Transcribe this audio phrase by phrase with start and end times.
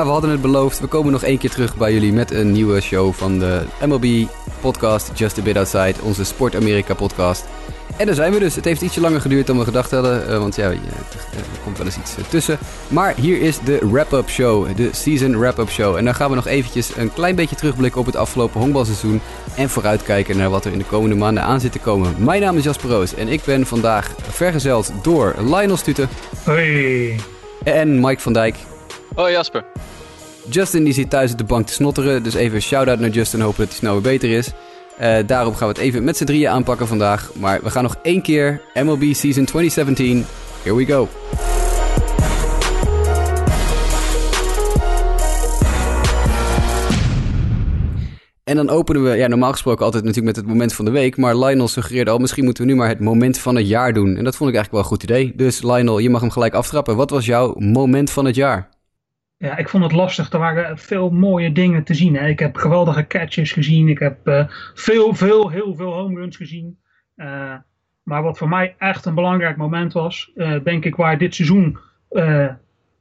[0.00, 0.80] Ja, we hadden het beloofd.
[0.80, 4.28] We komen nog één keer terug bij jullie met een nieuwe show van de MLB
[4.60, 7.44] podcast Just a Bit Outside, onze Sport Amerika podcast.
[7.96, 8.54] En daar zijn we dus.
[8.54, 10.78] Het heeft ietsje langer geduurd dan we gedacht hadden, uh, want ja, er
[11.64, 12.58] komt wel eens iets uh, tussen.
[12.88, 15.96] Maar hier is de wrap-up show, de season wrap-up show.
[15.96, 19.20] En dan gaan we nog eventjes een klein beetje terugblikken op het afgelopen honkbalseizoen
[19.56, 22.14] en vooruitkijken naar wat er in de komende maanden aan zit te komen.
[22.18, 26.08] Mijn naam is Jasper Roos en ik ben vandaag vergezeld door Lionel Stuten.
[26.44, 27.20] Hoi.
[27.64, 28.56] En Mike van Dijk.
[29.14, 29.64] Hoi Jasper.
[30.50, 33.58] Justin die zit thuis op de bank te snotteren, dus even shout-out naar Justin, hopen
[33.58, 34.52] dat hij snel weer beter is.
[35.00, 37.30] Uh, daarop gaan we het even met z'n drieën aanpakken vandaag.
[37.34, 40.24] Maar we gaan nog één keer MLB Season 2017.
[40.62, 41.08] Here we go.
[48.44, 51.16] En dan openen we, ja, normaal gesproken altijd natuurlijk met het moment van de week.
[51.16, 54.16] Maar Lionel suggereerde al, misschien moeten we nu maar het moment van het jaar doen.
[54.16, 55.32] En dat vond ik eigenlijk wel een goed idee.
[55.36, 56.96] Dus Lionel, je mag hem gelijk aftrappen.
[56.96, 58.79] Wat was jouw moment van het jaar?
[59.40, 60.32] Ja, ik vond het lastig.
[60.32, 62.16] Er waren veel mooie dingen te zien.
[62.16, 62.26] Hè.
[62.28, 63.88] Ik heb geweldige catches gezien.
[63.88, 66.78] Ik heb uh, veel, veel, heel veel home runs gezien.
[67.16, 67.54] Uh,
[68.02, 71.78] maar wat voor mij echt een belangrijk moment was, uh, denk ik, waar dit seizoen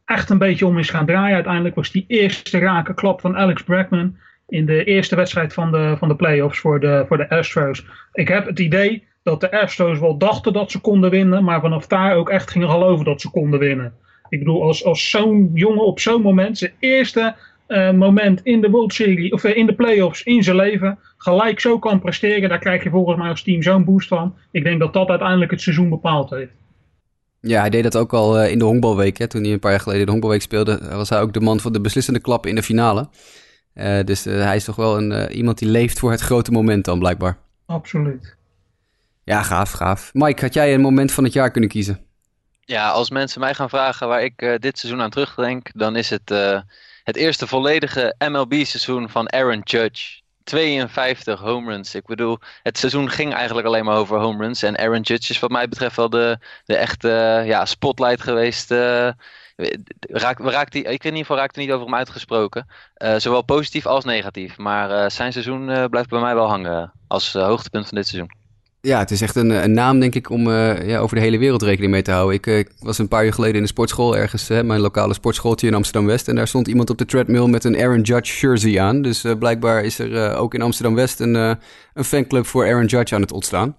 [0.05, 1.35] echt een beetje om is gaan draaien.
[1.35, 4.17] Uiteindelijk was die eerste rake klap van Alex Bregman
[4.47, 7.85] in de eerste wedstrijd van de, van de playoffs voor de, voor de Astros.
[8.13, 11.87] Ik heb het idee dat de Astros wel dachten dat ze konden winnen, maar vanaf
[11.87, 13.93] daar ook echt gingen geloven dat ze konden winnen.
[14.29, 17.35] Ik bedoel, als, als zo'n jongen op zo'n moment, zijn eerste
[17.67, 21.59] uh, moment in de World Series, of uh, in de playoffs in zijn leven, gelijk
[21.59, 24.35] zo kan presteren, daar krijg je volgens mij als team zo'n boost van.
[24.51, 26.51] Ik denk dat dat uiteindelijk het seizoen bepaald heeft.
[27.41, 29.17] Ja, hij deed dat ook al uh, in de honkbalweek.
[29.17, 31.59] Hè, toen hij een paar jaar geleden de honkbalweek speelde, was hij ook de man
[31.59, 33.09] van de beslissende klap in de finale.
[34.05, 37.37] dus hij is toch wel een, iemand die leeft voor het grote moment dan, blijkbaar.
[37.65, 38.35] Absoluut.
[39.23, 40.09] Ja, gaaf, gaaf.
[40.13, 41.99] Mike, had jij een moment van het jaar kunnen kiezen?
[42.69, 46.09] Ja, als mensen mij gaan vragen waar ik uh, dit seizoen aan terugdenk, dan is
[46.09, 46.61] het uh,
[47.03, 50.21] het eerste volledige MLB-seizoen van Aaron Judge.
[50.43, 51.95] 52 home runs.
[51.95, 54.63] Ik bedoel, het seizoen ging eigenlijk alleen maar over home runs.
[54.63, 57.07] En Aaron Judge is wat mij betreft wel de, de echte
[57.41, 58.71] uh, ja, spotlight geweest.
[59.99, 62.67] Raak, raakt die, ik in ieder geval raakte niet over hem uitgesproken.
[63.17, 64.57] zowel positief als negatief.
[64.57, 68.38] Maar zijn seizoen blijft bij mij wel hangen als hoogtepunt van dit seizoen.
[68.81, 71.37] Ja, het is echt een, een naam, denk ik, om uh, ja, over de hele
[71.37, 72.35] wereld rekening mee te houden.
[72.35, 75.73] Ik, ik was een paar jaar geleden in de sportschool ergens, mijn lokale sportschooltje in
[75.73, 76.27] Amsterdam-West.
[76.27, 79.01] En daar stond iemand op de treadmill met een Aaron Judge jersey aan.
[79.01, 81.35] Dus uh, blijkbaar is er ook in Amsterdam-West een,
[81.93, 83.77] een fanclub voor Aaron Judge aan het ontstaan.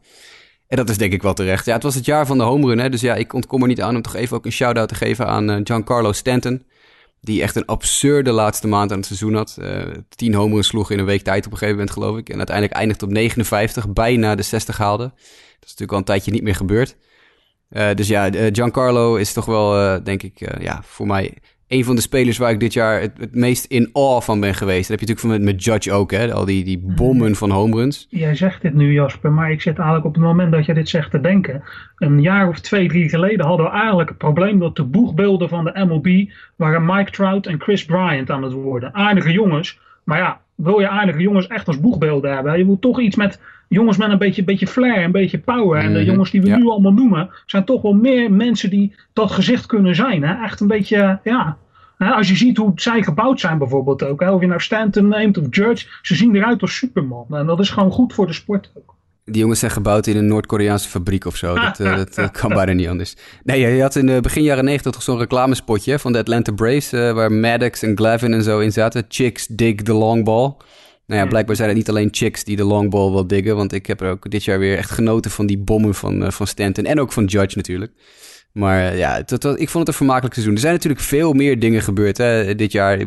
[0.67, 1.65] En dat is denk ik wel terecht.
[1.65, 3.69] Ja, het was het jaar van de home run, hè, dus ja, ik ontkom er
[3.69, 6.63] niet aan om toch even ook een shout-out te geven aan Giancarlo Stanton.
[7.21, 9.57] Die echt een absurde laatste maand aan het seizoen had.
[9.61, 12.29] Uh, tien homeren sloeg in een week tijd op een gegeven moment, geloof ik.
[12.29, 15.05] En uiteindelijk eindigt op 59, bijna de 60 haalde.
[15.05, 16.97] Dat is natuurlijk al een tijdje niet meer gebeurd.
[17.71, 21.37] Uh, dus ja, uh, Giancarlo is toch wel, denk ik, ja, voor mij
[21.71, 24.55] een van de spelers waar ik dit jaar het, het, meest in awe van ben
[24.55, 24.89] geweest.
[24.89, 26.33] Dat heb je natuurlijk met, met Judge ook, hè?
[26.33, 28.07] Al die, die bommen van home runs.
[28.09, 30.89] Jij zegt dit nu, Jasper, maar ik zit eigenlijk op het moment dat je dit
[30.89, 31.63] zegt te denken.
[31.97, 35.65] Een jaar of twee, drie geleden hadden we eigenlijk het probleem dat de boegbeelden van
[35.65, 38.95] de MLB waren Mike Trout en Chris Bryant aan het worden.
[38.95, 42.59] Aardige jongens, maar ja, wil je aardige jongens echt als boegbeelden hebben?
[42.59, 45.81] Je moet toch iets met jongens met een beetje, beetje flair, een beetje power.
[45.81, 46.57] En de Mhm, jongens die we ja.
[46.57, 50.23] nu allemaal noemen, zijn toch wel meer mensen die dat gezicht kunnen zijn.
[50.23, 50.45] Hè?
[50.45, 51.57] Echt een beetje, ja.
[51.99, 54.21] Als je ziet hoe zij gebouwd zijn bijvoorbeeld ook.
[54.21, 54.33] Hè?
[54.33, 55.87] Of je nou Stanton neemt of Judge.
[56.03, 57.27] Ze zien eruit als Superman.
[57.31, 58.95] En dat is gewoon goed voor de sport ook.
[59.31, 61.55] Die jongens zijn gebouwd in een Noord-Koreaanse fabriek of zo.
[61.55, 63.15] Dat, uh, dat uh, kan bijna niet anders.
[63.45, 66.93] Nee, je had in de begin jaren 90 toch zo'n reclamespotje van de Atlanta Braves...
[66.93, 69.05] Uh, waar Maddox en Glavin en zo in zaten.
[69.09, 70.55] Chicks dig the long ball.
[71.07, 73.57] Nou ja, blijkbaar zijn het niet alleen chicks die de long ball wel diggen.
[73.57, 76.47] Want ik heb er ook dit jaar weer echt genoten van die bommen van, van
[76.47, 76.85] Stanton.
[76.85, 77.93] En ook van Judge natuurlijk.
[78.53, 80.55] Maar ja, dat, dat, ik vond het een vermakelijk seizoen.
[80.55, 82.99] Er zijn natuurlijk veel meer dingen gebeurd hè, dit jaar.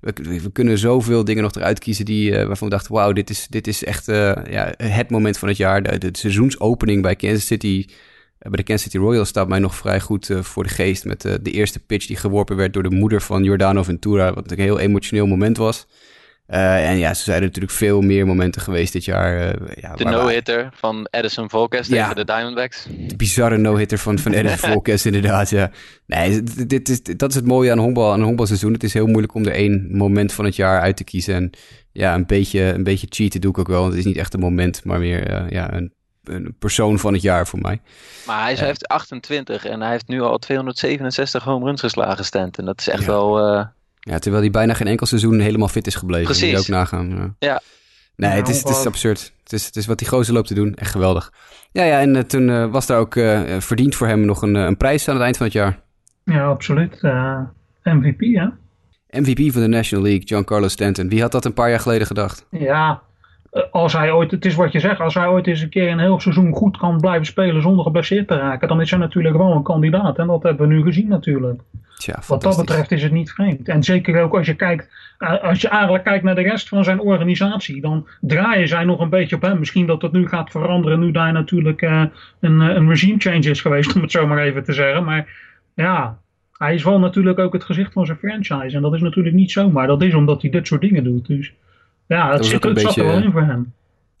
[0.00, 2.92] We, kunnen zoveel dingen nog eruit kiezen die, uh, waarvan we dachten...
[2.92, 5.98] wauw, dit is, dit is echt uh, ja, het moment van het jaar.
[5.98, 7.86] De, seizoensopening bij Kansas City...
[8.38, 11.04] Bij de Kansas City Royals staat mij nog vrij goed voor de geest...
[11.04, 14.32] met de eerste pitch die geworpen werd door de moeder van Jordano Ventura...
[14.32, 15.86] wat een heel emotioneel moment was...
[16.48, 19.60] Uh, en ja, ze zijn er natuurlijk veel meer momenten geweest dit jaar.
[19.60, 22.86] Uh, ja, de no-hitter van Edison ja, tegen de Diamondbacks.
[22.90, 25.70] De bizarre no-hitter van, van Edison Volquez inderdaad, ja.
[26.06, 28.72] Nee, dit is, dat is het mooie aan honkbal, aan een honkbalseizoen.
[28.72, 31.34] Het is heel moeilijk om er één moment van het jaar uit te kiezen.
[31.34, 31.50] En
[31.92, 33.80] ja, een beetje, een beetje cheaten doe ik ook wel.
[33.80, 35.92] Want het is niet echt een moment, maar meer uh, ja, een,
[36.24, 37.80] een persoon van het jaar voor mij.
[38.26, 42.64] Maar hij is, heeft 28 en hij heeft nu al 267 home runs geslagen, Stanton.
[42.64, 43.06] Dat is echt ja.
[43.06, 43.70] wel...
[44.10, 46.24] ja, terwijl hij bijna geen enkel seizoen helemaal fit is gebleven.
[46.24, 46.42] Precies.
[46.42, 47.08] Moet je ook nagaan.
[47.08, 47.34] Ja.
[47.38, 47.60] ja.
[48.16, 49.32] Nee, het is, het is absurd.
[49.42, 50.74] Het is, het is wat die gozer loopt te doen.
[50.74, 51.32] Echt geweldig.
[51.72, 54.54] Ja, ja en uh, toen uh, was daar ook uh, verdiend voor hem nog een,
[54.54, 55.80] een, prijs aan het eind van het jaar.
[56.24, 57.02] Ja, absoluut.
[57.82, 58.56] MVP, ja.
[59.10, 61.08] MVP van de National League, Giancarlo Stanton.
[61.08, 62.46] Wie had dat een paar jaar geleden gedacht?
[62.50, 63.02] Ja,
[63.50, 65.90] eh, als hij ooit, het is wat je zegt, als hij ooit eens een keer
[65.90, 69.36] een heel seizoen goed kan blijven spelen zonder geblesseerd te raken, dan is hij natuurlijk
[69.36, 70.18] wel een kandidaat.
[70.18, 71.60] En dat hebben we nu gezien natuurlijk.
[72.26, 73.68] Wat dat betreft is het niet vreemd.
[73.68, 74.88] En zeker ook als je kijkt,
[75.18, 79.00] eh, als je eigenlijk kijkt naar de rest van zijn organisatie, dan draaien zij nog
[79.00, 79.58] een beetje op hem.
[79.58, 82.04] Misschien dat dat nu gaat veranderen, nu daar natuurlijk uh,
[82.40, 85.04] een, een regime change is geweest, om het zo maar even te zeggen.
[85.04, 85.26] Maar
[85.74, 86.18] ja,
[86.52, 88.76] hij is wel natuurlijk ook het gezicht van zijn franchise.
[88.76, 89.86] En dat is natuurlijk niet zomaar.
[89.86, 91.26] Dat is omdat hij dit soort dingen doet.
[91.26, 91.52] Dus
[92.06, 93.72] ja, het, zit, het zat er wel in voor hem.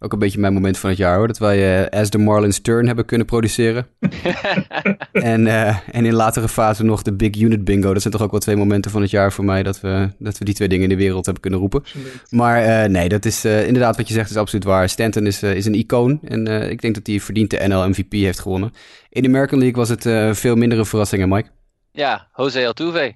[0.04, 1.26] Ook een beetje mijn moment van het jaar hoor.
[1.26, 3.86] Dat wij uh, As the Marlins Turn hebben kunnen produceren.
[5.12, 7.92] en, uh, en in latere fase nog de Big Unit Bingo.
[7.92, 9.62] Dat zijn toch ook wel twee momenten van het jaar voor mij.
[9.62, 11.82] Dat we, dat we die twee dingen in de wereld hebben kunnen roepen.
[12.30, 14.88] Maar uh, nee, dat is inderdaad wat je zegt is absoluut waar.
[14.88, 16.20] Stanton is, is een icoon.
[16.24, 18.72] En ik denk dat hij verdient de NL MVP heeft gewonnen.
[19.08, 21.48] In de American League was het veel mindere verrassingen, Mike.
[21.92, 23.14] Ja, Jose Altuve.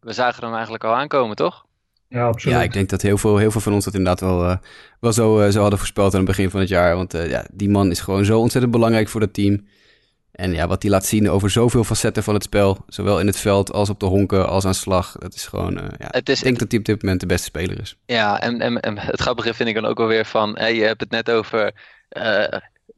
[0.00, 1.64] We zagen hem eigenlijk al aankomen, toch?
[2.10, 2.56] Ja, absoluut.
[2.56, 4.56] Ja, ik denk dat heel veel, heel veel van ons dat inderdaad wel, uh,
[5.00, 6.96] wel zo, uh, zo hadden voorspeld aan het begin van het jaar.
[6.96, 9.66] Want uh, ja, die man is gewoon zo ontzettend belangrijk voor het team.
[10.32, 13.36] En ja, wat hij laat zien over zoveel facetten van het spel, zowel in het
[13.36, 16.44] veld als op de honken als aan slag, dat is gewoon, ja, het is, ik
[16.44, 17.96] denk dat hij op dit moment de beste speler is.
[18.06, 21.00] Ja, en, en, en het grappige vind ik dan ook alweer van, hey, je hebt
[21.00, 21.72] het net over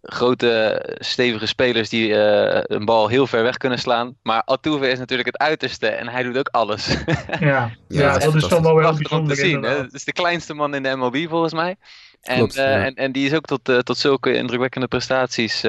[0.03, 4.17] grote, stevige spelers die uh, een bal heel ver weg kunnen slaan.
[4.23, 6.87] Maar Altuve is natuurlijk het uiterste en hij doet ook alles.
[7.41, 9.37] ja, ja, dat is dan wel heel bijzonder.
[9.37, 9.63] te zien.
[9.63, 11.77] Het is de kleinste man in de MLB volgens mij.
[12.21, 12.85] En, Klopt, uh, ja.
[12.85, 15.61] en, en die is ook tot, uh, tot zulke indrukwekkende prestaties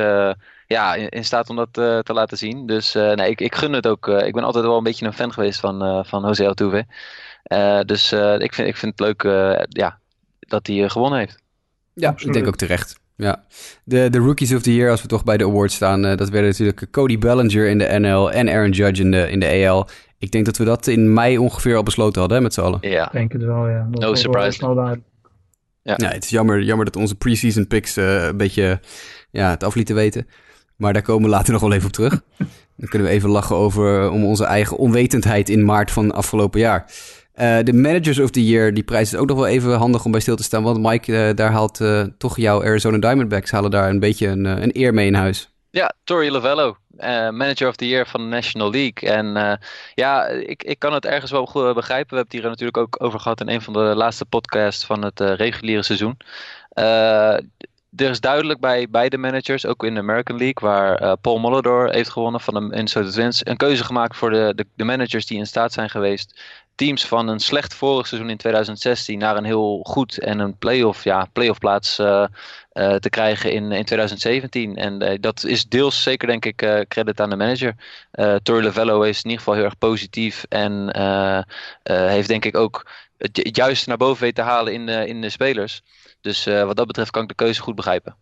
[0.68, 2.65] ja, in, in, staat om dat te laten zien.
[2.65, 4.07] Dus nee, ik, ik gun het ook.
[4.07, 6.86] ik ben altijd wel een beetje een fan geweest van, van Jose Altuve.
[7.86, 9.21] dus ik, vind, ik vind het leuk
[9.69, 10.00] ja,
[10.39, 11.41] dat hij gewonnen heeft.
[11.94, 12.36] Ja, Absoluut.
[12.36, 13.01] ik denk ook terecht.
[13.15, 13.44] Ja,
[13.83, 16.30] de, de Rookies of the Year, als we toch bij de awards staan, uh, dat
[16.30, 19.88] werden natuurlijk Cody Bellinger in de NL en Aaron Judge in de, in de AL.
[20.18, 22.77] Ik denk dat we dat in mei ongeveer al besloten hadden, hè, met z'n allen.
[22.81, 23.06] Ja.
[23.06, 23.88] Ik denk het wel, ja.
[23.92, 24.65] Dat no surprise.
[25.83, 25.94] Ja.
[25.98, 28.80] ja, het is jammer, jammer dat onze preseason picks uh, een beetje
[29.31, 30.27] ja, het af lieten weten.
[30.75, 32.21] Maar daar komen we later nog wel even op terug.
[32.77, 36.92] Dan kunnen we even lachen over om onze eigen onwetendheid in maart van afgelopen jaar.
[37.35, 40.12] Uh, de Managers of the Year, die prijs is ook nog wel even handig om
[40.12, 40.63] bij stil te staan.
[40.63, 44.45] Want Mike, uh, daar haalt uh, toch jouw Arizona Diamondbacks halen daar een beetje een,
[44.45, 45.50] een eer mee in huis.
[45.69, 46.77] Ja, Tori Lavello,
[47.31, 49.09] Manager of the Year van de National League.
[49.09, 49.59] En
[49.94, 52.09] ja, ik, ik kan het ergens wel goed begrijpen.
[52.09, 55.03] We hebben het hier natuurlijk ook over gehad in een van de laatste podcasts van
[55.03, 56.18] het reguliere seizoen.
[57.95, 62.09] er is duidelijk bij beide managers, ook in de American League, waar Paul Mollador heeft
[62.09, 65.47] gewonnen van de Minnesota Twins, een keuze gemaakt voor de, de, de managers die in
[65.47, 66.41] staat zijn geweest
[66.75, 71.03] teams van een slecht vorig seizoen in 2016 naar een heel goed en een playoff,
[71.03, 72.25] ja, playoff plaats uh,
[72.73, 74.75] uh, te krijgen in, in 2017.
[74.75, 77.75] En uh, dat is deels zeker denk ik credit aan de manager.
[78.13, 80.97] Uh, Torre Lavello is in ieder geval heel erg positief en
[81.83, 85.29] heeft denk ik ook het, juiste naar boven weten te halen in de, in de
[85.29, 85.81] spelers.
[86.21, 88.15] Dus wat dat betreft kan ik de keuze goed begrijpen.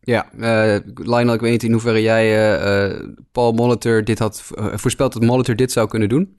[0.00, 0.28] Ja,
[0.94, 4.42] Lionel, ik weet niet in hoeverre jij Paul Molitor dit had
[4.74, 6.36] voorspeld dat Molitor dit zou kunnen doen.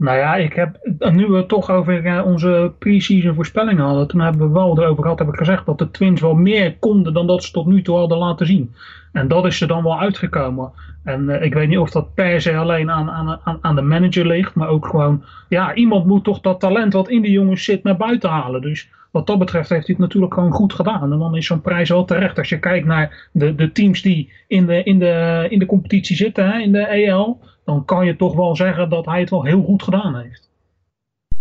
[0.00, 0.78] Nou ja, ik heb,
[1.12, 5.02] nu we het toch over uh, onze pre-season voorspellingen hadden, toen hebben we wel erover
[5.02, 7.82] gehad, heb ik gezegd dat de Twins wel meer konden dan dat ze tot nu
[7.82, 8.74] toe hadden laten zien.
[9.12, 10.72] En dat is er dan wel uitgekomen.
[11.04, 14.26] En uh, ik weet niet of dat per se alleen aan, aan, aan de manager
[14.26, 17.82] ligt, maar ook gewoon, ja, iemand moet toch dat talent wat in de jongens zit
[17.82, 18.60] naar buiten halen.
[18.60, 21.12] Dus wat dat betreft heeft hij het natuurlijk gewoon goed gedaan.
[21.12, 22.38] En dan is zo'n prijs wel terecht.
[22.38, 26.16] Als je kijkt naar de, de teams die in de, in, de, in de competitie
[26.16, 27.40] zitten, in de EL,
[27.70, 30.48] dan kan je toch wel zeggen dat hij het wel heel goed gedaan heeft.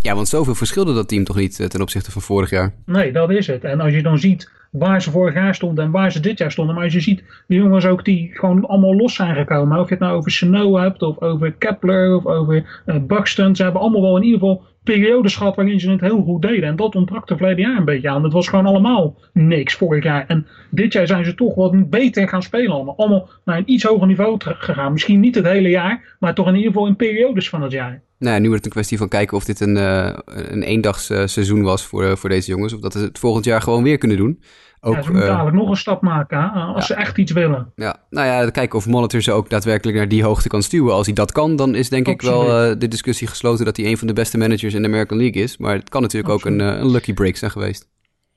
[0.01, 2.73] Ja, want zoveel verschilde dat team toch niet eh, ten opzichte van vorig jaar?
[2.85, 3.63] Nee, dat is het.
[3.63, 6.51] En als je dan ziet waar ze vorig jaar stonden en waar ze dit jaar
[6.51, 6.75] stonden.
[6.75, 9.79] Maar als je ziet de jongens ook die gewoon allemaal los zijn gekomen.
[9.79, 13.55] Of je het nou over Snow hebt, of over Kepler, of over uh, Buxton.
[13.55, 16.69] Ze hebben allemaal wel in ieder geval periodes gehad waarin ze het heel goed deden.
[16.69, 18.23] En dat ontbrak de verleden jaar een beetje aan.
[18.23, 20.25] Het was gewoon allemaal niks vorig jaar.
[20.27, 22.97] En dit jaar zijn ze toch wat beter gaan spelen allemaal.
[22.97, 24.91] Allemaal naar een iets hoger niveau gegaan.
[24.91, 28.01] Misschien niet het hele jaar, maar toch in ieder geval in periodes van het jaar.
[28.17, 31.25] Nou, nu wordt het een kwestie van kijken of dit een, uh, een eendags uh,
[31.25, 32.73] seizoen was voor, voor deze jongens.
[32.73, 34.41] Of dat ze het volgend jaar gewoon weer kunnen doen.
[34.81, 36.93] Ook, ja, ze moeten dadelijk nog een stap maken hè, als ja.
[36.93, 37.71] ze echt iets willen.
[37.75, 40.93] Ja, nou ja, kijken of Monitor ze ook daadwerkelijk naar die hoogte kan stuwen.
[40.93, 42.41] Als hij dat kan, dan is denk Absoluut.
[42.41, 45.17] ik wel de discussie gesloten dat hij een van de beste managers in de American
[45.17, 45.57] League is.
[45.57, 46.61] Maar het kan natuurlijk Absoluut.
[46.61, 47.87] ook een, een lucky break zijn geweest.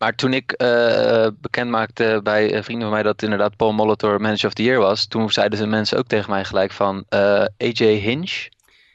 [0.02, 4.46] Maar toen ik uh, bekend maakte bij vrienden van mij dat inderdaad Paul Molitor Manager
[4.46, 7.84] of the Year was, toen zeiden ze mensen ook tegen mij gelijk van uh, AJ
[7.84, 8.48] Hinch.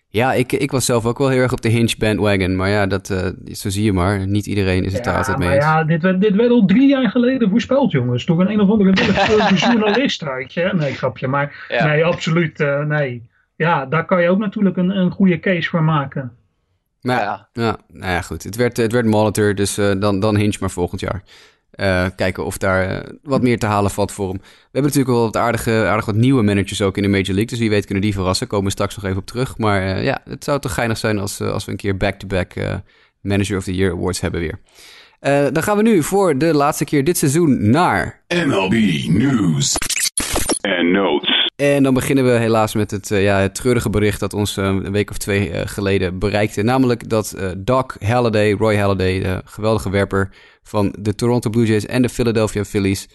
[0.09, 2.55] Ja, ik, ik was zelf ook wel heel erg op de Hinch bandwagon.
[2.55, 4.27] Maar ja, dat, uh, zo zie je maar.
[4.27, 5.63] Niet iedereen is het ja, daar altijd mee eens.
[5.63, 8.25] Ja, dit werd, dit werd al drie jaar geleden voorspeld, jongens.
[8.25, 8.93] Door een een of andere
[9.55, 10.71] journalist je.
[10.73, 11.27] Nee, grapje.
[11.27, 11.85] Maar ja.
[11.85, 12.59] nee, absoluut.
[12.59, 13.29] Uh, nee.
[13.55, 16.31] Ja, daar kan je ook natuurlijk een, een goede case voor maken.
[17.01, 17.77] Maar ja, ja.
[17.87, 18.43] nou ja, goed.
[18.43, 21.23] Het werd, het werd Molitor, dus dan, dan Hinge maar volgend jaar.
[22.15, 24.37] Kijken of daar wat meer te halen valt voor hem.
[24.37, 27.45] We hebben natuurlijk wel wat aardige, aardig wat nieuwe managers ook in de Major League.
[27.45, 28.47] Dus wie weet kunnen die verrassen.
[28.47, 29.57] Komen we straks nog even op terug.
[29.57, 32.53] Maar ja, het zou toch geinig zijn als, als we een keer back-to-back
[33.21, 34.59] Manager of the Year Awards hebben weer.
[35.51, 38.23] Dan gaan we nu voor de laatste keer dit seizoen naar...
[38.27, 38.73] MLB
[39.07, 39.75] News
[40.61, 41.36] en Notes.
[41.57, 44.65] En dan beginnen we helaas met het, uh, ja, het treurige bericht dat ons uh,
[44.65, 46.61] een week of twee geleden bereikte.
[46.61, 50.29] Namelijk dat Doc Halladay, Roy Halladay, de geweldige werper
[50.63, 53.07] van de Toronto Blue Jays en de Philadelphia Phillies...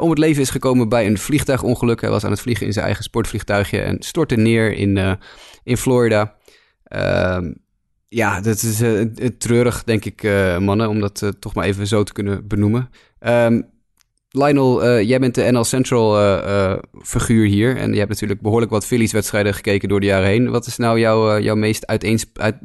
[0.00, 2.00] om het leven is gekomen bij een vliegtuigongeluk.
[2.00, 5.18] Hij was aan het vliegen in zijn eigen sportvliegtuigje en stortte neer in,
[5.64, 6.34] in Florida.
[6.84, 7.52] Ehm,
[8.08, 8.82] ja, dat is
[9.38, 10.22] treurig, denk ik,
[10.58, 12.90] mannen, om dat toch maar even zo te kunnen benoemen.
[13.20, 13.76] Um,
[14.30, 16.16] Lionel, jij bent de NL Central
[17.02, 17.76] figuur hier.
[17.76, 20.50] En je hebt natuurlijk behoorlijk wat Phillies-wedstrijden gekeken door de jaren heen.
[20.50, 22.56] Wat is nou jouw, jouw meest uiteens, uit,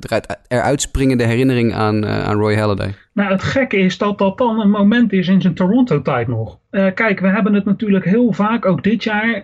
[0.48, 2.94] eruit springende herinnering aan, aan Roy Halladay?
[3.14, 6.58] Nou, het gekke is dat dat dan een moment is in zijn Toronto-tijd nog.
[6.72, 9.42] kijk, we hebben het natuurlijk heel vaak, ook dit jaar,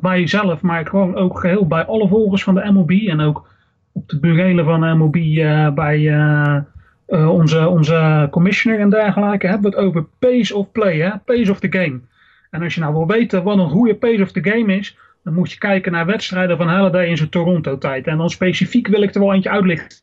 [0.00, 3.46] bij jezelf, maar gewoon ook geheel bij alle volgers van de MLB en ook
[3.94, 5.98] op de burelen van MLB uh, bij
[7.14, 11.10] uh, onze, onze commissioner en dergelijke hebben het over pace of play, hè?
[11.24, 12.00] pace of the game.
[12.50, 15.34] En als je nou wil weten wat een goede pace of the game is, dan
[15.34, 18.06] moet je kijken naar wedstrijden van Halliday in zijn Toronto-tijd.
[18.06, 19.98] En dan specifiek wil ik er wel eentje uitlichten.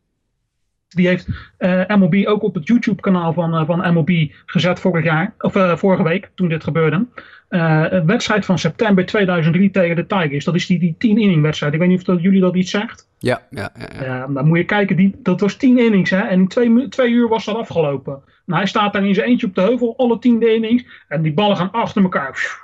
[0.96, 1.28] Die heeft
[1.60, 5.76] uh, MLB ook op het YouTube-kanaal van, uh, van MLB gezet vorig jaar, of uh,
[5.76, 7.06] vorige week, toen dit gebeurde.
[7.50, 10.46] een wedstrijd van september 2003 tegen de Tigers.
[10.46, 11.74] Dat is die, die 10-inning wedstrijd.
[11.74, 13.10] Ik weet niet of dat, jullie dat iets zegt.
[13.20, 14.28] Ja, ja, ja, ja.
[14.28, 17.28] dan moet je kijken, die, dat was 10 innings hè, en in twee, twee uur
[17.28, 18.22] was dat afgelopen.
[18.46, 21.34] En hij staat daar in zijn eentje op de heuvel, alle 10 innings, en die
[21.34, 22.60] ballen gaan achter elkaar.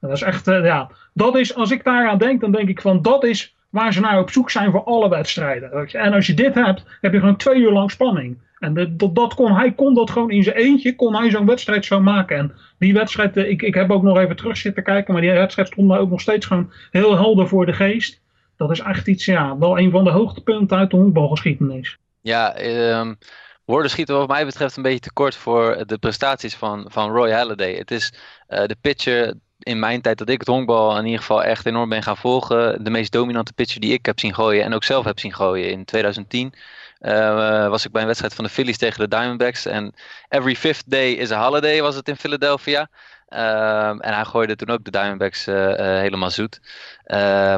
[0.00, 3.24] Dat is echt, ja, dat is, als ik daaraan denk, dan denk ik van, dat
[3.24, 5.88] is waar ze naar op zoek zijn voor alle wedstrijden.
[5.92, 8.38] En als je dit hebt, heb je gewoon twee uur lang spanning.
[8.58, 11.84] En dat, dat kon, hij kon dat gewoon in zijn eentje, kon hij zo'n wedstrijd
[11.84, 12.36] zo maken.
[12.36, 15.32] En die wedstrijd, eh, ik, ik heb ook nog even terug zitten kijken, maar die
[15.32, 18.20] wedstrijd stond daar ook nog steeds gewoon heel helder voor de geest.
[18.56, 21.98] Dat is echt iets, ja, wel een van de hoogtepunten uit de honkbalgeschiedenis.
[22.20, 22.60] Ja,
[23.00, 23.18] um,
[23.64, 27.74] woorden schieten wat mij betreft een beetje tekort voor de prestaties van, van Roy Halladay.
[27.74, 28.12] Het is
[28.48, 29.34] uh, de pitcher
[29.68, 32.84] in mijn tijd dat ik het honkbal in ieder geval echt enorm ben gaan volgen.
[32.84, 35.70] De meest dominante pitcher die ik heb zien gooien en ook zelf heb zien gooien
[35.70, 36.54] in 2010.
[37.00, 39.66] Uh, eh, was ik bij een wedstrijd van de Phillies tegen de Diamondbacks.
[39.66, 39.94] En
[40.28, 42.88] every fifth day is a holiday was het in Philadelphia.
[43.28, 46.60] Uh, en hij gooide toen ook de Diamondbacks uh, helemaal zoet.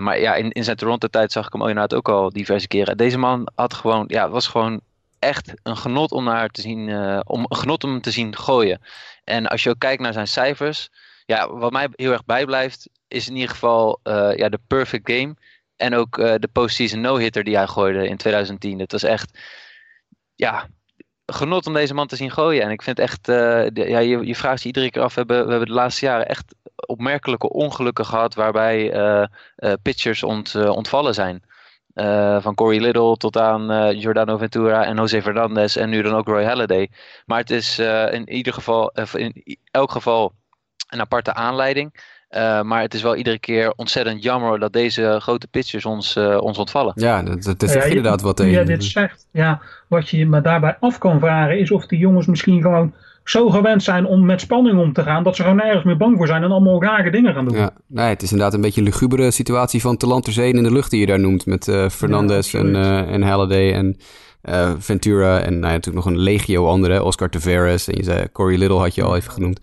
[0.01, 2.97] maar ja, in, in zijn Toronto-tijd zag ik hem inderdaad ook al diverse keren.
[2.97, 4.81] Deze man had gewoon, ja, was gewoon
[5.19, 6.91] echt een genot om naar te zien,
[7.27, 8.81] om een genot om hem te zien gooien.
[9.25, 10.91] En als je ook kijkt naar zijn cijfers,
[11.31, 15.35] ja, wat mij heel erg bijblijft, is in ieder geval uh, ja, de perfect game.
[15.77, 18.79] En ook uh, de postseason no-hitter die hij gooide in 2010.
[18.79, 19.39] Het was echt,
[20.35, 20.69] ja,
[21.27, 22.63] genot om deze man te zien gooien.
[22.63, 25.15] En ik vind echt, de, ja, je, je vraagt je iedere keer af.
[25.15, 26.55] We hebben, we hebben de laatste jaren echt
[26.87, 28.35] opmerkelijke ongelukken gehad.
[28.35, 28.93] Waarbij
[29.83, 31.43] pitchers ont, ontvallen zijn.
[32.43, 35.77] van Corey Little tot aan Giordano Ventura en Jose Fernandez.
[35.77, 36.91] En nu dan ook Roy Halladay.
[37.27, 37.79] Maar het is
[38.11, 40.33] in ieder geval, in elk geval
[40.89, 41.93] een aparte aanleiding.
[42.31, 46.37] Uh, maar het is wel iedere keer ontzettend jammer dat deze grote pitchers ons, uh,
[46.41, 46.93] ons ontvallen.
[46.95, 48.53] Ja, dat, dat is ja, inderdaad wat tegen.
[48.53, 52.27] Ja, dit zegt, ja, wat je me daarbij af kan vragen is of die jongens
[52.27, 52.95] misschien gewoon
[53.25, 56.17] zo gewend zijn om met spanning om te gaan, dat ze gewoon nergens meer bang
[56.17, 57.57] voor zijn en allemaal rare dingen gaan doen.
[57.57, 60.53] Ja, nee, het is inderdaad een beetje een lugubere situatie van te land ter zee
[60.53, 61.47] in de lucht die je daar noemt.
[61.47, 63.97] Met uh, Fernandez ja, en, en Halliday en
[64.79, 68.79] Ventura en nou, natuurlijk nog een legio andere, Oscar Tavares en je zei Corey Little
[68.79, 69.61] had je al even genoemd.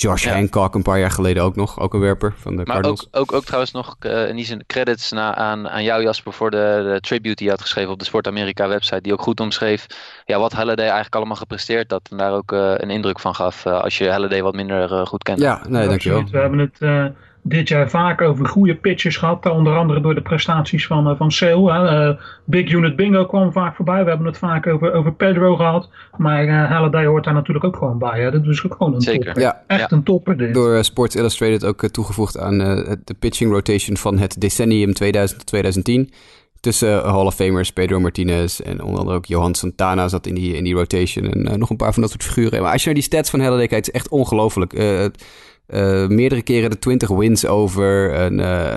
[0.00, 3.06] Josh Hancock een paar jaar geleden ook nog, ook een werper van de maar Cardinals.
[3.10, 6.32] Ook, ook, ook trouwens nog uh, in die zin credits na, aan, aan jou Jasper
[6.32, 9.00] voor de, de tribute die je had geschreven op de Sport Amerika website.
[9.00, 9.86] Die ook goed omschreef
[10.24, 12.08] ja, wat Halliday eigenlijk allemaal gepresteerd had.
[12.10, 15.22] En daar ook uh, een indruk van gaf uh, als je Halliday wat minder goed
[15.22, 15.40] kent.
[15.40, 16.24] Ja, nee, dankjewel.
[16.30, 16.78] We hebben het
[17.48, 19.46] dit jaar vaak over goede pitches gehad.
[19.46, 22.16] Onder andere door de prestaties van, uh, van Sale.
[22.16, 24.02] Uh, Big Unit Bingo kwam vaak voorbij.
[24.02, 25.88] We hebben het vaak over, over Pedro gehad.
[26.16, 28.20] Maar uh, Halliday hoort daar natuurlijk ook gewoon bij.
[28.20, 28.30] Hè.
[28.30, 29.24] Dat is ook gewoon een Zeker.
[29.24, 29.42] topper.
[29.42, 29.62] Ja.
[29.66, 30.54] Echt een topper dit.
[30.54, 34.92] Door Sports Illustrated ook toegevoegd aan de pitching rotation van het decennium
[36.08, 36.14] 2000-2010.
[36.60, 40.56] Tussen Hall of Famers, Pedro Martinez en onder andere ook Johan Santana zat in die,
[40.56, 41.32] in die rotation.
[41.32, 42.62] En nog een paar van dat soort figuren.
[42.62, 44.72] Maar als je naar die stats van Halliday kijkt, is echt ongelooflijk.
[45.68, 48.14] Uh, meerdere keren de 20 wins over.
[48.20, 48.74] Een, uh,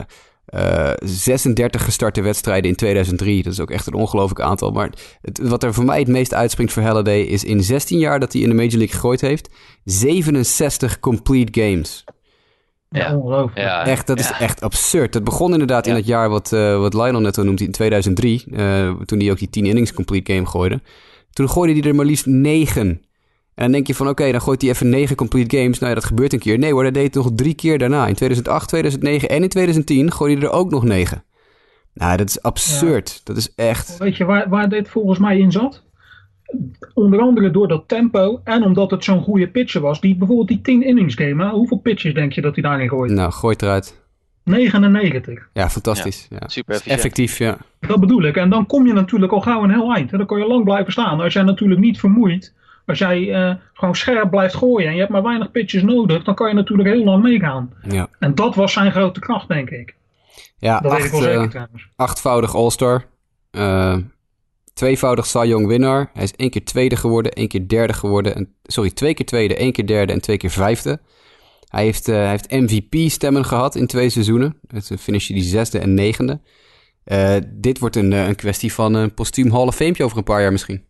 [0.56, 3.44] uh, 36 gestarte wedstrijden in 2003.
[3.44, 4.72] Dat is ook echt een ongelooflijk aantal.
[4.72, 4.90] Maar
[5.22, 8.34] het, wat er voor mij het meest uitspringt voor Halliday is in 16 jaar dat
[8.34, 9.50] hij in de Major League gegooid heeft,
[9.84, 12.04] 67 complete games.
[12.90, 13.58] Ja, ongelooflijk.
[13.58, 14.24] Ja, Echt, dat ja.
[14.30, 15.14] is echt absurd.
[15.14, 18.44] Het begon inderdaad in het jaar wat, eh, wat Lionel net al noemt, in 2003.
[18.52, 20.82] eh, toen hij ook die 10 innings complete game gooide.
[21.32, 23.02] Toen gooide hij er maar liefst 9.
[23.56, 25.80] En dan denk je van, oké, dan gooit hij even 9 complete games.
[25.80, 26.58] Nou ja, dat gebeurt een keer.
[26.58, 28.08] Nee hoor, dat deed hij nog drie keer daarna.
[28.08, 31.24] In 2008, 2009 en in 2010 gooide hij er ook nog 9.
[31.94, 33.22] Nou, dat is absurd.
[33.24, 33.98] Dat is echt...
[33.98, 35.84] Weet je waar, waar dit volgens mij in zat?
[36.94, 40.02] Onder andere door dat tempo en omdat het zo'n goede pitcher was.
[40.02, 41.44] Die, bijvoorbeeld die 10 innings game.
[41.44, 41.50] hè?
[41.50, 43.12] Hoeveel pitches denk je dat hij daarin gooit?
[43.12, 44.00] Nou, gooi het eruit.
[44.44, 45.50] 99.
[45.54, 46.28] Ja, fantastisch.
[46.30, 46.48] Ja.
[46.48, 46.98] Super efficiënt.
[46.98, 47.58] Effectief, ja.
[47.80, 48.36] Dat bedoel ik.
[48.36, 50.12] En dan kom je natuurlijk al gauw een heel eind.
[50.12, 51.20] En dan kan je lang blijven staan.
[51.20, 52.54] Als jij natuurlijk niet vermoeit.
[52.86, 56.24] Als jij eh, gewoon scherp blijft gooien en je hebt maar weinig pitches nodig.
[56.24, 57.74] Dan kan je natuurlijk heel lang meegaan.
[57.90, 59.96] Ja, En dat was zijn grote kracht, denk ik.
[60.58, 61.88] ja Dat weet ik acht, wel eh, zeker trouwens.
[61.96, 63.06] achtvoudig All-Star.
[63.52, 63.98] Eh,
[64.74, 66.10] tweevoudig Cy Young winnaar.
[66.14, 68.36] Hij is één keer tweede geworden, één keer derde geworden.
[68.36, 71.00] En, sorry, twee keer tweede, één keer derde en twee keer vijfde.
[71.68, 74.58] Hij heeft, eh, hij heeft MVP-stemmen gehad in twee seizoenen.
[74.68, 76.42] Het finishje die zesde en negende.
[77.04, 80.24] Eh, dit wordt een, eh, een kwestie van een postuum Hall of Fame over een
[80.24, 80.84] paar jaar misschien.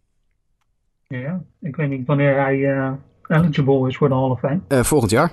[1.20, 2.92] Ja, ik weet niet wanneer hij eh,
[3.28, 4.60] eligible is voor de Hall of Fame.
[4.68, 5.32] Eh, volgend jaar.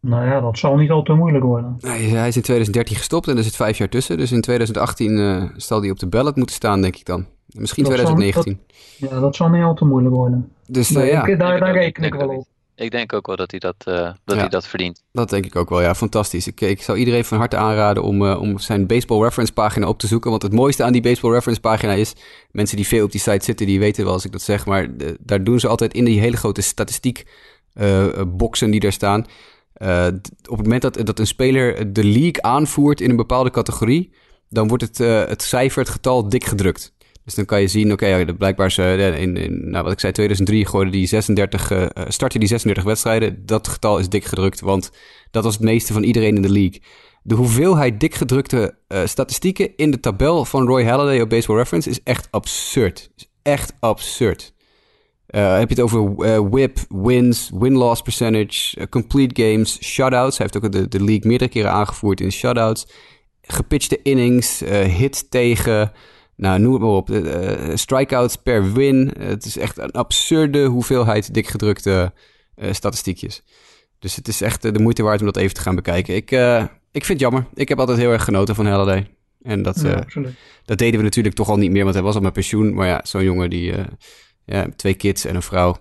[0.00, 1.76] Nou ja, dat zal niet al te moeilijk worden.
[1.80, 4.16] Hij, hij is in 2013 gestopt en er zit vijf jaar tussen.
[4.18, 7.26] Dus in 2018 eh, zal hij op de ballot moeten staan, denk ik dan.
[7.46, 8.60] Misschien Dat zal- 2019.
[8.96, 10.52] Ja, dat zal niet al te moeilijk worden.
[10.66, 11.26] Dus Nee, ja.
[11.26, 12.46] ik- daar daar reken ik wel op.
[12.76, 14.36] Ik denk ook wel dat hij dat, eh, dat, Ja.
[14.36, 15.02] hij dat verdient.
[15.12, 15.94] Dat denk ik ook wel, ja.
[15.94, 16.46] Fantastisch.
[16.46, 19.98] Ik, ik zou iedereen van harte aanraden om, eh, om zijn Baseball Reference pagina op
[19.98, 20.30] te zoeken.
[20.30, 22.12] Want het mooiste aan die Baseball Reference pagina is...
[22.50, 24.66] mensen die veel op die site zitten, die weten wel als ik dat zeg...
[24.66, 24.88] maar
[25.20, 27.26] daar doen ze altijd in die hele grote statistiek
[27.72, 29.20] eh, boxen die daar staan...
[30.48, 34.12] op het moment dat, dat een speler de league aanvoert in een bepaalde categorie...
[34.48, 36.94] dan wordt het, het cijfer, het getal, dik gedrukt.
[37.26, 40.00] Dus dan kan je zien, oké, ja, blijkbaar ze, eh, in, in nou, wat ik
[40.00, 43.46] zei, 2003 gooide die 36, eh, eh, startte die 36 wedstrijden.
[43.46, 44.90] Dat getal is dik gedrukt, want
[45.30, 46.80] dat was het meeste van iedereen in de league.
[47.26, 51.90] De hoeveelheid dik gedrukte eh, statistieken in de tabel van Roy Halladay op Baseball Reference
[51.90, 53.10] is echt absurd.
[53.16, 54.54] Is echt absurd.
[55.26, 56.14] Eh, heb je het over
[56.50, 60.38] whip, wins, win-loss percentage, complete games, shutouts.
[60.38, 62.86] Hij heeft ook de, de league meerdere keren aangevoerd in shutouts.
[63.42, 65.92] Gepitchte innings, eh, hit tegen,
[66.36, 67.10] nou noem het maar op.
[67.10, 69.12] eh, eh, strikeouts per win.
[69.18, 72.12] Het is echt een absurde hoeveelheid dikgedrukte
[72.54, 73.42] eh statistiekjes.
[73.98, 76.14] Dus het is echt de moeite waard om dat even te gaan bekijken.
[76.14, 76.30] Ik,
[76.92, 77.46] ik vind het jammer.
[77.54, 79.10] Ik heb altijd heel erg genoten van Halliday.
[79.42, 80.04] En dat, Ja,
[80.64, 82.74] dat deden we natuurlijk toch al niet meer, want hij was al met pensioen.
[82.74, 83.74] Maar ja, zo'n jongen die,
[84.44, 85.76] ja, twee kids en een vrouw,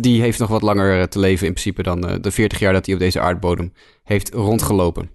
[0.00, 2.94] die heeft nog wat langer te leven in principe dan de 40 jaar dat hij
[2.94, 3.72] op deze aardbodem
[4.04, 5.10] heeft rondgelopen.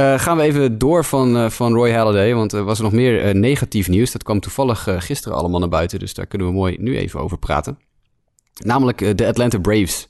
[0.00, 3.24] Eh, gaan we even door van, eh, van Roy Halladay, want er was nog meer
[3.24, 4.12] eh, negatief nieuws.
[4.12, 7.38] Dat kwam toevallig gisteren allemaal naar buiten, dus daar kunnen we mooi nu even over
[7.38, 7.78] praten.
[8.64, 10.08] Namelijk de Atlanta Braves.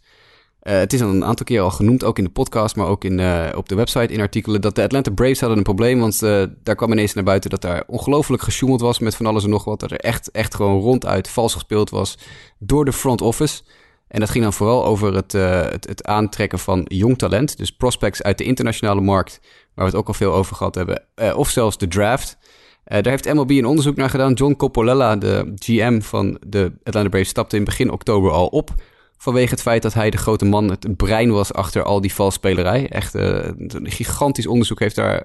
[0.60, 3.20] Het is al een aantal keer al genoemd, ook in de podcast, maar ook in,
[3.56, 6.20] op de website in artikelen, dat de Atlanta Braves hadden een probleem, want
[6.62, 9.64] daar kwam ineens naar buiten dat daar ongelooflijk gesjoemeld was met van alles en nog
[9.64, 9.80] wat.
[9.80, 12.18] Dat er echt, echt gewoon ronduit vals gespeeld was
[12.58, 13.62] door de front office.
[14.10, 17.70] En dat ging dan vooral over het, eh, het, het aantrekken van jong talent, dus
[17.70, 19.40] prospects uit de internationale markt,
[19.74, 22.38] waar we het ook al veel over gehad hebben, eh, of zelfs de draft.
[22.84, 24.32] Eh, daar heeft MLB een onderzoek naar gedaan.
[24.32, 28.74] John Coppolella, de GM van de Atlanta Braves, stapte in begin oktober al op.
[29.16, 32.88] Vanwege het feit dat hij de grote man, het brein was achter al die valsspelerij.
[32.88, 35.24] Echt een gigantisch onderzoek heeft daar,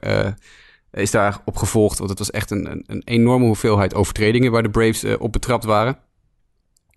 [0.92, 1.98] is daar op gevolgd.
[1.98, 5.98] Want het was echt een, een, enorme hoeveelheid overtredingen waar de Braves op betrapt waren.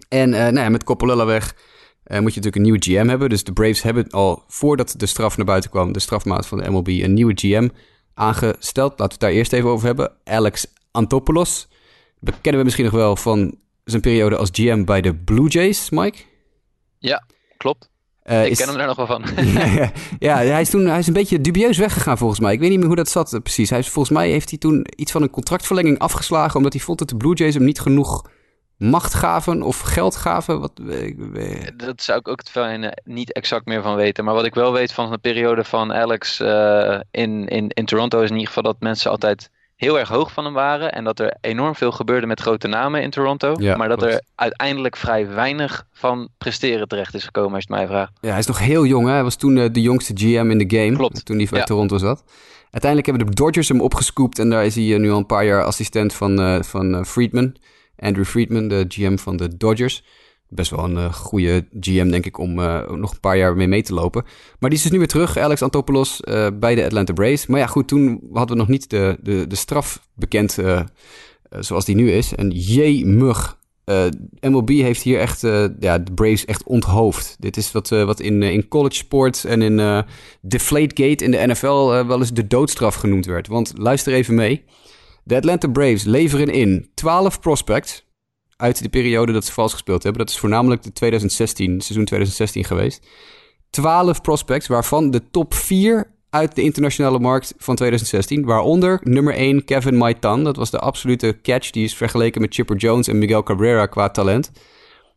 [0.08, 1.54] En nou ja, met Coppolella weg
[2.08, 3.28] moet je natuurlijk een nieuwe GM hebben.
[3.28, 6.70] Dus de Braves hebben al voordat de straf naar buiten kwam, de strafmaat van de
[6.70, 7.68] MLB, een nieuwe GM
[8.14, 8.90] aangesteld.
[8.90, 10.12] Laten we het daar eerst even over hebben.
[10.24, 11.68] Alex Antopoulos.
[12.40, 16.18] Kennen we misschien nog wel van zijn periode als GM bij de Blue Jays, Mike?
[16.98, 17.24] Ja,
[17.56, 17.90] klopt.
[18.22, 19.24] Eh, ik is- ken hem daar nog wel van.
[20.18, 22.52] ja, ja, hij is toen hij is een beetje dubieus weggegaan volgens mij.
[22.52, 23.70] Ik weet niet meer hoe dat zat eh, precies.
[23.70, 26.56] Hij is, volgens mij heeft hij toen iets van een contractverlenging afgeslagen...
[26.56, 28.30] omdat hij vond dat de Blue Jays hem niet genoeg
[28.78, 30.60] macht gaven of geld gaven.
[30.60, 34.24] Wat, ik- Dat zou ik ook het fijne niet exact meer van weten.
[34.24, 38.18] Maar wat ik wel weet van de periode van Alex eh, in, in, in Toronto
[38.20, 40.92] is in ieder geval dat mensen altijd heel erg hoog van hem waren.
[40.92, 43.54] En dat er enorm veel gebeurde met grote namen in Toronto.
[43.58, 44.12] Ja, maar dat klopt.
[44.14, 48.12] er uiteindelijk vrij weinig van presteren terecht is gekomen, als je het mij vraagt.
[48.20, 49.06] ja, hij is nog heel jong.
[49.06, 49.12] Hè?
[49.12, 50.96] Hij was toen eh, de jongste GM in de game.
[50.96, 51.24] Klopt.
[51.24, 51.64] Toen hij bij Ja.
[51.64, 52.24] Toronto zat.
[52.70, 54.38] Uiteindelijk hebben de Dodgers hem opgescoopt...
[54.38, 57.54] en daar is hij eh, nu al een paar jaar assistent van, van Friedman.
[57.98, 60.02] Andrew Friedman, de GM van de Dodgers.
[60.48, 63.68] Best wel een eh, goede GM, denk ik, om eh, nog een paar jaar mee
[63.68, 64.24] mee te lopen.
[64.58, 67.46] Maar die is dus nu weer terug, Alex Antopoulos, eh, bij de Atlanta Braves.
[67.46, 70.58] Maar ja, goed, toen hadden we nog niet de, de, de straf bekend
[71.50, 72.34] zoals die nu is.
[72.34, 74.04] En jemig, uh,
[74.40, 75.40] MLB heeft hier echt
[75.80, 77.36] ja, de Braves echt onthoofd.
[77.38, 80.04] Dit is wat, wat in, in college sports en in
[80.40, 83.46] Deflategate in de NFL wel eens de doodstraf genoemd werd.
[83.46, 84.64] Want luister even mee.
[85.28, 88.04] De Atlanta Braves leveren in 12 prospects
[88.56, 90.24] uit de periode dat ze vals gespeeld hebben.
[90.24, 93.06] Dat is voornamelijk de 2016, seizoen 2016 geweest.
[93.70, 98.44] 12 prospects, waarvan de top 4 uit de internationale markt van 2016.
[98.44, 100.44] Waaronder nummer 1 Kevin Maitan.
[100.44, 101.70] Dat was de absolute catch.
[101.70, 104.50] Die is vergeleken met Chipper Jones en Miguel Cabrera qua talent.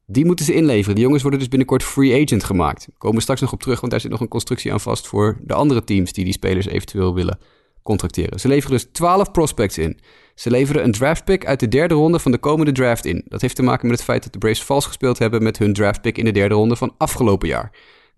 [0.06, 0.96] Die moeten ze inleveren.
[0.96, 2.88] Die jongens worden dus binnenkort free agent gemaakt.
[2.98, 5.38] Komen we straks nog op terug, want daar zit nog een constructie aan vast voor
[5.42, 7.40] de andere teams die die spelers eventueel willen
[7.84, 8.40] contracteren.
[8.40, 10.00] Ze leveren dus 12 prospects in.
[10.36, 13.24] Ze leveren een draft pick uit de derde ronde van de komende draft in.
[13.26, 15.74] Dat heeft te maken met het feit dat de Braves vals gespeeld hebben met hun
[15.74, 17.72] draft pick in de derde ronde van afgelopen jaar.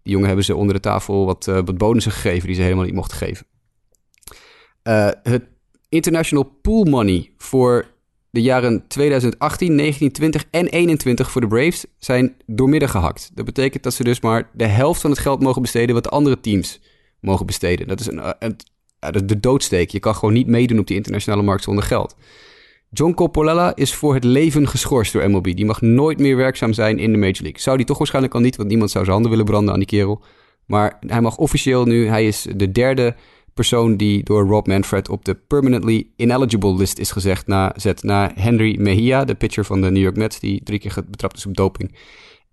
[0.03, 2.85] Die jongen hebben ze onder de tafel wat, uh, wat bonussen gegeven die ze helemaal
[2.85, 3.45] niet mochten geven.
[4.83, 5.43] Uh, het
[5.89, 7.91] international pool money voor
[8.29, 13.31] de jaren 2018, 19, 20 en 21 voor de Braves zijn doormidden gehakt.
[13.33, 16.09] Dat betekent dat ze dus maar de helft van het geld mogen besteden wat de
[16.09, 16.81] andere teams
[17.19, 17.87] mogen besteden.
[17.87, 18.55] Dat is een, een,
[19.11, 19.89] een de doodsteek.
[19.89, 22.15] Je kan gewoon niet meedoen op die internationale markt zonder geld.
[22.89, 25.55] John Coppolella is voor het leven geschorst door MLB.
[25.55, 27.61] Die mag nooit meer werkzaam zijn in de Major League.
[27.61, 29.87] Zou die toch waarschijnlijk al niet, want niemand zou zijn handen willen branden aan die
[29.87, 30.21] kerel.
[30.65, 33.15] Maar hij mag officieel nu, hij is de derde
[33.53, 38.31] persoon die door Rob Manfred op de permanently ineligible list is gezegd na, zet, na
[38.35, 41.55] Henry Mejia, de pitcher van de New York Mets, die drie keer betrapt is op
[41.55, 41.95] doping.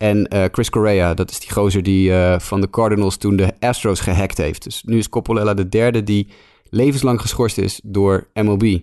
[0.00, 3.52] En uh, Chris Correa, dat is die gozer die uh, van de Cardinals toen de
[3.58, 4.62] Astros gehackt heeft.
[4.62, 6.28] Dus nu is Coppolella de derde die
[6.70, 8.78] levenslang geschorst is door MLB.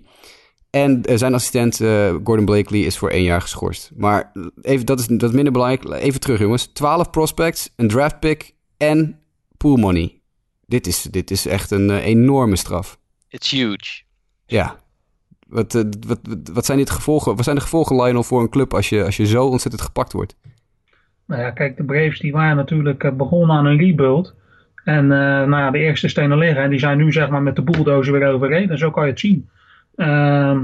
[0.70, 1.78] En eh, zijn assistent
[2.24, 3.92] Gordon Blakely is voor één jaar geschorst.
[3.96, 6.02] Maar even, dat, is, dat is minder belangrijk.
[6.02, 6.66] Even terug, jongens.
[6.66, 9.20] 12 prospects, een draft pick en
[9.58, 10.22] pool money.
[10.66, 13.00] Dit is, dit is echt een enorme straf.
[13.30, 14.02] It's huge.
[14.46, 14.80] Ja.
[15.48, 16.20] Wat, wat, wat,
[16.54, 17.36] wat, zijn dit gevolgen?
[17.36, 20.14] Wat zijn de gevolgen, Lionel, voor een club als je, als je zo ontzettend gepakt
[20.14, 20.36] wordt?
[21.28, 24.36] Nou ja, kijk, de Braves die waren natuurlijk begonnen aan een rebuild.
[24.84, 26.64] En nou ja, de eerste stenen liggen.
[26.64, 28.78] En die zijn nu zeg maar met de bulldozer weer overreden.
[28.78, 29.50] Zo kan je het zien.
[29.96, 30.60] Uh,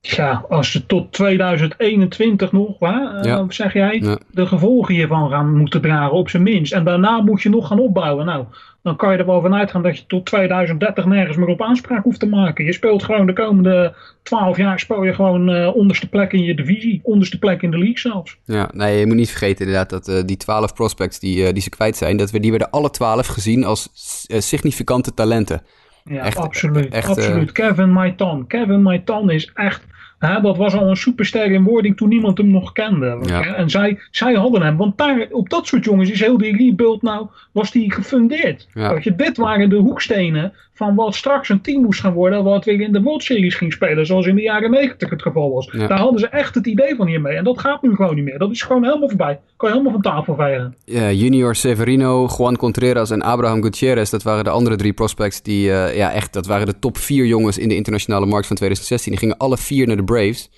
[0.00, 4.18] ja, als ze tot 2021 nog, waar, uh, zeg jij, ja.
[4.30, 6.72] de gevolgen hiervan gaan moeten dragen op zijn minst.
[6.72, 8.26] En daarna moet je nog gaan opbouwen.
[8.26, 8.44] Nou,
[8.82, 12.02] dan kan je er wel van uitgaan dat je tot 2030 nergens meer op aanspraak
[12.02, 12.64] hoeft te maken.
[12.64, 16.54] Je speelt gewoon de komende 12 jaar speel je gewoon uh, onderste plek in je
[16.54, 18.36] divisie, onderste plek in de league zelfs.
[18.44, 21.70] Ja, nee, je moet niet vergeten inderdaad dat uh, die 12 prospects die, die ze
[21.70, 23.88] kwijt zijn, dat we, die werden alle 12 gezien als
[24.28, 25.62] significante talenten.
[26.04, 26.92] Ja, echt, absoluut.
[26.92, 27.48] Echt, absoluut.
[27.48, 27.52] Uh...
[27.52, 28.46] Kevin Maitan.
[28.46, 29.82] Kevin Maitan is echt
[30.20, 33.18] Hè, dat was al een superster in wording toen niemand hem nog kende.
[33.22, 33.54] Ja.
[33.54, 34.76] En zij, zij hadden hem.
[34.76, 38.68] Want daar, op dat soort jongens is heel die rebuild nou, was die gefundeerd.
[38.74, 38.98] Ja.
[39.00, 42.44] Je, dit waren de hoekstenen van wat straks een team moest gaan worden.
[42.44, 44.06] Wat weer in de World Series ging spelen.
[44.06, 45.66] Zoals in de jaren 90 het geval was.
[45.66, 47.36] Daar hadden ze echt het idee van hiermee.
[47.36, 48.38] En dat gaat nu gewoon niet meer.
[48.38, 49.40] Dat is gewoon helemaal voorbij.
[49.56, 50.74] Kan je helemaal van tafel vegen.
[50.84, 54.10] Ja, Junior Severino, Juan Contreras en Abraham Gutierrez.
[54.10, 57.26] Dat waren de andere drie prospects die, uh, ja echt, dat waren de top vier
[57.26, 59.10] jongens in de internationale markt van 2016.
[59.10, 60.50] Die gingen alle vier naar de Braves.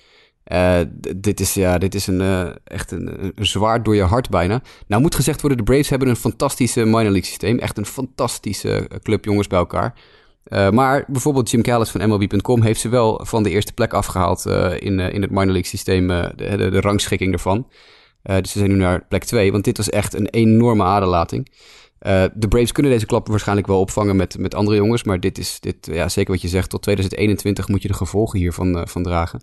[0.51, 0.79] Uh,
[1.15, 4.61] dit is, ja, dit is een, uh, echt een, een, zwaard door je hart bijna.
[4.87, 7.59] Nou moet gezegd worden, de Braves hebben een fantastische minor league systeem.
[7.59, 9.93] Echt een fantastische club jongens bij elkaar.
[10.71, 14.45] Maar bijvoorbeeld Jim Callis van MLB.com heeft ze wel van de eerste plek afgehaald
[14.79, 17.67] in, in het minor league systeem, de, de, de, rangschikking ervan.
[18.21, 21.51] dus ze zijn nu naar plek 2, want dit was echt een enorme aderlating.
[22.33, 25.03] De Braves kunnen deze klap waarschijnlijk wel opvangen met, met andere jongens.
[25.03, 28.39] Maar dit is, dit, ja, zeker wat je zegt, tot 2021 moet je de gevolgen
[28.39, 29.41] hiervan van dragen.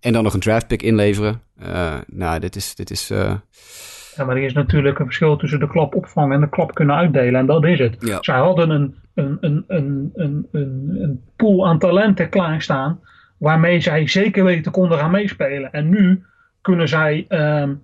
[0.00, 1.40] En dan nog een draft pick inleveren.
[1.62, 2.74] Uh, nou, dit is.
[2.74, 6.48] Dit is Ja, maar er is natuurlijk een verschil tussen de klap opvangen en de
[6.48, 7.40] klap kunnen uitdelen.
[7.40, 7.96] En dat is het.
[7.98, 8.18] Ja.
[8.20, 13.00] Zij hadden een, een, een, een, een, een, een pool aan talenten klaarstaan.
[13.38, 15.72] Waarmee zij zeker weten konden gaan meespelen.
[15.72, 16.24] En nu
[16.60, 17.24] kunnen zij.
[17.28, 17.74] Ehm,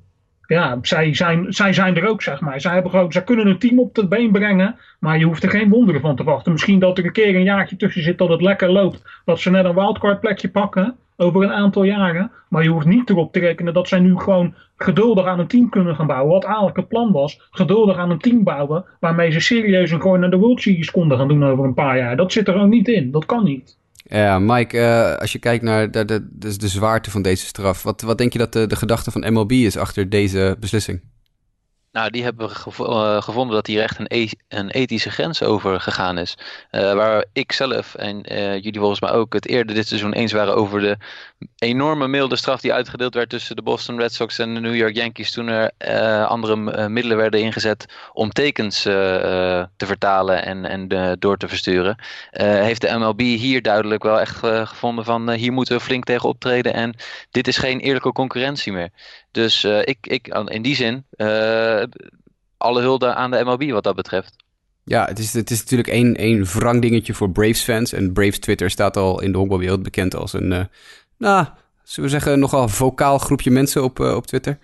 [0.53, 2.61] ja, zij zijn, zij zijn er ook, zeg maar.
[2.61, 5.51] Zij, hebben gewoon, zij kunnen een team op het been brengen, maar je hoeft er
[5.51, 6.53] geen wonderen van te wachten.
[6.53, 9.03] Misschien dat er een keer een jaartje tussen zit dat het lekker loopt.
[9.25, 12.31] Dat ze net een wildcard plekje pakken over een aantal jaren.
[12.49, 15.69] Maar je hoeft niet erop te rekenen dat zij nu gewoon geduldig aan een team
[15.69, 16.33] kunnen gaan bouwen.
[16.33, 17.49] Wat eigenlijk het plan was.
[17.51, 21.19] Geduldig aan een team bouwen waarmee ze serieus een gewoon naar de World Series konden
[21.19, 22.17] gaan doen over een paar jaar.
[22.17, 23.11] Dat zit er ook niet in.
[23.11, 23.81] Dat kan niet.
[24.13, 27.83] Ja, Mike, uh, als je kijkt naar de, de, de, de, zwaarte van deze straf,
[27.83, 31.01] wat, wat denk je dat de, de gedachte van MLB is achter deze beslissing?
[31.93, 35.81] Nou, die hebben gevo uh, gevonden dat hier echt een, e een, ethische grens over
[35.81, 36.35] gegaan is.
[36.71, 40.33] Uh, waar ik zelf en uh, jullie volgens mij ook het eerder dit seizoen eens
[40.33, 40.97] waren over de
[41.59, 44.95] enorme milde straf die uitgedeeld werd tussen de Boston Red Sox en de New York
[44.95, 45.73] Yankees toen er
[46.27, 51.97] andere middelen werden ingezet om tekens te vertalen en, en door te versturen.
[52.37, 56.75] heeft de MLB hier duidelijk wel echt gevonden van hier moeten we flink tegen optreden
[56.75, 56.95] en
[57.31, 58.91] dit is geen eerlijke concurrentie meer.
[59.33, 61.83] Dus uh, ik, ik, in die zin, uh,
[62.57, 64.37] alle hulde aan de MLB wat dat betreft.
[64.85, 67.93] Ja, het is, het is natuurlijk één, één wrang dingetje voor Braves-fans.
[67.93, 70.65] En Braves Twitter staat al in de honkbalwereld bekend als een, uh,
[71.19, 71.47] nou,
[71.83, 74.59] zullen we zeggen, nogal vocaal groepje mensen op, op Twitter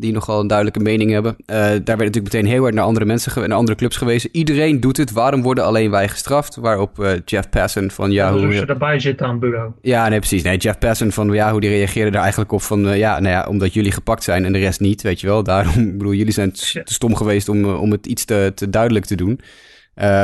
[0.00, 1.32] die nogal een duidelijke mening hebben.
[1.32, 4.30] Uh, daar werd natuurlijk meteen heel hard naar andere mensen, naar andere clubs gewezen.
[4.32, 6.56] Iedereen doet het, waarom worden alleen wij gestraft?
[6.56, 8.50] Waarop uh, Jeff Passan van Yahoo...
[8.50, 9.72] Ja, ze erbij zitten aan het bureau.
[9.82, 10.42] Ja, nee, precies.
[10.42, 12.86] Nee, Jeff Passan van Yahoo die reageerde daar eigenlijk op van...
[12.86, 15.42] Uh, ja, nou ja, omdat jullie gepakt zijn en de rest niet, weet je wel.
[15.42, 19.04] Daarom, ik bedoel, jullie zijn te stom geweest om, om het iets te, te duidelijk
[19.04, 19.40] te doen.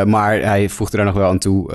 [0.07, 1.73] maar hij voegde daar nog wel aan toe...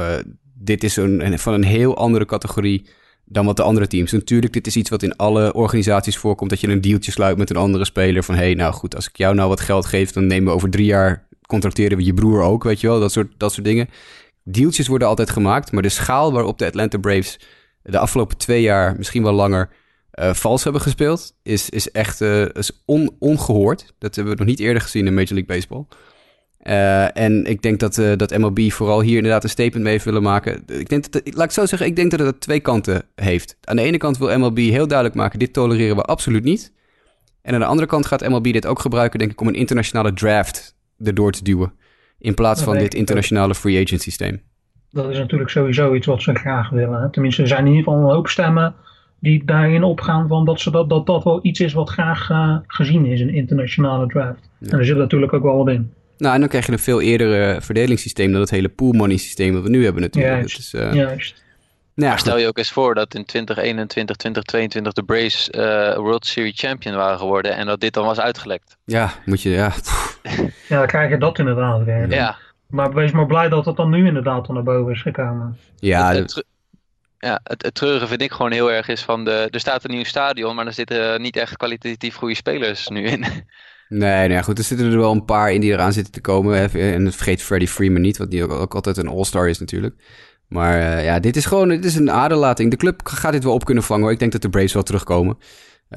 [0.54, 2.90] dit is een, van een heel andere categorie
[3.32, 4.12] dan wat de andere teams.
[4.12, 6.50] Natuurlijk, dit is iets wat in alle organisaties voorkomt.
[6.50, 8.24] Dat je een dealtje sluit met een andere speler.
[8.24, 10.70] Van hey, nou goed, als ik jou nou wat geld geef, dan nemen we over
[10.70, 11.28] drie jaar.
[11.48, 13.00] Contracteren we je broer ook, weet je wel.
[13.00, 13.90] Dat soort, dat soort dingen.
[14.44, 15.72] Dealtjes worden altijd gemaakt.
[15.72, 17.40] Maar de schaal waarop de Atlanta Braves
[17.84, 19.70] de afgelopen twee jaar, misschien wel langer,
[20.20, 23.94] uh, vals hebben gespeeld, is, is echt uh, is on, ongehoord.
[23.98, 25.86] Dat hebben we nog niet eerder gezien in Major League Baseball.
[26.64, 30.06] Uh, en ik denk dat, uh, dat MLB vooral hier inderdaad een statement mee heeft
[30.06, 30.64] willen maken.
[30.68, 33.58] Ik denk dat, laat ik zo zeggen, ik denk dat het twee kanten heeft.
[33.64, 36.74] Aan de ene kant wil MLB heel duidelijk maken, dit tolereren we absoluut niet.
[37.42, 40.14] En aan de andere kant gaat MLB dit ook gebruiken, denk ik, om een internationale
[40.14, 41.74] draft erdoor te duwen.
[42.18, 44.42] In plaats van dit internationale free agent systeem.
[44.92, 47.02] Dat is natuurlijk sowieso iets wat ze graag willen.
[47.02, 47.12] Hè?
[47.12, 48.76] Tenminste, er zijn in ieder geval een hoop stemmen
[49.20, 52.58] die daarin opgaan van dat ze dat, dat, dat wel iets is wat graag uh,
[52.68, 54.50] gezien is, een internationale draft.
[54.58, 54.72] Ja.
[54.72, 55.94] En er zit natuurlijk ook wel wat in.
[56.22, 59.54] Nou, en dan krijg je een veel eerder verdelingssysteem dan het hele pool money systeem
[59.54, 60.36] dat we nu hebben natuurlijk.
[60.36, 61.44] Juist, is, uh, juist.
[61.96, 66.26] Nou ja, stel je ook eens voor dat in 2021, 2022 de Braves uh, World
[66.26, 68.78] Series champion waren geworden en dat dit dan was uitgelekt.
[68.86, 69.72] Ja, moet je, ja.
[70.70, 72.10] ja, dan krijg je dat inderdaad weer.
[72.10, 72.38] Ja.
[72.68, 75.58] Maar wees maar blij dat het dan nu inderdaad naar boven is gekomen.
[75.80, 76.46] Ja, het, het,
[77.20, 79.92] ja, het, het treurige vind ik gewoon heel erg is van de, er staat een
[79.92, 83.26] nieuw stadion, maar er zitten niet echt kwalitatief goede spelers nu in.
[83.94, 86.72] Nee, nou goed, er zitten er wel een paar in die eraan zitten te komen.
[86.74, 89.96] En vergeet Freddie Freeman niet, wat die ook, altijd een all-star is natuurlijk.
[90.48, 92.72] Maar uh, ja, dit is gewoon dit is een aderlating.
[92.72, 94.12] De club gaat dit wel op kunnen vangen.
[94.12, 95.38] Ik denk dat de Braves wel terugkomen.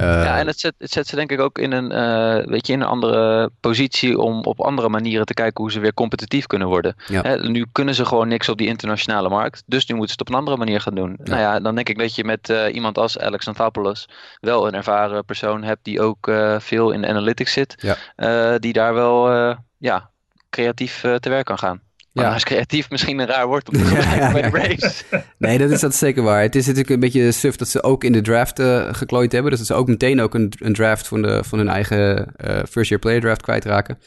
[0.01, 2.67] Uh, ja, en het zet, het zet ze denk ik ook in een, uh, weet
[2.67, 6.47] je, in een andere positie om op andere manieren te kijken hoe ze weer competitief
[6.47, 6.95] kunnen worden.
[7.07, 7.21] Ja.
[7.23, 10.29] Hè, nu kunnen ze gewoon niks op die internationale markt, dus nu moeten ze het
[10.29, 11.19] op een andere manier gaan doen.
[11.25, 11.31] Ja.
[11.31, 14.09] Nou ja, dan denk ik dat je met uh, iemand als Alex Anthopoulos
[14.41, 17.75] wel een ervaren persoon hebt die ook veel in de analytics zit,
[18.17, 18.59] ja.
[18.59, 19.31] die daar wel
[19.79, 20.11] ja,
[20.51, 21.84] creatief te werk kan gaan.
[22.15, 22.35] Maar ja.
[22.35, 25.05] is creatief misschien een raar woord om te gebruiken bij de Braves.
[25.39, 26.43] nee, dat is, dat zeker waar.
[26.43, 29.51] Het is natuurlijk een beetje suf dat ze ook in de draft uh, geklooid hebben.
[29.51, 32.59] Dus dat ze ook meteen ook een, een draft van, de, van hun eigen uh,
[32.71, 33.99] first year player draft kwijtraken.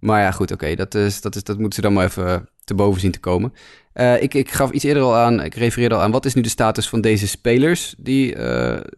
[0.00, 0.64] Maar ja, goed, oké.
[0.64, 3.20] Okay, dat, is, dat, is, dat moeten ze dan maar even te boven zien te
[3.20, 3.52] komen.
[3.94, 6.10] Uh, ik, ik gaf iets eerder al aan, ik refereerde al aan...
[6.10, 7.94] wat is nu de status van deze spelers...
[7.98, 8.36] die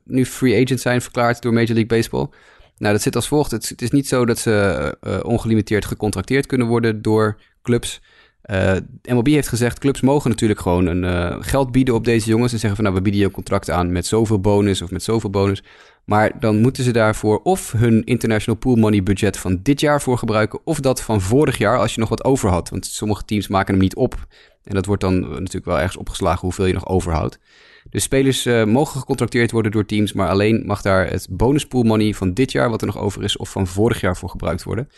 [0.04, 2.28] nu free agent zijn verklaard door Major League Baseball...
[2.78, 3.50] Nou, dat zit als volgt.
[3.50, 8.00] Het, het is niet zo dat ze ongelimiteerd gecontracteerd kunnen worden door clubs...
[8.50, 12.52] Uh, MLB heeft gezegd, clubs mogen natuurlijk gewoon een uh, geld bieden op deze jongens
[12.52, 15.30] en zeggen van nou, we bieden je contract aan met zoveel bonus of met zoveel
[15.30, 15.62] bonus.
[16.04, 20.18] Maar dan moeten ze daarvoor of hun international pool money budget van dit jaar voor
[20.18, 22.68] gebruiken of dat van vorig jaar als je nog wat over had.
[22.70, 24.26] Want sommige teams maken hem niet op
[24.64, 27.38] en dat wordt dan natuurlijk wel ergens opgeslagen hoeveel je nog overhoudt.
[27.90, 32.14] Dus spelers mogen gecontracteerd worden door teams, maar alleen mag daar het bonus pool money
[32.14, 34.88] van dit jaar wat er nog over is of van vorig jaar voor gebruikt worden.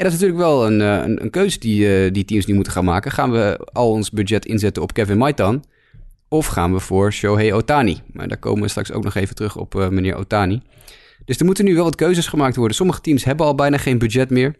[0.00, 2.72] En dat is natuurlijk wel een, een, een keuze die, uh, die teams nu moeten
[2.72, 3.10] gaan maken.
[3.10, 5.64] Gaan we al ons budget inzetten op Kevin Maitan?
[6.28, 8.00] Of gaan we voor Shohei Otani?
[8.12, 10.62] Maar daar komen we straks ook nog even terug op uh, meneer Otani.
[11.24, 12.76] Dus er moeten nu wel wat keuzes gemaakt worden.
[12.76, 14.56] Sommige teams hebben al bijna geen budget meer.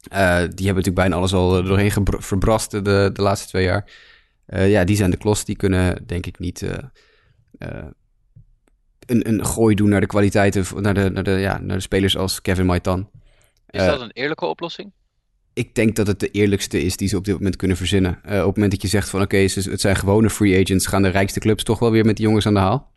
[0.00, 3.90] Die hebben natuurlijk bijna alles al doorheen verbrast de, de laatste twee jaar.
[4.46, 5.44] ja, die zijn de klos.
[5.44, 6.66] Die kunnen denk ik niet
[9.06, 12.16] een, een gooi doen naar de kwaliteiten, naar de, naar de, ja, naar de spelers
[12.16, 13.08] als Kevin Maitan.
[13.70, 14.92] Is dat een eerlijke oplossing?
[15.52, 18.18] Ik denk dat het de eerlijkste is die ze op dit moment kunnen verzinnen.
[18.24, 20.86] Uh, op het moment dat je zegt van oké, okay, het zijn gewone free agents,
[20.86, 22.90] gaan de rijkste clubs toch wel weer met die jongens aan de haal.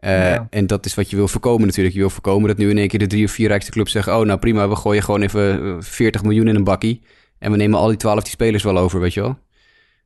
[0.00, 0.46] Uh, ja.
[0.50, 1.94] En dat is wat je wil voorkomen natuurlijk.
[1.94, 4.18] Je wil voorkomen dat nu in één keer de drie of vier rijkste clubs zeggen...
[4.18, 7.02] oh, nou prima, we gooien gewoon even 40 miljoen in een bakkie...
[7.38, 9.38] en we nemen al die 12 die spelers wel over, weet je wel.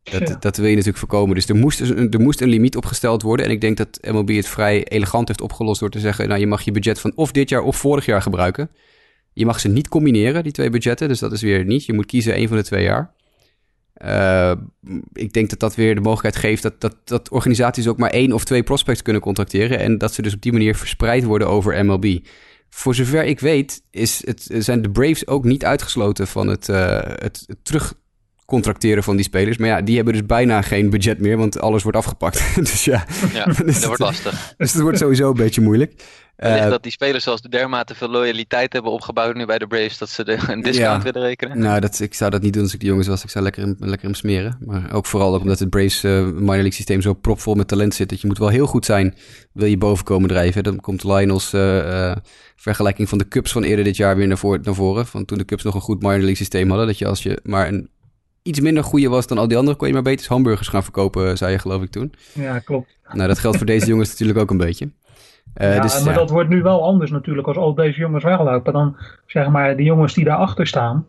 [0.03, 0.37] Dat, ja.
[0.40, 1.35] dat wil je natuurlijk voorkomen.
[1.35, 3.47] Dus er moest, er moest een limiet opgesteld worden.
[3.47, 6.29] En ik denk dat MLB het vrij elegant heeft opgelost door te zeggen...
[6.29, 8.70] nou, je mag je budget van of dit jaar of vorig jaar gebruiken...
[9.35, 11.09] Je mag ze niet combineren, die twee budgetten.
[11.09, 11.85] Dus dat is weer niet.
[11.85, 13.12] Je moet kiezen één van de twee jaar.
[14.05, 14.53] Uh,
[15.12, 18.33] ik denk dat dat weer de mogelijkheid geeft dat, dat, dat organisaties ook maar één
[18.33, 19.79] of twee prospects kunnen contracteren.
[19.79, 22.18] En dat ze dus op die manier verspreid worden over MLB.
[22.70, 27.01] Voor zover ik weet, is het, zijn de Braves ook niet uitgesloten van het, uh,
[27.03, 29.57] het, het terugcontracteren van die spelers.
[29.57, 32.55] Maar ja, die hebben dus bijna geen budget meer, want alles wordt afgepakt.
[32.70, 34.55] dus ja, ja dus dat wordt lastig.
[34.57, 36.03] Dus het wordt sowieso een beetje moeilijk.
[36.44, 39.66] Wellicht uh, dat die spelers zoals de dermate veel loyaliteit hebben opgebouwd nu bij de
[39.66, 41.59] Braves, dat ze de, een discount willen rekenen.
[41.59, 43.22] Nou, dat, ik zou dat niet doen als ik de jongens was.
[43.22, 44.59] Ik zou lekker hem, lekker hem smeren.
[44.64, 47.94] Maar ook vooral ook omdat het Braves uh, minor league systeem zo propvol met talent
[47.94, 48.09] zit.
[48.09, 49.14] Dat je moet wel heel goed zijn,
[49.52, 50.62] wil je boven komen drijven.
[50.62, 52.16] Dan komt Lionel's uh,
[52.57, 55.07] vergelijking van de Cubs van eerder dit jaar weer naar, voor, naar voren.
[55.07, 56.87] Van toen de Cubs nog een goed minor league systeem hadden.
[56.87, 57.88] Dat je als je maar een
[58.44, 61.37] iets minder goede was dan al die anderen, kon je maar beter hamburgers gaan verkopen,
[61.37, 62.12] zei je geloof ik toen.
[62.33, 62.96] Ja, klopt.
[63.12, 64.90] Nou, dat geldt voor deze jongens natuurlijk ook een beetje.
[65.56, 68.72] Uh, ja, dus, maar dat wordt nu wel anders natuurlijk als al deze jongens weglopen.
[68.72, 71.06] Dan zeg maar de jongens die daarachter staan.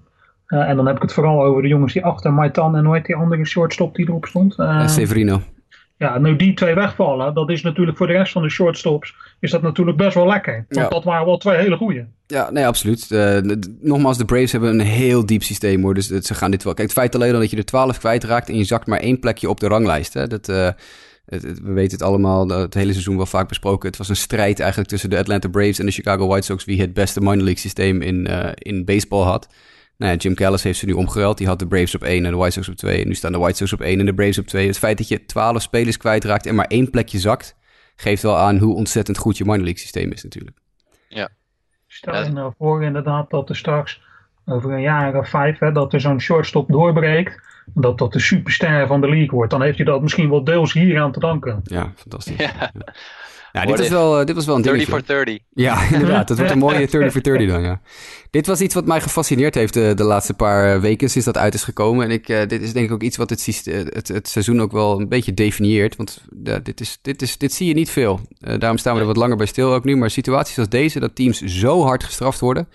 [0.47, 2.95] Uh, en dan heb ik het vooral over de jongens die achter Maitan en hoe
[2.95, 4.57] heet die andere shortstop die erop stond?
[4.57, 5.41] Uh, Severino.
[5.97, 9.51] Ja, nu die twee wegvallen, dat is natuurlijk voor de rest van de shortstops is
[9.51, 10.65] dat natuurlijk best wel lekker.
[10.69, 10.87] Want ja.
[10.87, 12.05] dat waren wel twee hele goede.
[12.27, 13.09] Ja, nee, absoluut.
[13.81, 15.93] nogmaals, de Braves hebben een heel diep systeem hoor.
[15.93, 16.73] Dus ze gaan dit wel.
[16.73, 19.19] Kijk, het feit alleen al dat je er 12 kwijtraakt en je zakt maar één
[19.19, 20.13] plekje op de ranglijst.
[20.13, 20.75] Hè, dat,
[21.25, 23.89] het, het, we weten het allemaal, het hele seizoen wel vaak besproken.
[23.89, 26.65] Het was een strijd eigenlijk tussen de Atlanta Braves en de Chicago White Sox...
[26.65, 29.47] wie het beste minor league systeem in, uh, in baseball had.
[29.97, 31.37] Nou ja, Jim Callis heeft ze nu omgeruild.
[31.37, 33.01] Die had de Braves op 1 en de White Sox op 2.
[33.01, 34.67] En nu staan de White Sox op 1 en de Braves op 2.
[34.67, 37.55] Het feit dat je 12 spelers kwijtraakt en maar één plekje zakt...
[37.95, 40.57] geeft wel aan hoe ontzettend goed je minor league systeem is natuurlijk.
[41.07, 41.29] Ja.
[41.87, 44.01] Stel je nou voor inderdaad dat er straks
[44.45, 45.59] over een jaar of vijf...
[45.59, 47.41] Hè, dat er zo'n shortstop doorbreekt
[47.73, 50.73] dat dat de superster van de league wordt, dan heeft hij dat misschien wel deels
[50.73, 51.59] hier aan te danken.
[51.63, 52.37] Ja, fantastisch.
[52.37, 52.71] Ja.
[53.55, 55.37] Ja, dit, was wel, uh, dit was wel een 30 for 30.
[55.53, 56.27] Ja, inderdaad.
[56.27, 57.81] Dat wordt een mooie 30 for 30 dan, ja.
[58.29, 61.53] Dit was iets wat mij gefascineerd heeft de, de laatste paar weken sinds dat uit
[61.53, 62.05] is gekomen.
[62.05, 64.71] En ik, uh, dit is denk ik ook iets wat het, het, het seizoen ook
[64.71, 65.95] wel een beetje definieert.
[65.95, 68.19] Want uh, dit, is, dit, is, dit zie je niet veel.
[68.39, 69.95] daarom staan we er wat langer bij stil ook nu.
[69.95, 72.67] Maar situaties als deze, dat teams zo hard gestraft worden,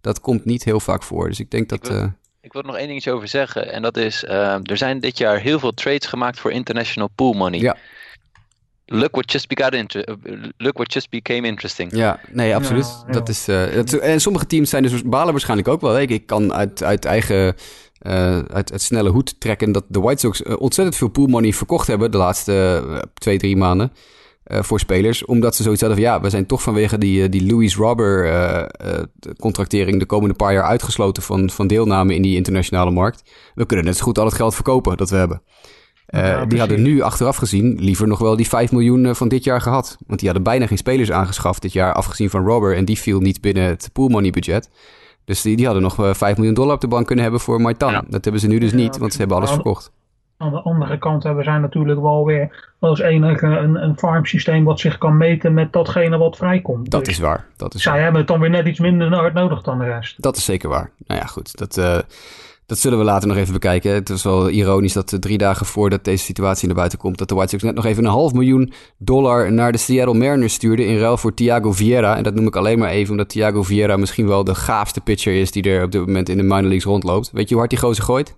[0.00, 1.28] dat komt niet heel vaak voor.
[1.28, 2.12] Dus ik denk dat...
[2.44, 3.72] Ik wil er nog één dingetje over zeggen.
[3.72, 4.30] En dat is, uh,
[4.62, 7.60] er zijn dit jaar heel veel trades gemaakt voor international pool money.
[7.60, 7.76] Ja.
[8.86, 9.46] Look what just,
[10.56, 11.96] look what just became interesting.
[11.96, 12.84] Ja, nee, absoluut.
[12.84, 13.12] Ja, ja.
[13.12, 16.00] Dat is, uh, dat, en sommige teams zijn dus balen waarschijnlijk ook wel.
[16.00, 17.54] Ik, ik kan uit, uit eigen
[18.02, 21.86] uh, uit, uit snelle hoed trekken dat de White Sox ontzettend veel pool money verkocht
[21.86, 23.92] hebben de laatste twee, drie maanden.
[24.44, 25.24] Uh, voor spelers.
[25.24, 28.26] Omdat ze zoiets hadden van ja, we zijn toch vanwege die, uh, die Louis Robber
[28.26, 29.02] uh,
[29.38, 33.30] contractering de komende paar jaar uitgesloten van, van deelname in die internationale markt.
[33.54, 35.42] We kunnen net zo goed al het geld verkopen dat we hebben.
[36.06, 39.60] Ja, die hadden nu achteraf gezien liever nog wel die 5 miljoen van dit jaar
[39.60, 39.96] gehad.
[40.06, 42.76] Want die hadden bijna geen spelers aangeschaft dit jaar, afgezien van Robber.
[42.76, 44.70] En die viel niet binnen het pool money budget.
[45.24, 47.92] Dus die, die hadden nog 5 miljoen dollar op de bank kunnen hebben voor Maitan.
[47.92, 48.04] Ja.
[48.08, 49.92] Dat hebben ze nu dus niet, want ze hebben alles verkocht.
[50.44, 54.80] Aan de andere kant hebben zij natuurlijk wel weer als enige een, een farmsysteem wat
[54.80, 56.90] zich kan meten met datgene wat vrijkomt.
[56.90, 57.46] Dat dus is waar.
[57.56, 58.02] Dat is zij waar.
[58.02, 60.22] hebben het dan weer net iets minder hard nodig dan de rest.
[60.22, 60.90] Dat is zeker waar.
[61.06, 61.58] Nou ja, goed.
[61.58, 61.98] Dat, uh,
[62.66, 63.92] dat zullen we later nog even bekijken.
[63.92, 67.28] Het is wel ironisch dat uh, drie dagen voordat deze situatie naar buiten komt, dat
[67.28, 70.86] de White Sox net nog even een half miljoen dollar naar de Seattle Mariners stuurde
[70.86, 72.16] in ruil voor Thiago Vieira.
[72.16, 75.40] En dat noem ik alleen maar even omdat Thiago Vieira misschien wel de gaafste pitcher
[75.40, 77.30] is die er op dit moment in de minor leagues rondloopt.
[77.32, 78.36] Weet je hoe hard die gozer gooit?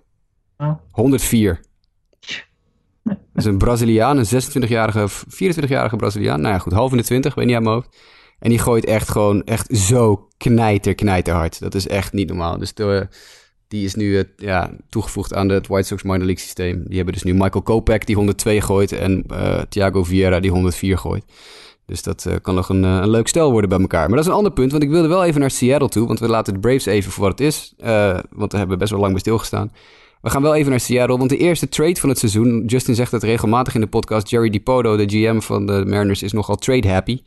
[0.57, 0.71] Oh.
[0.91, 1.59] 104.
[3.07, 6.41] Dat is een Braziliaan, een 26-jarige, 24-jarige Braziliaan.
[6.41, 7.97] Nou ja, goed, half in de 20, weet niet aan mijn hoofd.
[8.39, 11.59] En die gooit echt gewoon echt zo knijter, knijter hard.
[11.59, 12.57] Dat is echt niet normaal.
[12.57, 13.07] Dus de,
[13.67, 16.83] die is nu ja, toegevoegd aan het White Sox minor league systeem.
[16.87, 20.97] Die hebben dus nu Michael Kopech die 102 gooit en uh, Thiago Vieira die 104
[20.97, 21.23] gooit.
[21.85, 24.07] Dus dat kan nog een, een, leuk stel worden bij elkaar.
[24.07, 26.07] Maar dat is een ander punt, want ik wilde wel even naar Seattle toe.
[26.07, 27.73] Want we laten de Braves even voor wat het is.
[28.29, 29.71] want daar hebben we best wel lang bij stilgestaan.
[30.27, 32.65] We gaan wel even naar Seattle, want de eerste trade van het seizoen...
[32.65, 34.29] Justin zegt het regelmatig in de podcast...
[34.29, 37.21] Jerry DiPodo, de GM van de Mariners, is nogal trade happy.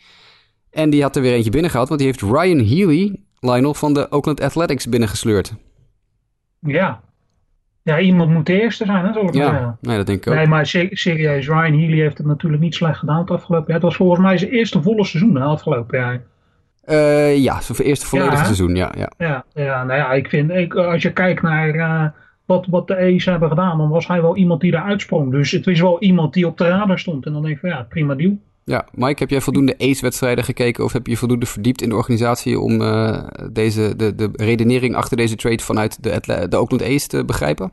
[0.70, 1.88] En die had er weer eentje binnengehaald...
[1.88, 5.54] want die heeft Ryan Healy, Lionel, van de Oakland Athletics binnengesleurd.
[6.60, 7.00] Ja.
[7.82, 9.78] Ja, iemand moet de eerste zijn, ik ja.
[9.80, 10.34] Nee, dat denk ik ook.
[10.34, 13.76] Nee, maar serieus, Ryan Healy heeft het natuurlijk niet slecht gedaan het afgelopen jaar.
[13.76, 16.22] Het was volgens mij zijn eerste volle seizoen, hè, afgelopen jaar.
[16.84, 19.12] Uh, ja, zijn eerste volledige ja, seizoen, ja, ja.
[19.18, 21.74] Ja, ja, nou ja, ik vind, ik, als je kijkt naar...
[21.74, 22.04] Uh,
[22.50, 25.30] wat, wat de A's hebben gedaan, dan was hij wel iemand die daar uitsprong.
[25.30, 27.26] Dus het is wel iemand die op de radar stond.
[27.26, 28.38] En dan denk ik van ja, prima deal.
[28.64, 32.60] Ja, Mike, heb jij voldoende Ace-wedstrijden gekeken of heb je voldoende verdiept in de organisatie
[32.60, 37.24] om uh, deze, de, de redenering achter deze trade vanuit de, de Oakland A's te
[37.24, 37.72] begrijpen?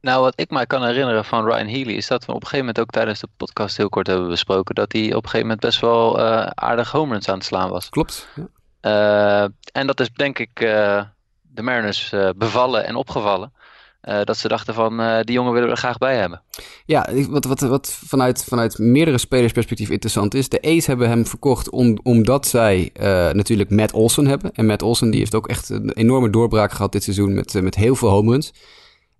[0.00, 2.66] Nou, wat ik mij kan herinneren van Ryan Healy is dat we op een gegeven
[2.66, 5.60] moment ook tijdens de podcast heel kort hebben besproken dat hij op een gegeven moment
[5.60, 7.88] best wel uh, aardig home runs aan het slaan was.
[7.88, 8.28] Klopt.
[8.34, 8.48] Ja.
[8.82, 11.02] Uh, en dat is denk ik uh,
[11.40, 13.52] de Mariners uh, bevallen en opgevallen.
[14.00, 16.42] Dat ze dachten van, die jongen willen we er graag bij hebben.
[16.84, 20.48] Ja, wat, wat, wat vanuit, vanuit meerdere spelersperspectief interessant is.
[20.48, 22.90] De A's hebben hem verkocht om, omdat zij
[23.32, 24.52] natuurlijk Matt Olsen hebben.
[24.54, 27.74] En Matt Olsen die heeft ook echt een enorme doorbraak gehad dit seizoen met, met
[27.74, 28.52] heel veel home runs.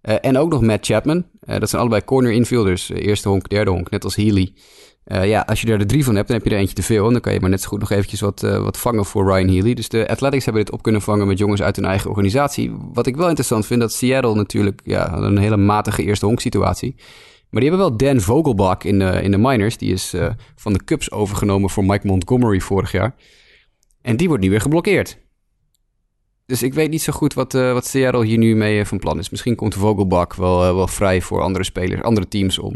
[0.01, 1.24] en ook nog Matt Chapman.
[1.41, 2.89] dat zijn allebei corner infielders.
[2.89, 4.53] eerste honk, derde honk, net als Healy.
[5.12, 7.06] Uh, ja, als je er drie van hebt, dan heb je er eentje te veel.
[7.06, 9.24] En dan kan je maar net zo goed nog eventjes wat, uh, wat vangen voor
[9.24, 9.74] Ryan Healy.
[9.74, 12.72] Dus de Athletics hebben dit op kunnen vangen met jongens uit hun eigen organisatie.
[12.92, 16.94] Wat ik wel interessant vind, dat Seattle natuurlijk ja, een hele matige eerste honk situatie.
[17.50, 19.76] Maar die hebben wel Dan Vogelbach in de, in de minors.
[19.76, 23.14] Die is uh, van de Cubs overgenomen voor Mike Montgomery vorig jaar.
[24.02, 25.18] En die wordt nu weer geblokkeerd.
[26.46, 29.30] Dus ik weet niet zo goed wat, wat Seattle hier nu mee van plan is.
[29.30, 32.74] Misschien komt Vogelbach wel, wel vrij voor andere spelers, andere teams om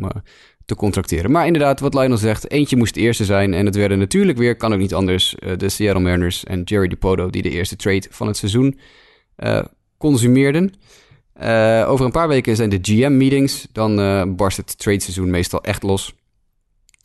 [0.64, 1.30] te contracteren.
[1.30, 3.54] Maar inderdaad, wat Lionel zegt, eentje moest de eerste zijn.
[3.54, 6.88] En het werden natuurlijk weer, kan ook niet anders, uh, de Seattle Mariners en Jerry
[6.88, 7.30] DiPoto...
[7.30, 8.78] die de eerste trade van het seizoen
[9.36, 9.64] uh,
[9.98, 10.72] consumeerden.
[11.42, 13.68] Uh, over een paar weken zijn de GM-meetings.
[13.72, 13.96] Dan
[14.36, 16.14] barst het trade-seizoen meestal echt los.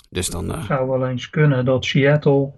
[0.10, 0.51] Dus dan...
[0.51, 2.49] Het zou wel eens kunnen dat Seattle,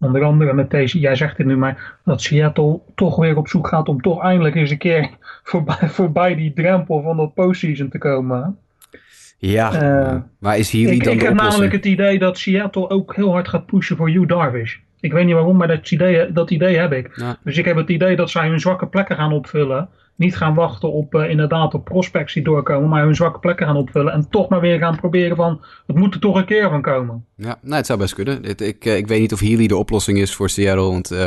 [0.00, 0.98] onder andere met deze...
[0.98, 3.88] Jij zegt het nu maar, dat Seattle toch weer op zoek gaat...
[3.88, 5.10] om toch eindelijk eens een keer
[5.50, 8.58] voorbij, voorbij die drempel van dat postseason te komen...
[9.38, 13.14] Ja, uh, maar is Healy ik, dan Ik heb namelijk het idee dat Seattle ook
[13.14, 14.76] heel hard gaat pushen voor Hugh Darvish.
[15.00, 17.10] Ik weet niet waarom, maar dat idee, dat idee heb ik.
[17.14, 17.36] Ja.
[17.44, 19.88] Dus ik heb het idee dat zij hun zwakke plekken gaan opvullen.
[20.16, 23.76] Niet gaan wachten op uh, inderdaad op prospects die doorkomen, maar hun zwakke plekken gaan
[23.76, 24.12] opvullen.
[24.12, 27.24] En toch maar weer gaan proberen van, het moet er toch een keer van komen.
[27.36, 28.44] Ja, nou, het zou best kunnen.
[28.44, 30.90] Ik, ik, ik weet niet of Healy de oplossing is voor Seattle.
[30.90, 31.26] Want uh,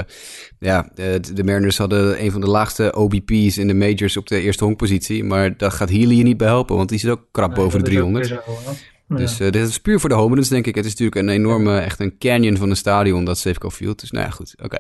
[0.60, 4.64] ja, de, Mariners hadden een van de laagste OBP's in de majors op de eerste
[4.64, 5.24] honkpositie.
[5.24, 7.84] Maar dat gaat Healy je niet bij helpen, want die zit ook krap Nee, boven
[7.84, 8.30] de dat is ook 300.
[8.30, 8.78] weer zo, hè.
[9.08, 9.16] Ja.
[9.16, 10.76] Dus uh, dit is puur voor de homeruns, denk ik.
[10.76, 14.00] Het is natuurlijk een enorme, echt een canyon van een stadion, dat Safeco Field.
[14.00, 14.78] Dus nou ja, goed, oké.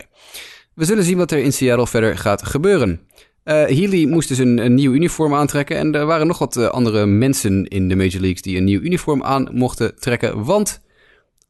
[0.73, 3.01] We zullen zien wat er in Seattle verder gaat gebeuren.
[3.47, 5.77] Uh, Healy moest dus een, een, nieuw uniform aantrekken.
[5.77, 8.79] En er waren nog wat uh, andere mensen in de Major Leagues die een nieuw
[8.79, 10.43] uniform aan mochten trekken.
[10.43, 10.81] Want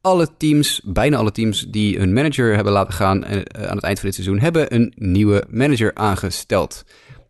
[0.00, 3.98] alle teams, bijna alle teams die een manager hebben laten gaan uh, aan het eind
[3.98, 6.84] van dit seizoen, hebben een nieuwe manager aangesteld.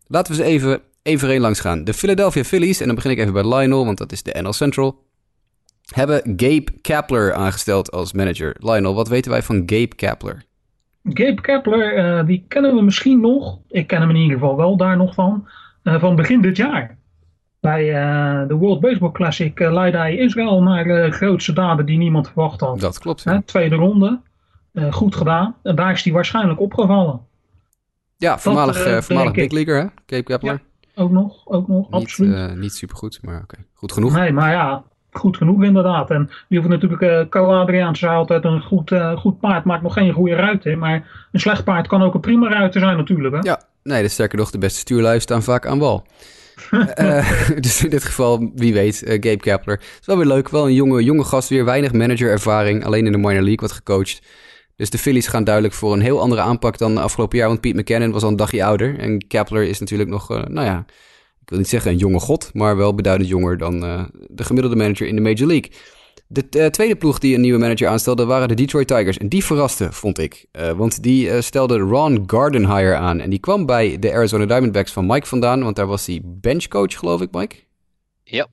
[0.07, 1.83] Laten we ze even één voor één langs gaan.
[1.83, 4.53] De Philadelphia Phillies, en dan begin ik even bij Lionel, want dat is de NL
[4.53, 5.03] Central,
[5.93, 8.55] hebben Gabe Kapler aangesteld als manager.
[8.59, 10.47] Lionel, wat weten wij van Gabe Kapler?
[11.03, 13.59] Gabe Kepler, uh, die kennen we misschien nog.
[13.67, 15.47] Ik ken hem in ieder geval wel daar nog van.
[15.83, 16.97] Uh, van begin dit jaar.
[17.59, 22.27] Bij uh, de World Baseball Classic leidde hij Israël naar de grootste daden die niemand
[22.27, 22.79] verwacht had.
[22.79, 23.23] Dat klopt.
[23.23, 23.41] Ja.
[23.45, 24.19] tweede ronde.
[24.91, 25.55] goed gedaan.
[25.63, 27.21] En daar is hij waarschijnlijk opgevallen.
[28.17, 30.61] Ja, voormalig, Dat, voormalig big leaguer hè, Gabe Kepler.
[30.89, 32.57] Ja, ook nog, ook nog, niet, absoluut.
[32.57, 33.43] niet supergoed, maar oké.
[33.43, 33.65] Okay.
[33.73, 34.13] Goed genoeg.
[34.13, 36.09] Nee, maar ja, goed genoeg inderdaad.
[36.09, 39.81] En die hoeft natuurlijk, uh, Co Adriaan zei altijd, een goed, uh, goed paard maakt
[39.81, 40.77] nog geen goede ruiter.
[40.77, 43.35] Maar een slecht paard kan ook een prima ruiter zijn natuurlijk.
[43.35, 43.39] Hè?
[43.41, 46.05] Ja, nee, dus sterker nog, de beste stuurlui staan vaak aan wal.
[46.71, 49.75] uh, dus in dit geval, wie weet, uh, Gabe Kepler.
[49.75, 53.11] Het is wel weer leuk, wel een jonge, jonge gast weer, weinig managerervaring, alleen in
[53.11, 54.21] de minor league wat gecoacht.
[54.75, 57.79] Dus de Phillies gaan duidelijk voor een heel andere aanpak dan afgelopen jaar, want Pete
[57.79, 58.99] McKinnon was al een dagje ouder.
[58.99, 60.85] En Kepler is natuurlijk nog, nou ja,
[61.49, 64.75] ik wil niet zeggen een jonge god, maar wel beduidend jonger dan uh, de gemiddelde
[64.75, 65.71] manager in de Major League.
[66.27, 69.17] De uh, tweede ploeg die een nieuwe manager aanstelde waren de Detroit Tigers.
[69.17, 70.45] En die verraste, vond ik.
[70.51, 73.19] Uh, want die uh, stelde Ron Gardenhire aan.
[73.19, 75.63] En die kwam bij de Arizona Diamondbacks van Mike vandaan.
[75.63, 77.55] Want daar was hij benchcoach, geloof ik, Mike?
[78.23, 78.47] Ja.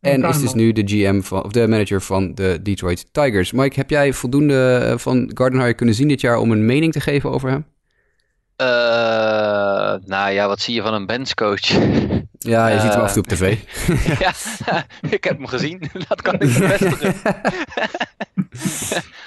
[0.00, 3.52] En is dus nu de GM van, of de manager van de Detroit Tigers.
[3.52, 7.30] Mike, heb jij voldoende van Gardenhire kunnen zien dit jaar om een mening te geven
[7.30, 7.64] over hem?
[8.62, 8.68] Uh,
[10.06, 11.70] nou ja, wat zie je van een benchcoach?
[12.42, 13.58] Ja, je uh, ziet hem af en toe op tv.
[14.24, 14.32] ja,
[15.16, 15.90] ik heb hem gezien.
[16.08, 17.14] Dat kan ik bevestigen.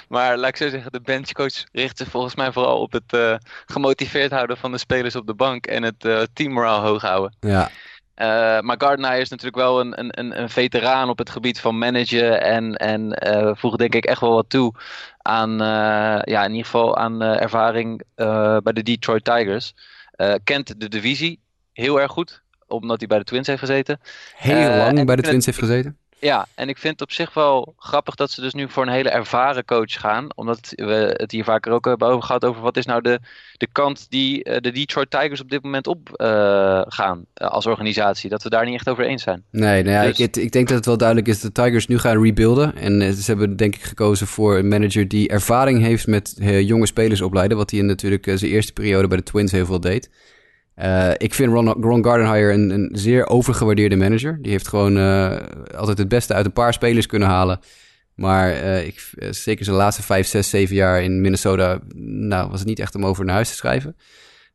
[0.08, 3.34] maar laat ik zo zeggen, de benchcoach richt zich volgens mij vooral op het uh,
[3.66, 7.36] gemotiveerd houden van de spelers op de bank en het uh, teammoraal hoog houden.
[7.40, 7.70] Ja.
[8.16, 12.42] Uh, maar Gardner is natuurlijk wel een, een, een veteraan op het gebied van managen
[12.42, 14.74] en, en uh, voegt denk ik echt wel wat toe
[15.18, 18.02] aan, uh, ja, in ieder geval aan ervaring
[18.62, 19.74] bij de Detroit Tigers.
[20.44, 21.40] kent de divisie
[21.72, 24.00] heel erg goed, omdat hij bij de Twins heeft gezeten.
[24.36, 25.98] Heel lang bij de Twins heeft gezeten?
[26.18, 28.92] Ja, en ik vind het op zich wel grappig dat ze dus nu voor een
[28.92, 30.26] hele ervaren coach gaan.
[30.34, 33.20] Omdat we het hier vaker ook hebben over gehad over wat is nou de,
[33.56, 37.66] de kant die uh, de Detroit Tigers op dit moment op uh, gaan uh, als
[37.66, 38.30] organisatie.
[38.30, 39.44] Dat we daar niet echt over eens zijn.
[39.50, 40.18] Nee, nou ja, dus...
[40.18, 42.76] ik, ik, denk dat het wel duidelijk is dat de Tigers nu gaan rebuilden.
[42.76, 47.20] En ze hebben denk ik gekozen voor een manager die ervaring heeft met jonge spelers
[47.20, 47.56] opleiden.
[47.56, 50.10] Wat hij in natuurlijk zijn eerste periode bij de Twins heel veel deed.
[50.76, 54.38] Uh, ik vind Ron, Gardenhire een, een, zeer overgewaardeerde manager.
[54.42, 55.36] Die heeft gewoon uh,
[55.76, 57.60] altijd het beste uit een paar spelers kunnen halen.
[58.14, 61.78] Maar uh, ik, zeker zijn laatste vijf, zes, zeven jaar in Minnesota...
[61.94, 63.96] nou, was het niet echt om over naar huis te schrijven.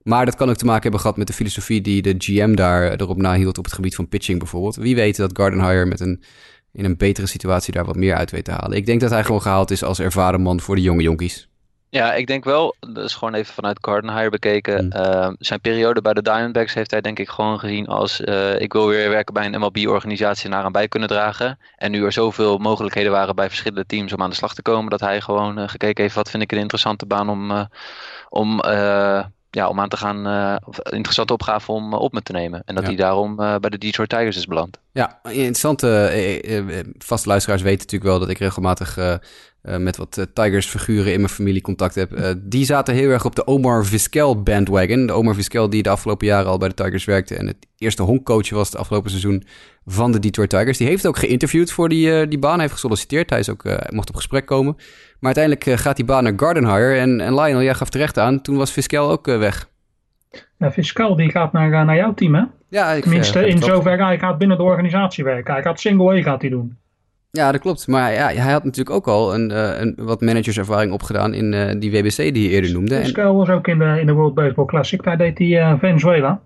[0.03, 2.91] Maar dat kan ook te maken hebben gehad met de filosofie die de GM daar
[2.91, 4.75] erop nahield op het gebied van pitching bijvoorbeeld.
[4.75, 6.23] Wie weet dat Gardenhire met een,
[6.73, 8.77] in een betere situatie daar wat meer uit weet te halen.
[8.77, 11.50] Ik denk dat hij gewoon gehaald is als ervaren man voor de jonge jonkies.
[11.91, 14.85] Ja, ik denk wel, dat is gewoon even vanuit Gardenhire bekeken.
[14.85, 14.91] Mm.
[14.95, 18.73] Uh, zijn periode bij de Diamondbacks heeft hij denk ik gewoon gezien als uh, ik
[18.73, 21.59] wil weer werken bij een MLB-organisatie en aan bij kunnen dragen.
[21.77, 24.89] En nu er zoveel mogelijkheden waren bij verschillende teams om aan de slag te komen,
[24.89, 27.67] dat hij gewoon uh, gekeken heeft wat vind ik een interessante baan om,
[28.29, 28.61] om
[29.49, 30.55] ja, om aan te gaan, uh,
[30.89, 32.61] interessante opgave om op me te nemen.
[32.65, 34.79] En dat hij daarom bij de Detroit Tigers is beland.
[34.91, 36.91] Ja, interessante.
[36.97, 39.19] Vaste luisteraars weten natuurlijk wel dat ik regelmatig
[39.61, 42.35] met wat Tigers figuren in mijn familie contact heb.
[42.37, 45.05] die zaten heel erg op de Omar Vizquel bandwagon.
[45.05, 48.03] De Omar Vizquel die de afgelopen jaren al bij de Tigers werkte en het eerste
[48.03, 49.43] honkcoach was het afgelopen seizoen
[49.85, 50.77] van de Detroit Tigers.
[50.77, 53.29] Die heeft ook geïnterviewd voor die, die baan, heeft gesolliciteerd.
[53.29, 54.75] Hij is ook, mocht op gesprek komen.
[55.21, 56.99] Maar uiteindelijk eh, gaat die baan naar Gardenhire.
[56.99, 59.69] En, en Lionel, jij gaf terecht aan, toen was Fiscal ook eh, weg.
[60.57, 62.43] Ja, Fiscal die gaat naar, eh, naar jouw team, hè?
[62.69, 65.53] Ja, ik, Tenminste, in zover hij gaat binnen de organisatie werken.
[65.53, 66.77] Hij gaat single A gaat hij doen.
[67.31, 67.87] Ja, dat klopt.
[67.87, 72.15] Maar ja, hij had natuurlijk ook al een, een wat managerservaring opgedaan in die WBC
[72.15, 72.95] die je eerder noemde.
[72.95, 75.03] Fiscal was ook in de, in de World Baseball Classic.
[75.03, 76.41] Daar deed hij Venezuela.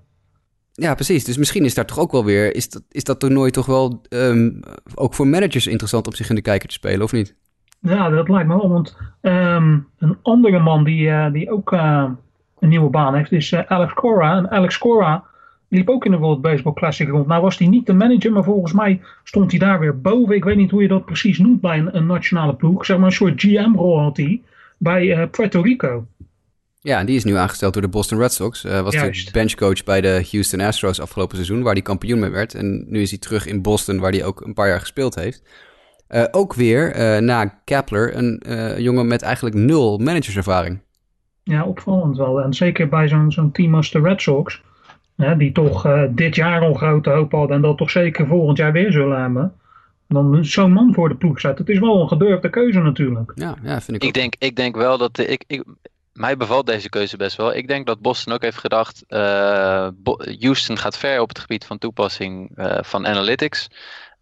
[0.71, 1.23] Ja, precies.
[1.23, 2.55] Dus misschien is daar toch ook wel weer...
[2.55, 4.51] Is dat, is dat toernooi toch wel ehm,
[4.95, 7.35] ook voor managers interessant om zich in de kijker te spelen, of niet?
[7.79, 8.69] Ja, dat lijkt me wel.
[8.69, 13.93] Want um, een andere man die, uh, die ook een nieuwe baan heeft is Alex
[13.93, 14.37] Cora.
[14.37, 15.23] En Alex Cora
[15.69, 17.27] die liep ook in de World Baseball Classic rond.
[17.27, 20.35] Nou was hij niet de manager, maar volgens mij stond hij daar weer boven.
[20.35, 22.85] Ik weet niet hoe je dat precies noemt bij een, een nationale ploeg.
[22.85, 24.41] Zeg maar een soort GM-rol had hij
[24.77, 26.05] bij Puerto Rico.
[26.79, 28.65] Ja, die is nu aangesteld door de Boston Red Sox.
[28.65, 32.53] Uh, was de benchcoach bij de Houston Astros afgelopen seizoen, waar hij kampioen mee werd.
[32.53, 35.43] En nu is hij terug in Boston, waar hij ook een paar jaar gespeeld heeft.
[36.09, 38.41] Uh, ook weer uh, na Kepler een
[38.81, 40.79] jongen met eigenlijk nul managerservaring.
[41.43, 42.41] Ja, opvallend wel.
[42.41, 44.61] En zeker bij zo'n zo'n team als de Red Sox,
[45.15, 48.71] hè, die toch dit jaar al grote hoop hadden en dat toch zeker volgend jaar
[48.71, 49.53] weer zullen hebben.
[50.07, 51.57] Dan zo'n man voor de ploeg zet.
[51.57, 53.31] Het is wel een gedurfde keuze natuurlijk.
[53.35, 54.13] Ja, ja vind ik, ik.
[54.13, 55.17] Denk, ik denk wel dat...
[55.17, 55.63] ik, ik,
[56.13, 57.55] mij bevalt deze keuze best wel.
[57.55, 59.03] Ik denk dat Boston ook heeft gedacht...
[60.39, 62.51] Houston gaat ver op het gebied van toepassing
[62.81, 63.67] van analytics...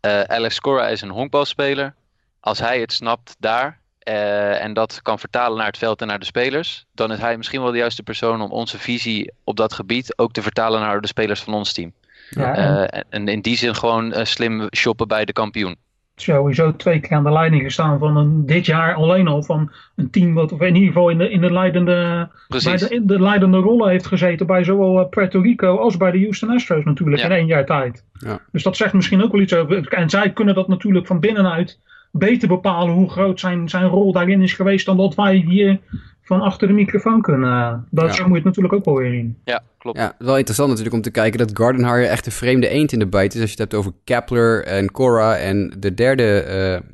[0.06, 1.96] Uh, Alex Cora is een honkbalspeler.
[2.40, 3.80] Als hij het snapt daar
[4.10, 7.38] uh, en dat kan vertalen naar het veld en naar de spelers, dan is hij
[7.38, 11.02] misschien wel de juiste persoon om onze visie op dat gebied ook te vertalen naar
[11.02, 11.94] de spelers van ons team.
[12.30, 12.74] Ja, en...
[12.94, 15.78] Uh, en in die zin gewoon slim shoppen bij de kampioen
[16.16, 20.10] sowieso twee keer aan de leiding gestaan van een, dit jaar alleen al van een
[20.10, 23.22] team wat of in ieder geval in de, in de, leidende, bij de, in de
[23.22, 27.32] leidende rollen heeft gezeten bij zowel Puerto Rico als bij de Houston Astros natuurlijk in
[27.32, 28.04] één jaar tijd.
[28.14, 28.40] Ja.
[28.52, 29.88] Dus dat zegt misschien ook wel iets over.
[29.88, 31.80] En zij kunnen dat natuurlijk van binnenuit
[32.16, 35.80] beter bepalen hoe groot zijn, zijn rol daarin is geweest dan dat wij hier
[36.22, 37.88] van achter de microfoon kunnen.
[37.90, 38.14] Dat ja.
[38.14, 39.38] zo moet je het natuurlijk ook wel weer in.
[39.44, 39.98] Ja, klopt.
[39.98, 43.08] Ja, wel interessant natuurlijk om te kijken dat Gardenhire echt een vreemde eend in de
[43.08, 43.42] bijt is.
[43.42, 46.46] Als je het hebt over Kepler en Cora en de derde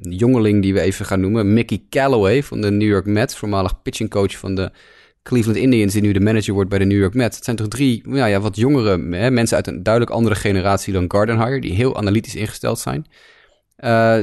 [0.01, 3.81] uh, jongeling die we even gaan noemen, Mickey Callaway van de New York Mets, voormalig
[3.81, 4.71] pitching coach van de
[5.23, 7.35] Cleveland Indians, die nu de manager wordt bij de New York Mets.
[7.35, 10.93] Het zijn toch drie ja, ja, wat jongere hè, mensen uit een duidelijk andere generatie
[10.93, 13.05] dan Gardenhire, die heel analytisch ingesteld zijn.
[13.83, 14.17] Uh,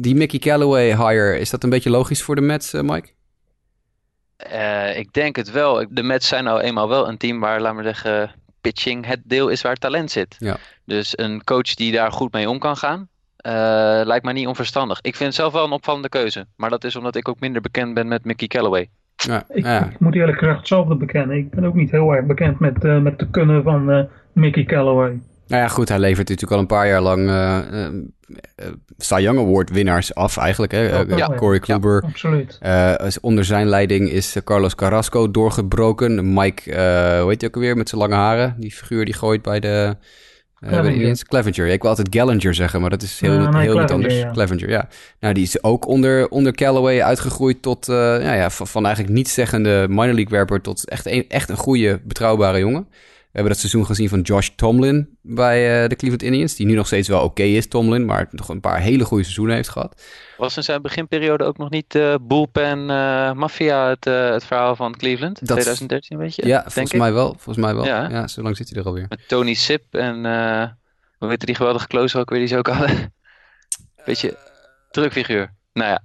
[0.00, 3.08] die Mickey Callaway hire, is dat een beetje logisch voor de Mets, uh, Mike?
[4.52, 5.86] Uh, ik denk het wel.
[5.90, 9.48] De Mets zijn nou eenmaal wel een team waar, laat maar zeggen, pitching het deel
[9.48, 10.36] is waar talent zit.
[10.38, 10.56] Ja.
[10.84, 12.98] Dus een coach die daar goed mee om kan gaan,
[13.46, 13.52] uh,
[14.04, 14.98] lijkt mij niet onverstandig.
[15.00, 16.46] Ik vind het zelf wel een opvallende keuze.
[16.56, 18.88] Maar dat is omdat ik ook minder bekend ben met Mickey Callaway.
[19.16, 19.84] Ja, ik, ja.
[19.90, 21.36] ik, moet eerlijk gezegd hetzelfde bekennen.
[21.36, 25.20] Ik ben ook niet heel erg bekend met, uh, met de kunnen van Mickey Callaway.
[25.46, 27.58] Nou ja, goed, hij levert natuurlijk al een paar jaar lang uh,
[28.28, 28.66] uh,
[28.98, 30.72] Cy Young Award winnaars af eigenlijk.
[30.72, 31.00] Hè?
[31.00, 32.02] Ja, Corey Kluber.
[32.02, 33.20] Ja, absoluut.
[33.20, 36.32] onder zijn leiding is Carlos Carrasco doorgebroken.
[36.32, 36.62] Mike,
[37.20, 38.54] hoe heet hij ook alweer, met zijn lange haren?
[38.58, 39.96] Die figuur die gooit bij de...
[40.68, 41.18] Clevenger.
[41.28, 41.66] Clevenger.
[41.66, 44.18] ik wil altijd Gallinger zeggen, maar dat is heel, ja, heel niet anders.
[44.18, 44.30] Ja.
[44.30, 44.88] Clevenger, ja.
[45.20, 49.28] Nou, die is ook onder, onder Callaway uitgegroeid tot, ja, ja, van, van, eigenlijk niet
[49.28, 52.88] zeggende minor league werper tot echt een, echt een goede, betrouwbare jongen.
[53.32, 56.54] We hebben dat seizoen gezien van Josh Tomlin bij uh, de Cleveland Indians.
[56.54, 58.04] Die nu nog steeds wel oké okay is, Tomlin.
[58.04, 60.02] Maar nog een paar hele goede seizoenen heeft gehad.
[60.36, 64.96] Was in zijn beginperiode ook nog niet uh, Bullpen uh, Mafia het, het verhaal van
[64.96, 65.38] Cleveland?
[65.38, 66.46] Dat, 2013 weet je?
[66.46, 67.28] Ja, volgens mij wel.
[67.28, 67.84] Volgens mij wel.
[67.84, 69.06] Ja, ja zo lang zit hij er alweer.
[69.08, 70.16] Met Tony Sip en
[71.18, 73.14] hoe heet die geweldige closer ook weer die ze ook hadden?
[74.04, 74.36] Beetje
[74.90, 75.54] drukfiguur.
[75.72, 76.02] Nou ja.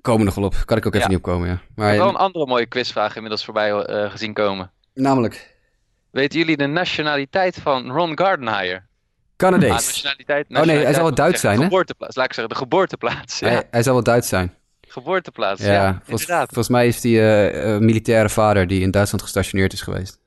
[0.00, 0.54] Komen nog wel op.
[0.64, 1.14] Kan ik ook even ja.
[1.14, 1.60] niet opkomen, ja.
[1.74, 4.70] Maar, ik heb wel een andere mooie quizvraag inmiddels voorbij gezien komen.
[4.94, 5.56] Namelijk?
[6.10, 8.82] Weten jullie de nationaliteit van Ron Gardenhire?
[9.36, 9.70] Canadees.
[9.70, 11.62] Ah, nationaliteit, Oh nee, hij zal wel Duits zijn, hè?
[11.64, 13.38] Geboorteplaats, laat ik zeggen, de geboorteplaats.
[13.38, 13.48] Ja.
[13.48, 14.54] Hij, hij zal wel Duits zijn.
[14.88, 16.46] Geboorteplaats, Ja, ja, volgens, inderdaad.
[16.46, 20.18] volgens mij is die eh, eh, militaire vader die in Duitsland gestationeerd is geweest.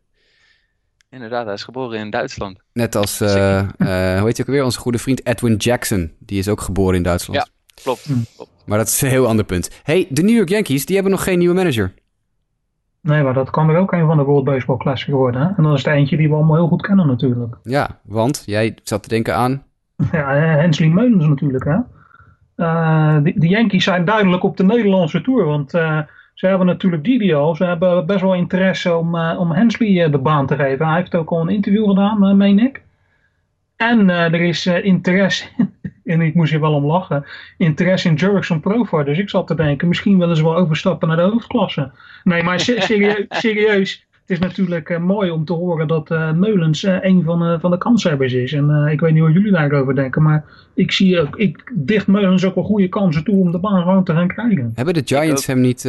[1.10, 2.60] Inderdaad, hij is geboren in Duitsland.
[2.74, 6.14] Net als, eh, eh, hoe heet hij ook alweer, onze goede vriend Edwin Jackson.
[6.20, 7.40] Die is ook geboren in Duitsland.
[7.40, 7.48] Ja.
[7.84, 8.04] Klopt.
[8.04, 8.14] Hm.
[8.36, 8.52] klopt.
[8.66, 9.70] Maar dat is een heel ander punt.
[9.84, 11.94] hey, de New York Yankees, die hebben nog geen nieuwe manager.
[13.02, 15.42] Nee, maar dat kan er ook een van de World Baseball Classic worden.
[15.42, 15.48] Hè?
[15.58, 17.58] En dat is er eentje die we allemaal heel goed kennen natuurlijk.
[17.64, 19.64] Ja, want jij zat te denken aan...
[20.12, 21.64] Ja, eh, Hensley Meulens natuurlijk.
[21.64, 21.78] Hè?
[22.56, 25.46] Eh, de, Yankees zijn duidelijk op de Nederlandse tour.
[25.46, 26.00] Want eh,
[26.34, 27.54] ze hebben natuurlijk Didio.
[27.54, 30.88] Ze hebben best wel interesse om, om Hensley de baan te geven.
[30.88, 32.82] Hij heeft ook al een interview gedaan, meen ik.
[33.76, 35.46] En er is interesse,
[36.06, 37.26] en ik moest hier wel om lachen,
[37.58, 39.06] interesse in Jurickson Profar.
[39.06, 41.92] Dus ik zat te denken, misschien willen ze wel overstappen naar de hoofdklasse.
[42.24, 46.84] Nee, maar se- serieus, serieus is natuurlijk eh, mooi om te horen dat eh, Meulens
[46.84, 48.54] eh, een van, de van de kanshebbers is.
[48.54, 52.08] En eh, ik weet niet hoe jullie daarover denken, maar ik zie ook, ik dicht
[52.08, 54.72] Meulens ook wel goede kansen toe om de baan gewoon te gaan krijgen.
[54.76, 55.84] Hebben de Giants hem niet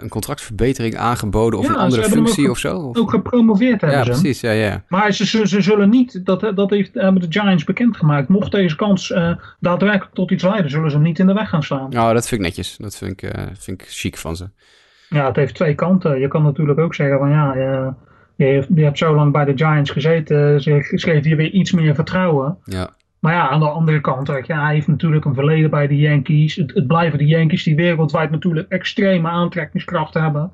[0.00, 2.76] een contractverbetering aangeboden of Ja, een andere functie ook of zo?
[2.76, 4.10] Of- Ook gepromoveerd hebben Ja, ze.
[4.10, 4.40] precies.
[4.40, 4.84] Ja, ja.
[4.88, 8.76] Maar ze, ze, ze zullen niet, dat, dat heeft, hebben de Giants bekendgemaakt, mocht deze
[8.76, 11.90] kans eh, daadwerkelijk tot iets leiden, zullen ze hem niet in de weg gaan staan.
[11.90, 12.76] Nou, dat vind ik netjes.
[12.76, 14.48] Dat vind ik, eh, vind ik chic van ze.
[15.12, 16.20] Ja, het heeft twee kanten.
[16.20, 17.88] Je kan natuurlijk ook zeggen van ja, eh,
[18.36, 21.94] je, je hebt zo lang bij de Giants gezeten, ze geeft hier weer iets meer
[21.94, 22.58] vertrouwen.
[22.64, 22.90] Ja.
[23.18, 26.54] Maar ja, aan de andere kant, je, hij heeft natuurlijk een verleden bij de Yankees.
[26.54, 30.52] Het, het blijven de Yankees die wereldwijd natuurlijk extreme aantrekkingskracht hebben.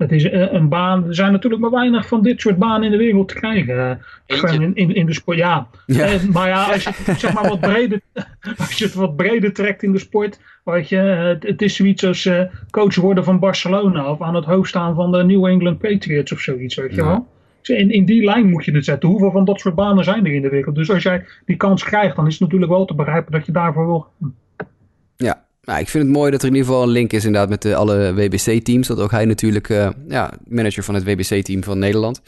[0.00, 2.90] Het is eh, een baan, er zijn natuurlijk maar weinig van dit soort banen in
[2.90, 4.00] de wereld te krijgen.
[4.26, 5.66] Eh, in, in, in de sport, ja.
[5.86, 6.04] Ja.
[6.06, 8.00] Eh, maar ja, als je, het, zeg maar wat breder,
[8.58, 12.04] als je het wat breder trekt in de sport, weet je, het, het is zoiets
[12.04, 15.78] als eh, coach worden van Barcelona of aan het hoofd staan van de New England
[15.78, 17.06] Patriots of zoiets, weet je Ja.
[17.06, 17.26] wel.
[17.62, 19.08] Dus in, in die lijn moet je het zetten.
[19.08, 20.74] Hoeveel van dat soort banen zijn er in de wereld?
[20.74, 23.52] Dus als jij die kans krijgt, dan is het natuurlijk wel te begrijpen dat je
[23.52, 24.06] daarvoor wil.
[24.20, 24.34] gaan.
[25.16, 27.50] Ja, nou, ik vind het mooi dat er in ieder geval een link is inderdaad
[27.50, 28.86] met de, alle WBC-teams.
[28.86, 32.20] Dat ook hij natuurlijk eh, ja, manager van het WBC-team van Nederland.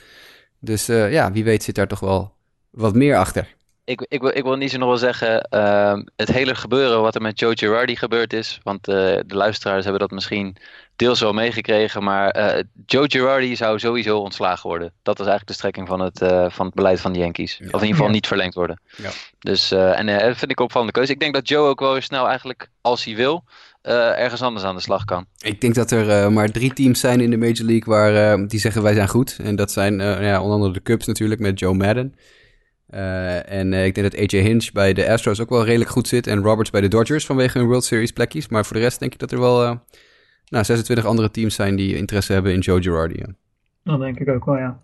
[0.58, 2.34] Dus eh, ja, wie weet zit daar toch wel
[2.70, 3.54] wat meer achter.
[3.84, 7.14] Ik, ik, wil, ik wil niet zo nog wel zeggen, ehm, het hele gebeuren wat
[7.14, 8.60] er met Joe Girardi gebeurd is.
[8.62, 10.56] Want eh, de luisteraars hebben dat misschien
[10.96, 12.02] deels wel meegekregen.
[12.02, 14.92] Maar eh, Joe Girardi zou sowieso ontslagen worden.
[15.02, 17.52] Dat was eigenlijk de strekking van het, eh, van het beleid van de Yankees.
[17.52, 18.12] Of in ieder geval Ja.
[18.12, 18.80] niet verlengd worden.
[18.96, 19.10] Ja.
[19.38, 21.12] Dus, eh, en dat vind ik opvallende keuze.
[21.12, 23.44] Ik denk dat Joe ook wel weer snel eigenlijk, als hij wil,
[23.82, 25.26] eh, ergens anders aan de slag kan.
[25.38, 28.60] Ik denk dat er eh, maar drie teams zijn in de Major League waar, die
[28.60, 29.36] zeggen wij zijn goed.
[29.42, 32.14] En dat zijn ja, onder andere de Cubs natuurlijk met Joe Madden.
[32.92, 36.08] Eh, en eh, ik denk dat AJ Hinch bij de Astros ook wel redelijk goed
[36.08, 36.26] zit.
[36.26, 38.48] En Roberts bij de Dodgers vanwege hun World Series plekjes.
[38.48, 39.76] Maar voor de rest denk ik dat er wel eh,
[40.48, 43.18] nou, 26 andere teams zijn die interesse hebben in Joe Girardi.
[43.18, 43.26] ja.
[43.84, 44.80] Dat denk ik ook wel, ja.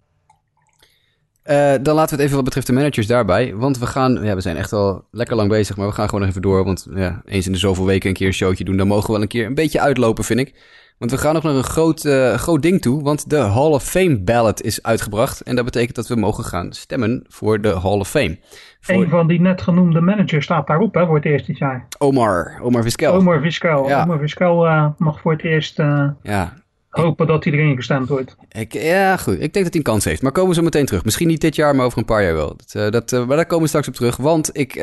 [1.78, 3.54] Dan laten we het even wat betreft de managers daarbij.
[3.54, 6.20] Want we gaan, ja, we zijn echt al lekker lang bezig, maar we gaan gewoon
[6.20, 6.64] nog even door.
[6.64, 9.12] Want ja, eens in de zoveel weken een keer een showtje doen, dan mogen we
[9.12, 10.54] wel een keer een beetje uitlopen, vind ik.
[10.98, 13.84] Want we gaan nog naar een groot, eh, groot ding toe, want de Hall of
[13.84, 15.40] Fame ballot is uitgebracht.
[15.40, 18.38] En dat betekent dat we mogen gaan stemmen voor de Hall of Fame.
[18.80, 21.86] Voor Een van die net genoemde managers staat daarop hè, voor het eerst dit jaar.
[21.98, 23.14] Omar, Omar Vizquel.
[23.14, 23.88] Omar Vizquel.
[23.88, 24.02] Ja.
[24.02, 26.52] Omar Vizquel eh, mag voor het eerst eh, Ja,
[26.88, 28.36] hopen dat hij erin gestemd wordt.
[28.48, 29.34] Ik, ja, goed.
[29.34, 30.22] Ik denk dat hij een kans heeft.
[30.22, 31.04] Maar komen we zo meteen terug.
[31.04, 32.56] Misschien niet dit jaar, maar over een paar jaar wel.
[32.72, 34.16] Dat, dat, maar daar komen we straks op terug.
[34.16, 34.74] Want ik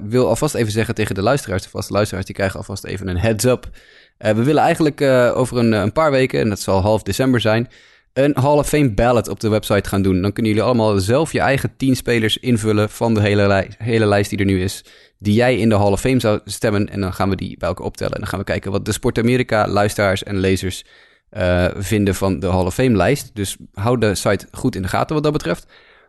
[0.00, 3.18] wil alvast even zeggen tegen de luisteraars, de vaste luisteraars, die krijgen alvast even een
[3.18, 3.70] heads up.
[4.16, 7.40] Eh, we willen eigenlijk eh, over een, een paar weken, en dat zal half december
[7.40, 7.68] zijn,
[8.12, 10.22] een Hall of Fame ballot op de website gaan doen.
[10.22, 14.06] Dan kunnen jullie allemaal zelf je eigen 10 spelers invullen van de hele, lij- hele
[14.06, 14.84] lijst die er nu is.
[15.18, 16.88] Die jij in de Hall of Fame zou stemmen.
[16.88, 18.12] En dan gaan we die bij elkaar optellen.
[18.12, 20.84] En dan gaan we kijken wat de Sport Amerika luisteraars en lezers
[21.30, 23.30] eh, vinden van de Hall of Fame lijst.
[23.34, 25.66] Dus hou de site goed in de gaten wat dat betreft.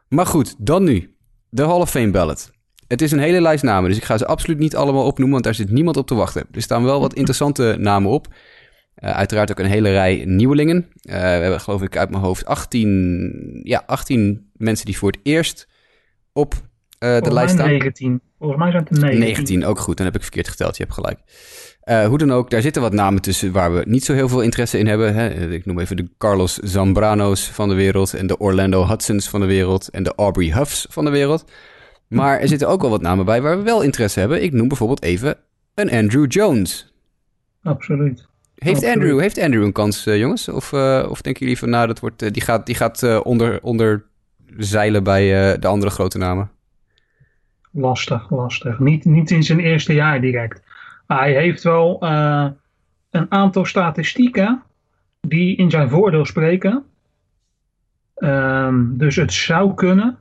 [0.08, 1.16] Maar goed, dan nu.
[1.50, 2.52] De Hall of Fame ballot.
[2.88, 5.44] Het is een hele lijst namen, dus ik ga ze absoluut niet allemaal opnoemen, want
[5.44, 6.46] daar zit niemand op te wachten.
[6.52, 8.28] Er staan wel wat interessante namen op.
[8.96, 10.88] Eh, uiteraard ook een hele rij nieuwelingen.
[11.02, 15.20] Eh, we hebben geloof ik uit mijn hoofd 18, ja, 18 mensen die voor het
[15.24, 15.68] eerst
[16.34, 16.60] op eh,
[17.00, 17.68] de Volgens lijst staan.
[17.68, 18.22] 19.
[18.40, 19.26] Volgens mij zijn het er 19.
[19.26, 19.98] 19, ook goed.
[19.98, 20.78] Dan heb ik verkeerd geteld.
[20.78, 21.20] Je hebt gelijk.
[22.10, 24.78] Hoe dan ook, daar zitten wat namen tussen waar we niet zo heel veel interesse
[24.78, 25.14] in hebben.
[25.14, 25.52] Hè.
[25.52, 29.46] Ik noem even de Carlos Zambrano's van de wereld en de Orlando Hudsons van de
[29.46, 31.46] wereld en de Aubrey Huffs van de wereld.
[32.08, 34.44] Maar er zitten ook wel wat namen bij waar we wel interesse hebben.
[34.44, 35.38] Ik noem bijvoorbeeld even
[35.74, 36.94] een Andrew Jones.
[37.64, 38.28] Absoluut.
[38.56, 38.96] Heeft Absoluut.
[38.96, 40.50] Andrew, heeft Andrew een kans, eh, jongens?
[40.50, 43.62] Of, eh, of denken jullie van, nou, dat wordt, eh, die gaat, die gaat onder,
[43.62, 44.06] onder
[44.58, 46.52] zeilen bij de andere grote namen?
[47.72, 48.80] Lastig, lastig.
[48.80, 50.62] Niet, niet in zijn eerste jaar direct.
[51.08, 52.04] Maar hij heeft wel
[53.10, 54.64] een aantal statistieken
[55.22, 56.84] die in zijn voordeel spreken.
[58.16, 60.18] Ehm, dus het zou kunnen.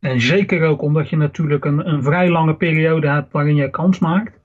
[0.00, 3.98] En zeker ook omdat je natuurlijk een, een vrij lange periode hebt waarin je kans
[3.98, 4.38] maakt.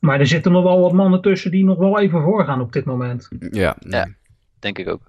[0.00, 2.84] Maar er zitten nog wel wat mannen tussen die nog wel even voorgaan op dit
[2.84, 3.28] moment.
[3.50, 4.08] Ja, Ja.
[4.58, 5.00] Denk ik ook.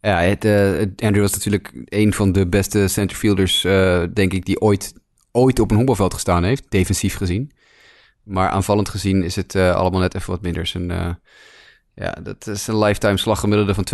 [0.00, 4.60] Ja, het, eh, Andrew was natuurlijk een van de beste centerfielders, eh, denk ik, die
[4.60, 4.94] ooit,
[5.32, 7.52] ooit op een honkbalveld gestaan heeft, defensief gezien.
[8.22, 10.66] Maar aanvallend gezien is het eh, allemaal net even wat minder.
[10.66, 11.10] Zijn, eh,
[12.02, 13.86] ja, dat is een lifetime slaggemiddelde van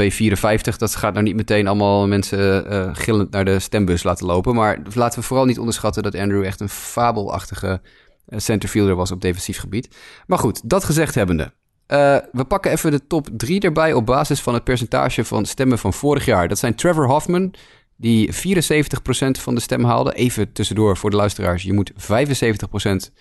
[0.71, 0.77] 2,54.
[0.77, 4.55] Dat gaat nou niet meteen allemaal mensen eh, gillend naar de stembus laten lopen.
[4.55, 7.81] Maar laten we vooral niet onderschatten dat Andrew echt een fabelachtige
[8.27, 9.97] eh, centerfielder was op defensief gebied.
[10.27, 11.53] Maar goed, dat gezegd hebbende.
[11.87, 15.79] Eh, we pakken even de top drie erbij op basis van het percentage van stemmen
[15.79, 16.49] van vorig jaar.
[16.49, 17.55] Dat zijn Trevor Hoffman,
[17.97, 20.15] die 74% van de stem haalde.
[20.15, 21.63] Even tussendoor voor de luisteraars.
[21.63, 23.13] Je moet 75%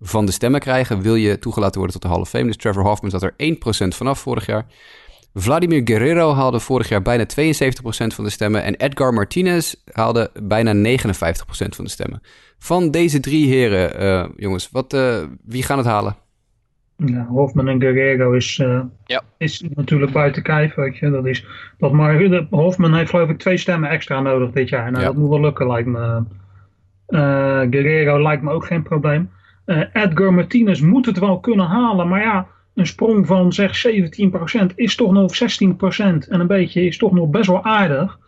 [0.00, 1.00] van de stemmen krijgen.
[1.00, 2.44] Wil je toegelaten worden tot de Hall of Fame.
[2.46, 4.66] Dus Trevor Hoffman zat er 1% vanaf vorig jaar.
[5.34, 7.26] Vladimir Guerrero haalde vorig jaar bijna 72%
[8.14, 8.62] van de stemmen.
[8.62, 12.22] En Edgar Martinez haalde bijna 59% van de stemmen.
[12.58, 16.16] Van deze drie heren, eh, jongens, wat, eh, wie gaan het halen?
[16.96, 19.22] Ja, Hofman en Guerrero is, eh, Ja.
[19.38, 21.10] is natuurlijk buiten kijf, weet je.
[21.10, 21.46] Dat is,
[21.78, 24.90] dat maar, Hofman heeft geloof ik twee stemmen extra nodig dit jaar.
[24.90, 25.08] Nou, Ja.
[25.08, 26.22] dat moet wel lukken, lijkt me.
[27.06, 29.30] Eh, Guerrero lijkt me ook geen probleem.
[29.66, 34.74] Eh, Edgar Martinez moet het wel kunnen halen, maar ja, een sprong van zeg 17%
[34.74, 38.18] is toch nog 16% en een beetje is toch nog best wel aardig.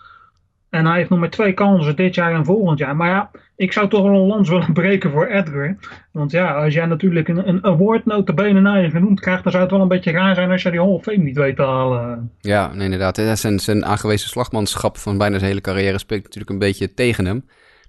[0.71, 2.97] En hij heeft nog maar twee kansen dit jaar en volgend jaar.
[2.97, 5.77] Maar ja, ik zou toch wel een lans willen breken voor Edgar.
[6.13, 9.65] Want ja, als jij natuurlijk een, een award notabene naar je genoemd krijgt, dan zou
[9.65, 11.63] het wel een beetje raar zijn als je die Hall of Fame niet weet te
[11.63, 12.31] halen.
[12.41, 13.17] Ja, inderdaad.
[13.39, 17.45] Zijn, zijn aangewezen slagmanschap van bijna zijn hele carrière spreekt natuurlijk een beetje tegen hem.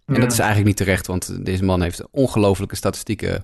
[0.10, 0.22] En Ja.
[0.22, 3.44] dat is eigenlijk niet terecht, want deze man heeft ongelofelijke statistieken.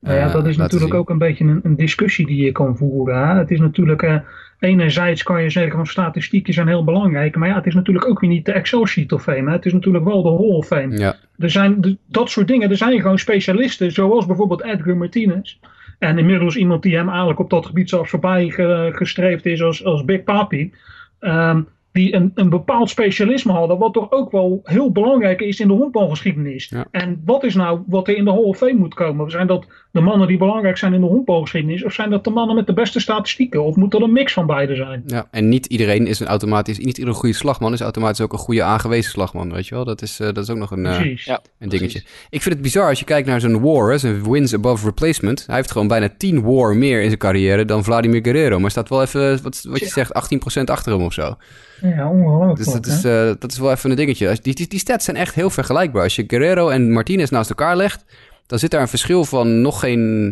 [0.00, 1.00] Nou ja, eh, dat is natuurlijk zien.
[1.00, 3.28] ook een beetje een, een discussie die je kan voeren.
[3.28, 3.34] Hè?
[3.38, 4.16] Het is natuurlijk, eh,
[4.58, 8.20] enerzijds kan je zeggen van statistieken zijn heel belangrijk, maar ja, het is natuurlijk ook
[8.20, 9.46] weer niet de Excel sheet of fame.
[9.46, 9.52] Hè?
[9.52, 10.98] Het is natuurlijk wel de Hall of Fame.
[10.98, 15.58] Ja, Er zijn de- dat soort dingen, er zijn gewoon specialisten, zoals bijvoorbeeld Edgar Martinez.
[15.98, 19.84] En inmiddels iemand die hem eigenlijk op dat gebied zelfs voorbij ge- gestreefd is als,
[19.84, 20.72] als Big Papi.
[21.20, 21.62] Ehm,
[21.98, 25.74] die een, een bepaald specialisme hadden, wat toch ook wel heel belangrijk is in de
[25.74, 26.68] honkbalgeschiedenis.
[26.68, 26.86] Ja.
[26.90, 29.30] En wat is nou wat er in de Hall of Fame moet komen?
[29.30, 31.84] Zijn dat de mannen die belangrijk zijn in de honkbalgeschiedenis?
[31.84, 33.64] Of zijn dat de mannen met de beste statistieken?
[33.64, 35.02] Of moet dat een mix van beide zijn?
[35.06, 38.38] ja, en niet iedereen is een automatisch, niet iedere goede slagman is automatisch ook een
[38.38, 39.84] goede aangewezen slagman, weet je wel?
[39.84, 41.16] Dat is, eh, dat is ook nog een, eh.
[41.16, 41.40] Ja.
[41.58, 42.02] een dingetje.
[42.30, 45.44] Ik vind het bizar als je kijkt naar zijn war, zijn wins above replacement.
[45.46, 48.58] Hij heeft gewoon bijna 10 war meer in zijn carrière dan Vladimir Guerrero.
[48.58, 49.90] Maar staat wel even, wat, wat je Ja.
[49.90, 51.36] zegt, 18% achter hem of zo.
[51.80, 52.56] Ja, ongelooflijk.
[52.56, 54.38] Dus dat is, eh, dat is wel even een dingetje.
[54.42, 56.02] Die, die, die stats zijn echt heel vergelijkbaar.
[56.02, 58.04] Als je Guerrero en Martinez naast elkaar legt,
[58.46, 60.26] dan zit daar een verschil van nog geen,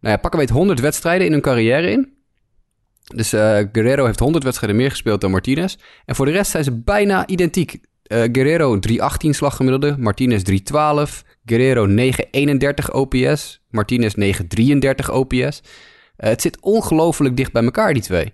[0.00, 2.12] nou ja, pakken weet 100 wedstrijden in hun carrière in.
[3.14, 5.76] Dus eh, Guerrero heeft 100 wedstrijden meer gespeeld dan Martinez.
[6.04, 7.80] En voor de rest zijn ze bijna identiek.
[8.02, 15.62] Eh, Guerrero 318 slaggemiddelde, Martinez 312, Guerrero 931 OPS, Martinez 933 OPS.
[16.16, 18.32] Het zit ongelooflijk dicht bij elkaar, die twee.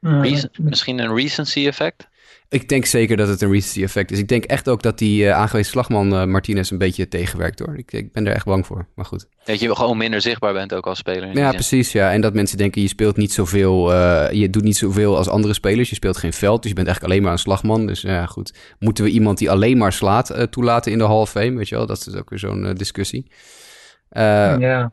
[0.00, 2.08] Rec- misschien een recency effect?
[2.50, 4.18] Ik denk zeker dat het een recency effect is.
[4.18, 7.76] Ik denk echt ook dat die eh, aangewezen slagman eh, Martinez een beetje tegenwerkt hoor.
[7.78, 8.86] Ik, ik ben er echt bang voor.
[8.94, 9.26] Maar goed.
[9.44, 11.36] Dat je gewoon minder zichtbaar bent ook als speler.
[11.36, 11.92] Ja, precies.
[11.92, 12.12] Ja.
[12.12, 13.92] En dat mensen denken je speelt niet zoveel.
[13.92, 15.88] eh, je doet niet zoveel als andere spelers.
[15.88, 16.60] Je speelt geen veld.
[16.62, 17.86] Dus je bent eigenlijk alleen maar een slagman.
[17.86, 18.54] Dus ja, goed.
[18.78, 21.56] Moeten we iemand die alleen maar slaat eh, toelaten in de Hall of Fame?
[21.56, 21.86] Weet je wel?
[21.86, 23.30] Dat is ook weer zo'n eh, discussie.
[24.08, 24.22] Eh,
[24.58, 24.92] ja.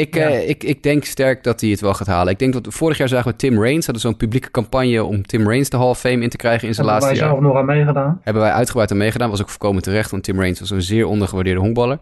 [0.00, 0.28] Ik, Ja.
[0.28, 2.32] eh, ik, ik denk sterk dat hij het wel gaat halen.
[2.32, 3.84] Ik denk dat vorig jaar zagen we Tim Raines.
[3.84, 6.74] Hadden zo'n publieke campagne om Tim Raines de Hall of Fame in te krijgen in
[6.74, 7.40] zijn Hebben laatste wij jaar.
[7.40, 8.20] zelf nog aan meegedaan.
[8.22, 9.30] Hebben wij uitgebreid aan meegedaan.
[9.30, 11.98] Was ook voorkomen terecht, want Tim Raines was een zeer ondergewaardeerde honkballer.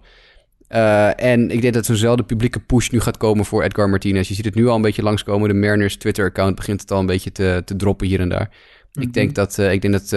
[0.69, 4.29] Eh, en ik denk dat zo'nzelfde publieke push nu gaat komen voor Edgar Martinez.
[4.29, 5.49] Je ziet het nu al een beetje langskomen.
[5.49, 8.51] De Mariners Twitter-account begint het al een beetje te, te droppen hier en daar.
[8.93, 9.07] Mhm.
[9.07, 10.13] Ik denk dat, eh, ik denk dat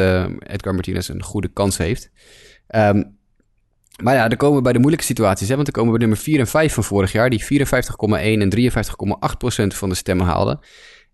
[0.47, 2.09] Edgar Martinez een goede kans heeft.
[2.67, 3.03] Ehm,
[4.01, 5.47] maar ja, dan komen we bij de moeilijke situaties.
[5.47, 5.53] Hè?
[5.55, 7.29] Want dan komen we bij nummer 4 en 5 van vorig jaar...
[7.29, 7.47] die 54,1
[8.09, 8.55] en
[9.33, 10.59] 53,8 procent van de stemmen haalden.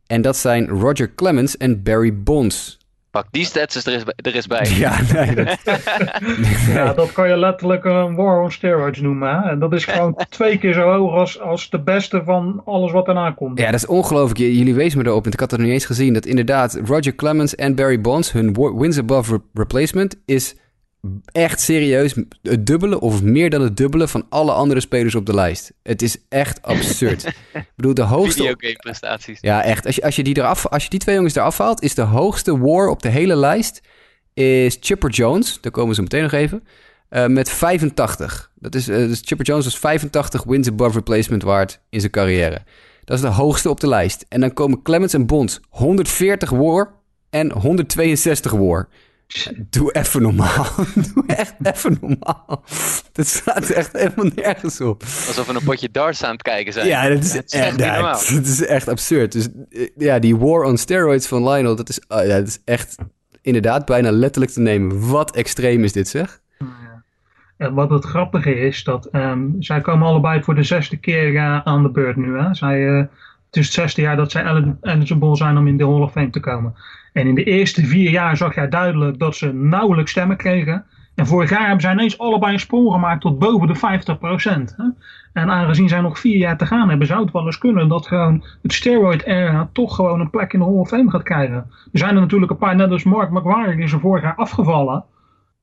[0.07, 2.77] En dat zijn Roger Clemens en Barry Bonds.
[3.11, 4.67] Pak die stats er eens, bij- er eens bij.
[4.77, 5.57] Ja, nee, dat,
[6.73, 9.29] Ja, dat kan je letterlijk een war on steroids noemen.
[9.29, 9.49] Hè?
[9.49, 13.05] En dat is gewoon twee keer zo hoog als, als de beste van alles wat
[13.05, 13.59] daarna komt.
[13.59, 14.39] Ja, dat is ongelooflijk.
[14.39, 17.15] Jullie wezen me erop, en ik had het nog niet eens gezien, dat inderdaad Roger
[17.15, 20.55] Clemens en Barry Bonds, hun wins above re- replacement, is
[21.31, 25.33] echt serieus het dubbele of meer dan het dubbele van alle andere spelers op de
[25.33, 25.73] lijst.
[25.83, 27.25] Het is echt absurd.
[27.53, 28.55] ik bedoel, de hoogste...
[28.77, 29.37] Prestaties.
[29.41, 29.85] Ja, echt.
[29.85, 32.01] Als je, als, je die eraf, als je die twee jongens eraf haalt, is de
[32.01, 33.81] hoogste war op de hele lijst
[34.33, 35.57] is Chipper Jones.
[35.61, 36.63] Daar komen ze meteen nog even.
[37.09, 38.51] eh, met 85.
[38.55, 42.61] Dat is, eh, dus Chipper Jones was 85 wins above replacement waard in zijn carrière.
[43.03, 44.25] Dat is de hoogste op de lijst.
[44.29, 46.93] En dan komen Clemens en Bonds 140 war
[47.29, 48.87] en 162 war.
[49.69, 50.65] Doe even normaal.
[51.13, 52.63] Doe echt even normaal.
[53.11, 55.03] Dat staat echt helemaal nergens op.
[55.03, 56.87] Alsof we een potje darts aan het kijken zijn.
[56.87, 58.19] Ja, dat is, Het is echt normaal.
[58.35, 59.31] dat is echt absurd.
[59.31, 62.59] Dus eh, ja, die war on steroids van Lionel, dat is, ah, ja, dat is
[62.65, 62.95] echt
[63.41, 65.07] inderdaad bijna letterlijk te nemen.
[65.09, 66.41] Wat extreem is dit, zeg?
[67.57, 71.61] En wat het grappige is, dat ehm, zij komen allebei voor de zesde keer eh,
[71.63, 72.39] aan de beurt nu.
[72.39, 72.53] Hè?
[72.53, 72.97] Zij, eh,
[73.45, 76.11] het is het zesde jaar dat zij eli- eligible zijn om in de Hall of
[76.11, 76.75] Fame te komen.
[77.17, 80.85] En in de eerste vier jaar zag jij duidelijk dat ze nauwelijks stemmen kregen.
[81.15, 84.75] En vorig jaar hebben zij ineens allebei een sprong gemaakt tot boven de 50%.
[84.75, 84.83] Hè?
[85.33, 88.07] En aangezien zij nog vier jaar te gaan hebben, zou het wel eens kunnen dat
[88.07, 91.55] gewoon het steroid era toch gewoon een plek in de Hall of Fame gaat krijgen.
[91.91, 95.03] Er zijn er natuurlijk een paar, net als Mark McGuire, die er vorig jaar afgevallen.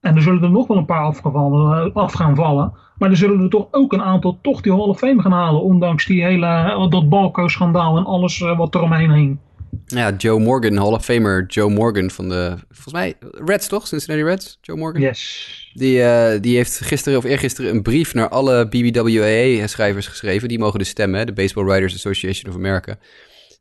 [0.00, 2.72] En er zullen er nog wel een paar afgevallen, eh, af gaan vallen.
[2.98, 5.62] Maar er zullen er toch ook een aantal toch die Hall of Fame gaan halen.
[5.62, 9.38] Ondanks die hele, eh, dat Balco-schandaal en alles eh, wat er omheen hing.
[9.87, 13.87] Ja, Joe Morgan, Hall of Famer Joe Morgan van de, volgens mij, Reds toch?
[13.87, 14.59] Cincinnati Reds?
[14.61, 15.01] Joe Morgan?
[15.03, 15.70] Yes.
[15.75, 20.49] Die, eh, die heeft gisteren of eergisteren een brief naar alle BBWAA-schrijvers geschreven.
[20.49, 22.99] Die mogen dus stemmen, de Baseball Writers Association of America.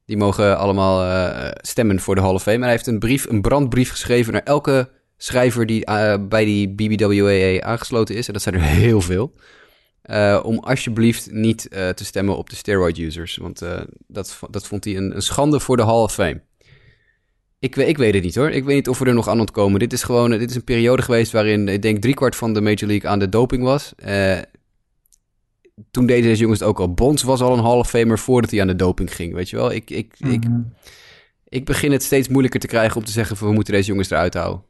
[0.05, 2.57] Die mogen allemaal eh, stemmen voor de Hall of Fame.
[2.57, 6.69] En hij heeft een brief, een brandbrief geschreven naar elke schrijver die eh, bij die
[6.69, 8.27] BBWAA aangesloten is.
[8.27, 9.33] En dat zijn er heel veel.
[10.03, 13.37] Eh, om alsjeblieft niet eh, te stemmen op de steroid users.
[13.37, 16.41] Want eh, dat, dat vond hij een, een schande voor de Hall of Fame.
[17.59, 18.49] Ik, ik weet het niet hoor.
[18.49, 19.79] Ik weet niet of we er nog aan ontkomen.
[19.79, 22.87] Dit is gewoon dit is een periode geweest waarin ik denk driekwart van de Major
[22.87, 23.93] League aan de doping was.
[25.91, 26.93] Toen deden deze jongens het ook al.
[26.93, 29.33] Bonds was al een Hall of Famer voordat hij aan de doping ging.
[29.33, 29.71] Weet je wel?
[29.71, 30.61] Ik, ik, ik, Mhm.
[31.47, 34.09] ik begin het steeds moeilijker te krijgen om te zeggen van we moeten deze jongens
[34.09, 34.63] eruit houden.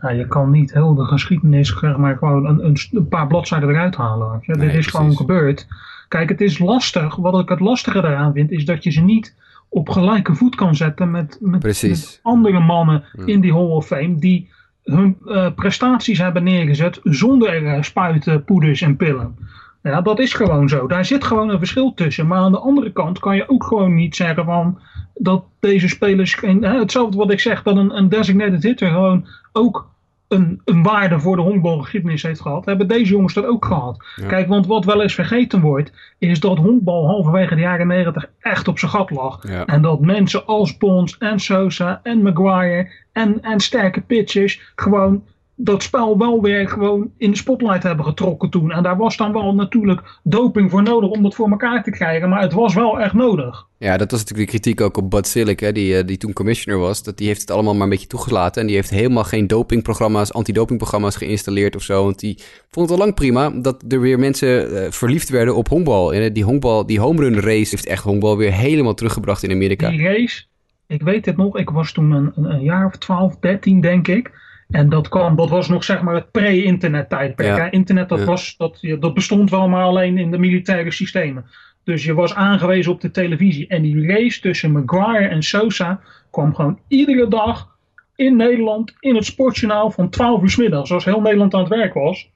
[0.00, 3.68] Ja, je kan niet heel de geschiedenis zeg maar, gewoon een, een, een paar bladzijden
[3.68, 4.42] eruit halen.
[4.42, 5.66] Nee, Dit is gewoon gebeurd.
[6.08, 7.16] Kijk, het is lastig.
[7.16, 9.34] Wat ik het lastige daaraan vind, is dat je ze niet
[9.68, 13.26] op gelijke voet kan zetten met, met, andere mannen Ja.
[13.26, 14.48] in die Hall of Fame die
[14.84, 19.36] hun eh, prestaties hebben neergezet zonder eh, spuiten, poeders en pillen.
[19.82, 20.86] Ja, dat is gewoon zo.
[20.86, 22.26] Daar zit gewoon een verschil tussen.
[22.26, 24.78] Maar aan de andere kant kan je ook gewoon niet zeggen van
[25.22, 26.64] dat deze spelers geen.
[26.64, 29.88] Hetzelfde wat ik zeg, dat een, een designated hitter gewoon ook
[30.28, 32.64] een, een waarde voor de honkbalgeschiedenis heeft gehad.
[32.64, 34.04] Hebben deze jongens dat ook gehad.
[34.16, 34.26] Ja.
[34.26, 38.68] Kijk, want wat wel eens vergeten wordt, is dat honkbal halverwege de jaren 90 echt
[38.68, 39.48] op zijn gat lag.
[39.48, 39.66] Ja.
[39.66, 45.22] En dat mensen als Bonds en Sosa en Maguire en, en sterke pitchers gewoon
[45.62, 48.72] dat spel wel weer gewoon in de spotlight hebben getrokken toen.
[48.72, 52.28] En daar was dan wel natuurlijk doping voor nodig om dat voor elkaar te krijgen.
[52.28, 53.66] Maar het was wel echt nodig.
[53.78, 56.32] Ja, dat was natuurlijk de kritiek ook op Bud Silic, hè, die, eh, die toen
[56.32, 57.02] commissioner was.
[57.02, 58.60] Dat die heeft het allemaal maar een beetje toegelaten.
[58.60, 62.04] En die heeft helemaal geen dopingprogramma's, antidopingprogramma's geïnstalleerd of zo.
[62.04, 62.38] Want die
[62.70, 66.14] vond het al lang prima dat er weer mensen eh, verliefd werden op honkbal.
[66.14, 69.90] En die, honkbal, die home run race heeft echt honkbal weer helemaal teruggebracht in Amerika.
[69.90, 70.44] Die race,
[70.86, 74.30] ik weet het nog, ik was toen een jaar of 12, 13 denk ik.
[74.70, 77.56] En dat kwam, dat was nog zeg maar het pre-internet tijdperk.
[77.56, 77.70] Ja.
[77.70, 78.24] Internet dat, Ja.
[78.24, 81.44] was, dat, dat bestond wel maar alleen in de militaire systemen.
[81.84, 83.66] Dus je was aangewezen op de televisie.
[83.66, 86.00] En die race tussen Maguire en Sosa
[86.30, 87.68] kwam gewoon iedere dag
[88.14, 90.92] in Nederland in het sportjournaal van 12 uur 's middags.
[90.92, 92.30] Als heel Nederland aan het werk was,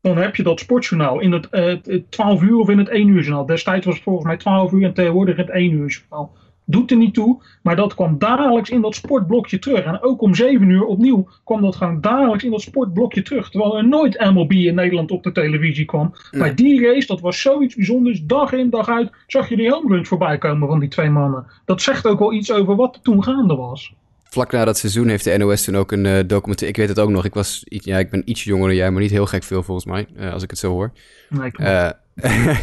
[0.00, 3.08] dan heb je dat sportjournaal in het, eh, het 12 uur of in het 1
[3.08, 3.46] uur journaal.
[3.46, 6.36] Destijds was het volgens mij 12 uur en tegenwoordig het 1 uur journaal.
[6.70, 9.84] Doet er niet toe, maar dat kwam dagelijks in dat sportblokje terug.
[9.84, 13.50] En ook om 7 uur opnieuw kwam dat gewoon dagelijks in dat sportblokje terug.
[13.50, 16.14] Terwijl er nooit MLB in Nederland op de televisie kwam.
[16.32, 18.22] Maar die race, dat was zoiets bijzonders.
[18.24, 21.46] Dag in, dag uit zag je die home runs voorbij komen van die twee mannen.
[21.64, 23.92] Dat zegt ook wel iets over wat er toen gaande was.
[24.24, 26.66] Vlak na dat seizoen heeft de NOS toen ook een eh documentaire...
[26.66, 28.90] Ik weet het ook nog, ik, was, iets- ja, ik ben iets jonger dan jij,
[28.90, 30.06] maar niet heel gek veel volgens mij.
[30.16, 30.92] eh, als ik het zo hoor.
[31.28, 31.90] Nee, Eh,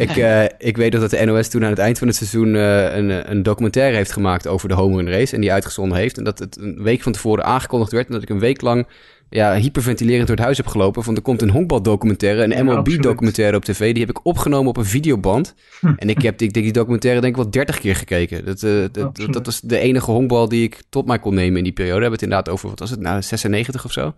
[0.00, 2.96] ik, eh, ik weet dat de NOS toen aan het eind van het seizoen eh,
[2.96, 5.34] een, een documentaire heeft gemaakt over de home run race.
[5.34, 6.18] En die uitgezonden heeft.
[6.18, 8.06] En dat het een week van tevoren aangekondigd werd.
[8.06, 8.86] En dat ik een week lang
[9.30, 11.02] ja, hyperventilerend door het huis heb gelopen.
[11.02, 13.92] Van er komt een honkbaldocumentaire, een MLB-documentaire op tv.
[13.92, 15.54] Die heb ik opgenomen op een videoband.
[15.96, 18.44] En ik heb ik denk, die documentaire denk ik wel 30 keer gekeken.
[18.44, 21.64] Dat, eh, dat, dat was de enige honkbal die ik tot mij kon nemen in
[21.64, 21.96] die periode.
[21.96, 24.14] We hebben het inderdaad over, wat was het nou, 96 of zo?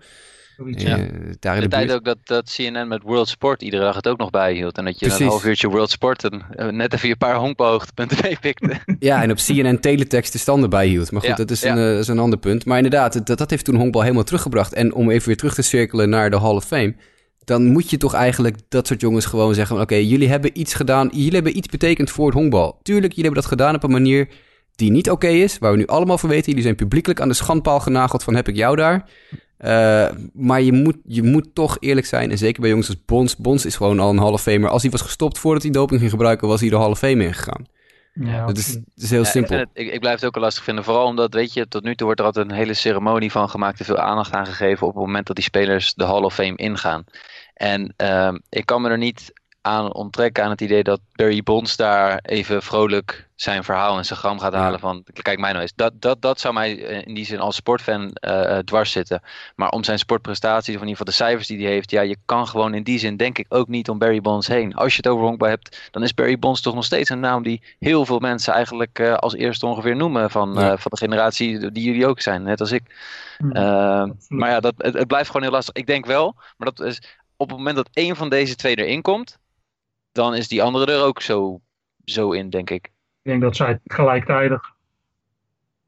[0.62, 0.82] Zoiets.
[0.82, 0.98] Ja.
[0.98, 1.04] Eh,
[1.40, 1.98] daar in De de tijd buurt.
[1.98, 4.78] ook dat, dat CNN met World Sport iedere dag het ook nog bijhield.
[4.78, 5.24] En dat je Precies.
[5.24, 8.76] een half uurtje World Sport en eh, net even je paar honkbalhoogtepunten meepikte.
[8.98, 11.10] Ja, en op CNN teletext de standen bijhield.
[11.10, 11.76] Maar goed, Ja, dat, is ja.
[11.76, 12.64] een, is een ander punt.
[12.64, 14.72] Maar inderdaad, dat, dat heeft toen honkbal helemaal teruggebracht.
[14.72, 16.94] En om even weer terug te cirkelen naar de Hall of Fame...
[17.44, 19.76] dan moet je toch eigenlijk dat soort jongens gewoon zeggen...
[19.76, 22.78] van, oké, jullie hebben iets gedaan, jullie hebben iets betekend voor het honkbal.
[22.82, 24.28] Tuurlijk, jullie hebben dat gedaan op een manier
[24.74, 25.58] die niet oké is...
[25.58, 26.46] waar we nu allemaal van weten.
[26.46, 29.08] Jullie zijn publiekelijk aan de schandpaal genageld van heb ik jou daar...
[29.62, 32.30] Eh, maar je moet, je moet toch eerlijk zijn.
[32.30, 33.36] En zeker bij jongens als Bonds.
[33.36, 34.68] Bonds is gewoon al een Hall of Famer.
[34.70, 37.24] Als hij was gestopt voordat hij doping ging gebruiken, was hij de Hall of Fame
[37.24, 37.66] ingegaan.
[38.12, 38.84] Ja, Dat is, absoluut.
[38.94, 39.56] dat is heel Ja, ik, simpel.
[39.58, 40.84] het, ik, ik blijf het ook wel lastig vinden.
[40.84, 43.78] Vooral omdat, weet je, tot nu toe wordt er altijd een hele ceremonie van gemaakt.
[43.78, 46.56] En veel aandacht aan gegeven op het moment dat die spelers de Hall of Fame
[46.56, 47.04] ingaan.
[47.54, 49.32] En ehm, ik kan me er niet
[49.62, 54.18] aan onttrekken aan het idee dat Barry Bonds daar even vrolijk zijn verhaal en zijn
[54.18, 55.72] gram gaat halen van kijk mij nou eens.
[55.76, 59.22] Dat, dat, dat zou mij eh, in die zin als sportfan eh, dwars zitten.
[59.56, 62.16] Maar om zijn sportprestaties of in ieder geval de cijfers die hij heeft, ja, je
[62.24, 64.74] kan gewoon in die zin denk ik ook niet om Barry Bonds heen.
[64.74, 67.42] Als je het over honkbal hebt, dan is Barry Bonds toch nog steeds een naam
[67.42, 70.76] die heel veel mensen eigenlijk als eerste ongeveer noemen van, Ja.
[70.76, 72.82] van de generatie die jullie ook zijn, net als ik.
[73.38, 74.24] Ja, Eh, absoluut.
[74.28, 75.74] maar ja, dat, het, het blijft gewoon heel lastig.
[75.74, 77.02] Ik denk wel, maar dat is
[77.36, 79.38] op het moment dat één van deze twee erin komt,
[80.12, 81.60] dan is die andere er ook zo,
[82.04, 82.84] zo in, denk ik.
[83.22, 84.70] Ik denk dat zij gelijktijdig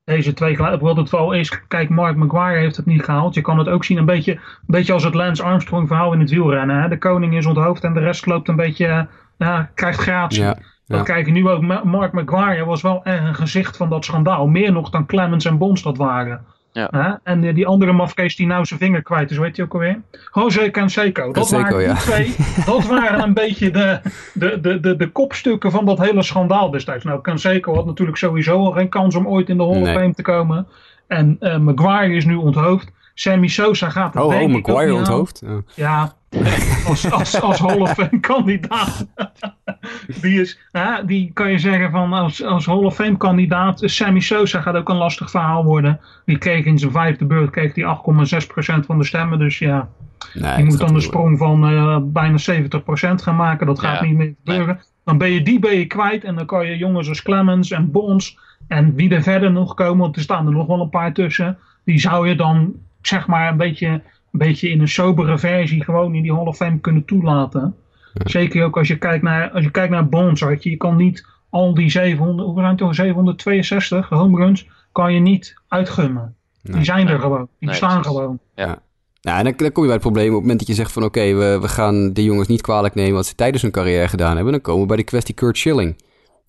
[0.05, 0.81] deze twee gelijk.
[0.81, 3.35] Wat het wel is, kijk, Mark Maguire heeft het niet gehaald.
[3.35, 6.21] Je kan het ook zien een beetje, een beetje als het Lance Armstrong verhaal in
[6.21, 6.83] het wielrennen.
[6.83, 6.89] Hè?
[6.89, 9.03] De koning is onthoofd en de rest loopt een beetje, eh,
[9.39, 10.43] ja, krijgt gratie.
[10.43, 10.55] Ja,
[10.87, 11.03] Dat ja.
[11.03, 11.63] krijg je nu ook.
[11.63, 14.47] Ma- Mark Maguire was wel echt een gezicht van dat schandaal.
[14.47, 16.45] Meer nog dan Clemens en Bonds dat waren.
[16.75, 16.89] Ja.
[16.91, 17.13] Hè?
[17.23, 20.01] En die andere mafkees die nou zijn vinger kwijt is, weet je ook alweer?
[20.33, 21.25] Jose Canseco.
[21.25, 21.95] Dat Canseco, waren ja.
[21.95, 22.35] twee.
[22.67, 24.01] Dat waren een beetje de,
[24.33, 27.05] de, de, de, de kopstukken van dat hele schandaal destijds.
[27.05, 29.89] Nou, Canseco had natuurlijk sowieso al geen kans om ooit in de Hall of.
[29.89, 30.67] Fame te komen.
[31.07, 32.93] En eh, Maguire is nu onthoofd.
[33.15, 35.43] Sammy Sosa gaat het Oh, denk oh ik ook Maguire onthoofd?
[35.47, 35.63] Ja.
[35.75, 36.13] Ja,
[36.89, 39.07] als, als, als Hall of Fame kandidaat.
[40.21, 40.59] Die, is,
[41.07, 43.81] die kan je zeggen van als, als Hall of Fame kandidaat.
[43.85, 46.01] Sammy Sosa gaat ook een lastig verhaal worden.
[46.25, 49.39] Die kreeg in zijn vijfde beurt kreeg die 8,6% van de stemmen.
[49.39, 49.89] Dus ja,
[50.33, 53.67] Nee, dat moet dan de sprong van eh, bijna 70% gaan maken.
[53.67, 54.81] Dat gaat Ja, niet meer gebeuren.
[55.05, 56.25] Dan ben je die ben je kwijt.
[56.25, 58.39] En dan kan je jongens als Clemens en Bonds.
[58.69, 59.99] En wie er verder nog komen.
[59.99, 61.59] Want er staan er nog wel een paar tussen.
[61.85, 64.03] Die zou je dan zeg maar een beetje,
[64.35, 65.85] een beetje in een sobere versie.
[65.85, 67.77] Gewoon in die Hall of Fame kunnen toelaten.
[68.15, 68.29] Ja.
[68.29, 70.41] Zeker ook als je kijkt naar, als je kijkt naar Bonds.
[70.41, 72.95] Weet je, je kan niet al die 700, hoeveel zijn het toch?
[72.95, 74.69] 762 home runs.
[74.93, 76.35] Kan je niet uitgummen.
[76.63, 76.77] Nee.
[76.77, 77.49] Die zijn er gewoon.
[77.59, 78.07] Die Nee, precies.
[78.07, 78.41] gewoon.
[78.55, 80.29] Nou, en dan, dan kom je bij het probleem.
[80.29, 81.05] Op het moment dat je zegt van...
[81.05, 83.15] oké, we, we gaan de jongens niet kwalijk nemen...
[83.15, 84.53] wat ze tijdens hun carrière gedaan hebben...
[84.53, 85.97] dan komen we bij de kwestie Kurt Schilling.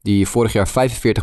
[0.02, 0.72] Die vorig jaar 45%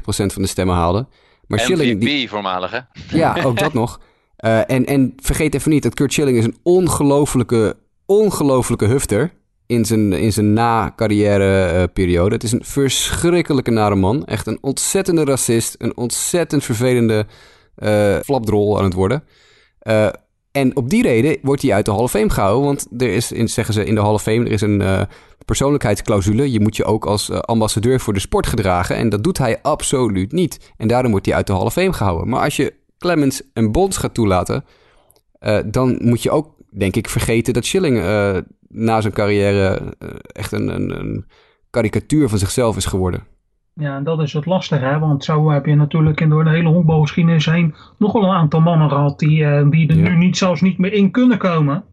[0.07, 1.07] van de stemmen haalde.
[1.47, 1.95] Maar Schilling...
[1.95, 2.79] MVP Die, voormalig, hè?
[3.19, 4.01] ja, ook dat nog.
[4.43, 7.76] Eh, en, en vergeet even niet dat Kurt Schilling is een ongelofelijke...
[8.07, 9.32] ongelofelijke hufter...
[9.66, 12.34] in zijn, in zijn na-carrière eh, periode.
[12.34, 14.24] Het is een verschrikkelijke nare man.
[14.24, 15.74] Echt een ontzettende racist.
[15.78, 17.26] Een ontzettend vervelende
[17.74, 19.24] eh flapdrol aan het worden.
[20.53, 22.64] En op die reden wordt hij uit de Hall of Fame gehouden.
[22.64, 25.07] Want er is, in, zeggen ze in de Hall of Fame, er is een
[25.45, 26.53] persoonlijkheidsclausule.
[26.53, 28.97] Je moet je ook als ambassadeur voor de sport gedragen.
[28.97, 30.72] En dat doet hij absoluut niet.
[30.76, 32.28] En daarom wordt hij uit de Hall of Fame gehouden.
[32.28, 34.64] Maar als je Clemens en Bonds gaat toelaten,
[35.38, 38.36] eh, dan moet je ook, denk ik, vergeten dat Schilling eh,
[38.68, 41.26] na zijn carrière eh, echt een, een, een
[41.70, 43.20] karikatuur van zichzelf is geworden.
[43.74, 44.98] Ja, en dat is het lastige, hè?
[44.98, 48.61] want zo heb je natuurlijk in door de hele honkbalgeschiedenis heen nog wel een aantal
[48.61, 50.09] mannen gehad die, die er Ja.
[50.09, 51.84] nu niet, zelfs niet meer in kunnen komen.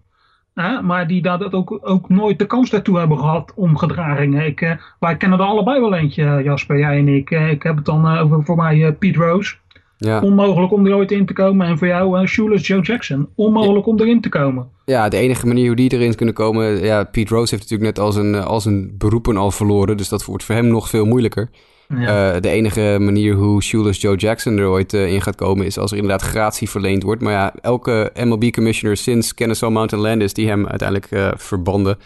[0.53, 0.81] Hè?
[0.81, 4.45] Maar die daar dat ook, ook nooit de kans daartoe hebben gehad om gedragingen.
[4.45, 7.29] Ik, wij kennen er allebei wel eentje, Jasper, jij en ik.
[7.29, 9.55] Ik heb het dan over voor mij Pete Rose.
[9.99, 10.21] Ja.
[10.21, 11.67] Onmogelijk om er ooit in te komen.
[11.67, 13.29] En voor jou uh, Shoeless Joe Jackson.
[13.35, 14.67] Onmogelijk om erin te komen.
[14.85, 16.83] Ja, de enige manier hoe die erin kunnen komen...
[16.83, 19.97] Ja, Pete Rose heeft natuurlijk net al zijn, eh, al zijn beroepen al verloren.
[19.97, 21.49] Dus dat wordt voor hem nog veel moeilijker.
[21.87, 22.33] Ja.
[22.33, 25.65] Eh, de enige manier hoe Shoeless Joe Jackson er ooit in gaat komen...
[25.65, 27.21] is als er inderdaad gratie verleend wordt.
[27.21, 30.33] Maar ja, elke MLB-commissioner sinds Kennesaw Mountain Landis...
[30.33, 31.97] die hem uiteindelijk verbanden...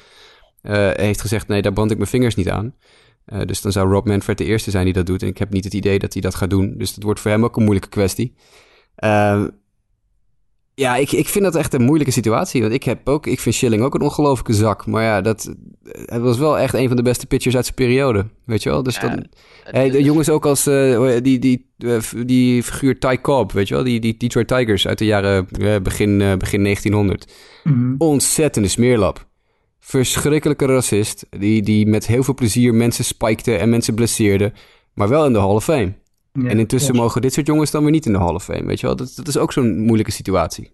[0.94, 2.74] heeft gezegd, nee, daar brand ik mijn vingers niet aan.
[3.26, 5.22] Eh, dus dan zou Rob Manfred de eerste zijn die dat doet.
[5.22, 6.74] En ik heb niet het idee dat hij dat gaat doen.
[6.78, 8.34] Dus dat wordt voor hem ook een moeilijke kwestie.
[8.96, 9.44] Eh,
[10.76, 12.62] ja, ik, ik vind dat echt een moeilijke situatie.
[12.62, 14.86] Want ik, heb ook, ik vind Schilling ook een ongelofelijke zak.
[14.86, 18.26] Maar ja, dat, hij was wel echt een van de beste pitchers uit zijn periode.
[18.46, 18.84] Weet je wel?
[18.84, 19.26] Dus Ja, dan,
[19.64, 23.74] hey, de jongens ook als eh, die, die, eh, die figuur Ty Cobb, weet je
[23.74, 23.84] wel?
[23.84, 27.34] Die, die Detroit Tigers uit de jaren eh, begin, eh, begin 1900.
[27.64, 27.96] Mhm.
[27.98, 29.32] Ontzettende smeerlap.
[29.86, 31.26] Verschrikkelijke racist.
[31.30, 34.54] Die, die met heel veel plezier mensen spikte en mensen blesseerde.
[34.94, 35.94] Maar wel in de Hall of Fame.
[36.32, 38.66] Ja, en intussen mogen dit soort jongens dan weer niet in de Hall of Fame.
[38.66, 38.96] Weet je wel?
[38.96, 40.70] Dat, dat is ook zo'n moeilijke situatie.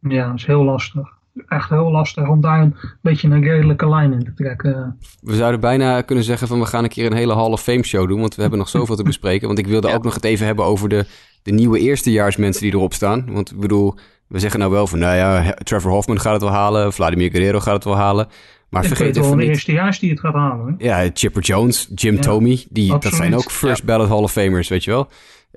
[0.00, 1.15] Ja, dat is heel lastig.
[1.48, 4.98] Echt heel lastig om daar een beetje een redelijke lijn in te trekken.
[5.20, 7.84] We zouden bijna kunnen zeggen van we gaan een keer een hele Hall of Fame
[7.84, 8.20] show doen.
[8.20, 9.46] Want we hebben nog zoveel te bespreken.
[9.46, 9.94] Want ik wilde Ja.
[9.94, 11.06] ook nog het even hebben over de,
[11.42, 13.32] de nieuwe eerstejaars mensen die erop staan.
[13.32, 13.94] Want ik bedoel,
[14.26, 16.92] we zeggen nou wel van nou ja, Trevor Hoffman gaat het wel halen.
[16.92, 18.28] Vladimir Guerrero gaat het wel halen.
[18.68, 19.48] Maar ik vergeet wel even niet...
[19.48, 20.74] eerstejaars die het gaat halen.
[20.78, 20.84] Hè?
[20.84, 24.68] Ja, Chipper Jones, Jim Ja, Tomey, die, dat zijn ook first ballot Hall of Famers,
[24.68, 25.08] weet je wel.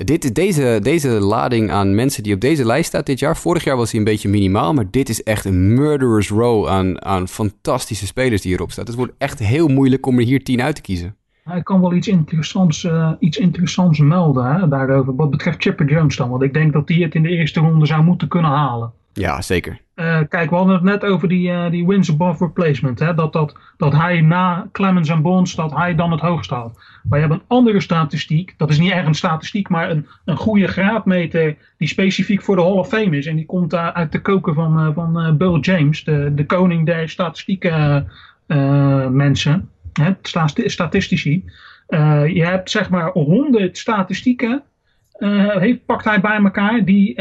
[0.04, 3.38] Dit, deze, deze lading aan mensen die op deze lijst staat dit jaar.
[3.38, 7.06] Vorig jaar was hij een beetje minimaal, maar dit is echt een murderer's row aan,
[7.06, 8.86] aan fantastische spelers die hierop staan.
[8.86, 11.16] Het wordt echt heel moeilijk om er hier tien uit te kiezen.
[11.44, 15.16] Hij kan wel iets interessants, uh, iets interessants melden daarover.
[15.16, 16.30] Wat betreft Chipper Jones dan.
[16.30, 18.92] Want ik denk dat hij het in de eerste ronde zou moeten kunnen halen.
[19.14, 19.82] Ja, zeker.
[19.96, 23.00] Uh, kijk, we hadden het net over die, uh, die wins above replacement.
[23.00, 23.14] Hè?
[23.14, 26.80] Dat, dat, dat hij na Clemens en Bonds, dat hij dan het hoogst had.
[27.04, 28.54] Maar je hebt een andere statistiek.
[28.58, 32.62] Dat is niet echt een statistiek, maar een, een goede graadmeter die specifiek voor de
[32.62, 33.26] Hall of Fame is.
[33.26, 37.10] En die komt uh, uit de koken van, van Bill James, de, de koning der
[37.10, 38.06] statistieke
[39.12, 39.70] mensen.
[39.94, 40.12] Hè?
[40.66, 41.44] Statistici.
[42.34, 44.64] je hebt zeg maar 100 statistieken,
[45.60, 47.16] heeft, pakt hij bij elkaar, die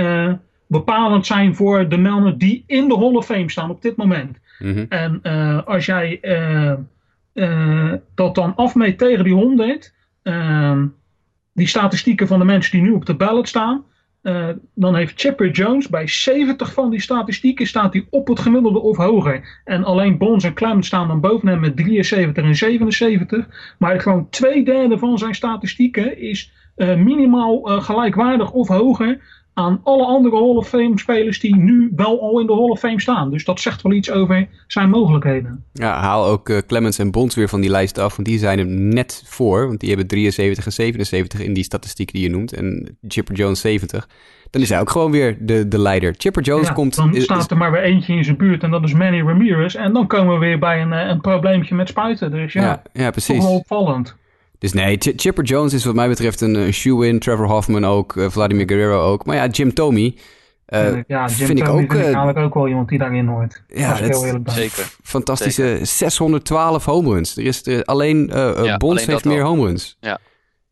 [0.69, 4.39] bepalend zijn voor de mannen die in de Hall of Fame staan op dit moment.
[4.59, 4.85] Mhm.
[4.89, 6.73] En uh, als jij uh,
[7.35, 10.87] uh, dat dan afmeet tegen die 100, ehm,
[11.53, 13.85] die statistieken van de mensen die nu op de ballot staan,
[14.75, 18.97] dan heeft Chipper Jones bij 70 van die statistieken staat hij op het gemiddelde of
[18.97, 19.61] hoger.
[19.65, 23.75] En alleen Bonds en Clem staan dan boven hem met 73 en 77.
[23.79, 29.21] Maar gewoon twee derde van zijn statistieken is minimaal gelijkwaardig of hoger
[29.59, 32.79] aan alle andere Hall of Fame spelers die nu wel al in de Hall of
[32.79, 33.31] Fame staan.
[33.31, 35.65] Dus dat zegt wel iets over zijn mogelijkheden.
[35.73, 38.59] Ja, haal ook uh, Clemens en Bonds weer van die lijst af, want die zijn
[38.59, 39.67] hem net voor.
[39.67, 42.53] Want die hebben 73 en 77 in die statistiek die je noemt.
[42.53, 44.09] En Chipper Jones 70.
[44.51, 46.15] Dan is hij ook gewoon weer de, de leider.
[46.17, 46.97] Chipper Jones ja, komt...
[46.97, 49.75] Dan staat er maar weer eentje in zijn buurt en dat is Manny Ramirez.
[49.75, 52.31] En dan komen we weer bij een, eh, een probleempje met spuiten.
[52.31, 53.37] Dus ja, ja, ja precies.
[53.37, 54.17] Toch wel opvallend.
[54.59, 57.19] Dus nee, Chipper Jones is wat mij betreft een, een shoe-in.
[57.19, 59.27] Trevor Hoffman ook, uh, Vladimir Guerrero ook.
[59.27, 60.15] Maar ja, Jim Tomey
[60.69, 61.93] uh, ja, Jim vind Tomey ik ook...
[61.93, 63.63] Vind ik eigenlijk ook wel iemand die daarin hoort.
[63.69, 64.95] Ja, dat is zeker.
[65.03, 65.87] Fantastische Zeker.
[65.87, 67.37] 612 home runs.
[67.37, 69.97] Er is er, alleen uh, Ja, Bonds alleen heeft meer home runs.
[70.01, 70.19] Ja.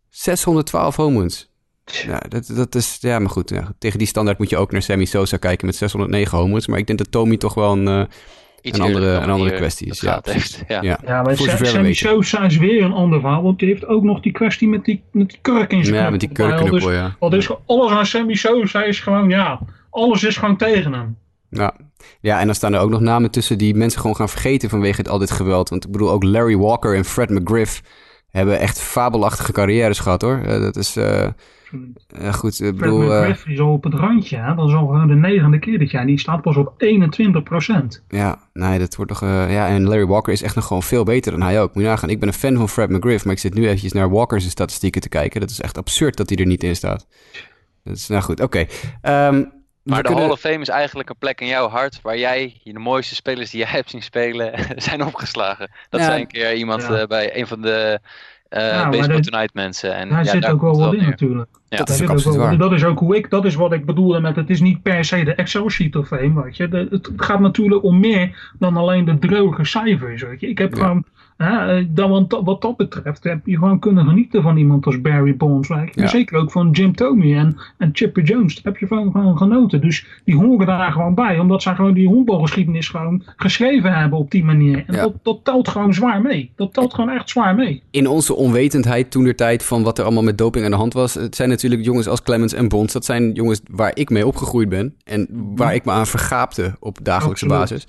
[0.09, 1.51] 612 home runs.
[1.85, 2.99] Ja, dat, dat is...
[3.01, 3.51] Ja, maar goed.
[3.51, 6.67] Ja, tegen die standaard moet je ook naar Sammy Sosa kijken met 609 home runs.
[6.67, 8.09] Maar ik denk dat Tomey toch wel een...
[8.67, 10.63] Iets Een andere- een andere kwestie is, ja, precies.
[10.69, 10.83] Ja.
[10.83, 10.99] ja.
[11.07, 11.93] Ja, maar Sammy.
[11.93, 13.43] Sosa is weer een ander verhaal.
[13.43, 16.11] Want die heeft ook nog die kwestie met die, met die kurk in zijn Ja,
[16.11, 16.57] met die knuppel.
[16.57, 17.17] kurkknuppel, Dus, ja.
[17.19, 19.61] al dus alles aan Sammy Sosa is gewoon, ja,
[19.91, 21.17] alles is gewoon tegen hem.
[21.51, 21.75] Ja.
[22.21, 24.97] ja, en dan staan er ook nog namen tussen die mensen gewoon gaan vergeten vanwege
[25.01, 25.69] het, al dit geweld.
[25.69, 27.83] Want ik bedoel, ook Larry Walker en Fred McGriff
[28.31, 30.39] hebben echt fabelachtige carrières gehad hoor.
[30.45, 30.97] Eh, dat is
[31.73, 32.51] eh, eh, goed.
[32.53, 34.37] Ik Fred bedoel, eh, McGriff is al op het randje.
[34.37, 34.55] Hè?
[34.55, 36.07] Dat is al gewoon de negende keer dit jaar.
[36.07, 38.03] Die staat pas op 21 procent.
[38.09, 39.23] ja, nee, dat wordt toch.
[39.23, 41.75] eh, ja, en Larry Walker is echt nog gewoon veel beter dan hij ook.
[41.75, 43.93] Moet je nagaan, ik ben een fan van Fred McGriff, maar ik zit nu eventjes
[43.93, 45.41] naar Walker's statistieken te kijken.
[45.41, 47.07] Dat is echt absurd dat hij er niet in staat.
[47.85, 48.67] Dat is, nou goed, oké.
[49.01, 49.45] Ehm,
[49.83, 52.61] Maar de kunnen- Hall of Fame is eigenlijk een plek in jouw hart waar jij
[52.65, 54.53] de mooiste spelers die jij hebt zien spelen
[54.83, 55.71] zijn opgeslagen.
[55.91, 56.07] Dat Ja.
[56.07, 57.07] zei een keer iemand Ja.
[57.07, 58.01] bij een van de
[58.49, 59.95] eh maar Baseball dat- Tonight mensen.
[59.97, 61.09] En Daar ja, zit daar ook wel wat in neer.
[61.09, 61.49] natuurlijk.
[61.69, 61.77] Ja.
[61.77, 62.59] Dat is ook zit ook absoluut wel- waar.
[62.59, 65.05] dat is ook hoe ik, dat is wat ik bedoelde met het is niet per
[65.05, 66.69] se de Excel sheet of fame, weet je.
[66.69, 70.49] De- het gaat natuurlijk om meer dan alleen de droge cijfers, weet je.
[70.49, 70.81] Ik heb Ja.
[70.83, 71.05] gewoon,
[71.37, 75.37] hè, dan, wat, wat dat betreft, heb je gewoon kunnen genieten van iemand als Barry
[75.37, 75.69] Bonds.
[75.95, 76.07] Ja.
[76.07, 79.81] Zeker ook van Jim Tomey en, en Chipper Jones, daar heb je van, gewoon genoten.
[79.81, 84.31] Dus die horen daar gewoon bij, omdat zij gewoon die honkbalgeschiedenis gewoon geschreven hebben op
[84.31, 84.85] die manier.
[84.87, 85.03] En Ja.
[85.03, 86.51] dat, dat telt gewoon zwaar mee.
[86.57, 87.83] Dat telt gewoon echt zwaar mee.
[87.91, 90.93] in onze onwetendheid toen der tijd van wat er allemaal met doping aan de hand
[90.93, 91.15] was.
[91.15, 92.93] Het zijn natuurlijk jongens als Clemens en Bonds.
[92.93, 94.95] Dat zijn jongens waar ik mee opgegroeid ben.
[95.05, 95.27] En
[95.57, 97.69] waar ik me aan vergaapte op dagelijkse Absoluut.
[97.71, 97.87] basis.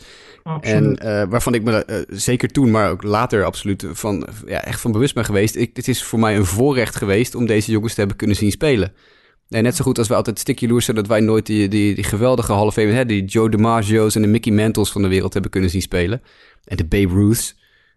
[0.47, 0.99] Absoluut.
[0.99, 4.81] En eh, waarvan ik me eh, zeker toen, maar ook later absoluut van, ja, echt
[4.81, 5.55] van bewust ben geweest.
[5.55, 8.51] Ik, het is voor mij een voorrecht geweest om deze jongens te hebben kunnen zien
[8.51, 8.93] spelen.
[9.49, 12.03] En net zo goed als we altijd stikje loersen dat wij nooit die, die, die
[12.03, 15.33] geweldige Hall of Fame, hè, die Joe DiMaggio's en de Mickey Mantles van de wereld
[15.33, 16.21] hebben kunnen zien spelen.
[16.63, 17.55] En de Babe Ruths.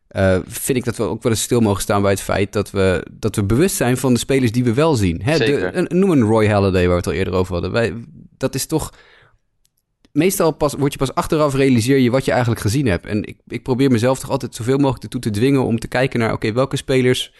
[0.09, 2.71] eh, vind ik dat we ook wel eens stil mogen staan bij het feit dat
[2.71, 5.21] we, dat we bewust zijn van de spelers die we wel zien.
[5.23, 7.73] Hè, de, een- noem een Roy Halladay waar we het al eerder over hadden.
[7.73, 7.95] Wij,
[8.37, 8.93] dat is toch
[10.13, 13.07] meestal pas, word je pas achteraf realiseer je wat je eigenlijk gezien hebt.
[13.07, 16.21] En ik, ik probeer mezelf toch altijd zoveel mogelijk ertoe te dwingen om te kijken
[16.21, 17.33] naar, oké, welke spelers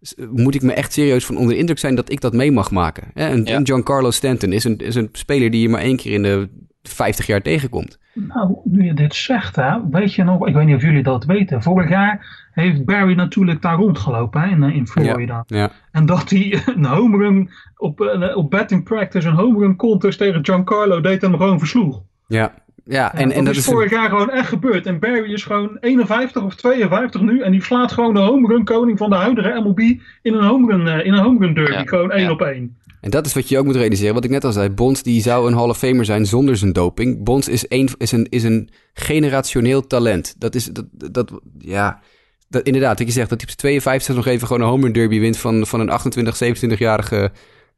[0.00, 2.52] s- moet ik me echt serieus van onder de indruk zijn dat ik dat mee
[2.52, 3.10] mag maken.
[3.14, 3.54] Hè, En, Ja.
[3.54, 6.48] en Giancarlo Stanton is een, is een speler die je maar één keer in de
[6.82, 7.98] 50 jaar tegenkomt.
[8.14, 11.24] Nou, nu je dit zegt, hè, weet je nog, ik weet niet of jullie dat
[11.24, 11.62] weten.
[11.62, 15.44] Vorig jaar heeft Barry natuurlijk daar rondgelopen hè, in, eh, in Florida.
[15.46, 19.76] Ja, En dat hij een home run op, eh, op batting practice, een home run
[19.76, 22.02] contest tegen Giancarlo deed hem gewoon versloeg.
[22.32, 22.54] Ja,
[22.84, 23.14] ja.
[23.14, 24.86] En, En, en dat, is vorig jaar gewoon echt gebeurd.
[24.86, 27.40] En Barry is gewoon 51 of 52 nu.
[27.40, 29.78] En die slaat gewoon de home run koning van de huidige MLB
[30.22, 31.72] in een home run, eh, in een home run derby.
[31.72, 32.30] Ja, Gewoon één ja.
[32.30, 32.76] op één.
[33.00, 34.14] En dat is wat je ook moet realiseren.
[34.14, 34.70] Wat ik net al zei.
[34.70, 37.24] Bonds die zou een Hall of Famer zijn zonder zijn doping.
[37.24, 40.34] Bonds is een, is een, is een generationeel talent.
[40.38, 42.00] Dat is, dat, dat ja...
[42.48, 44.82] Dat, inderdaad, wat je zegt, dat hij op zijn 52 nog even gewoon een home
[44.82, 47.30] run derby wint van, van een 28, 27-jarige...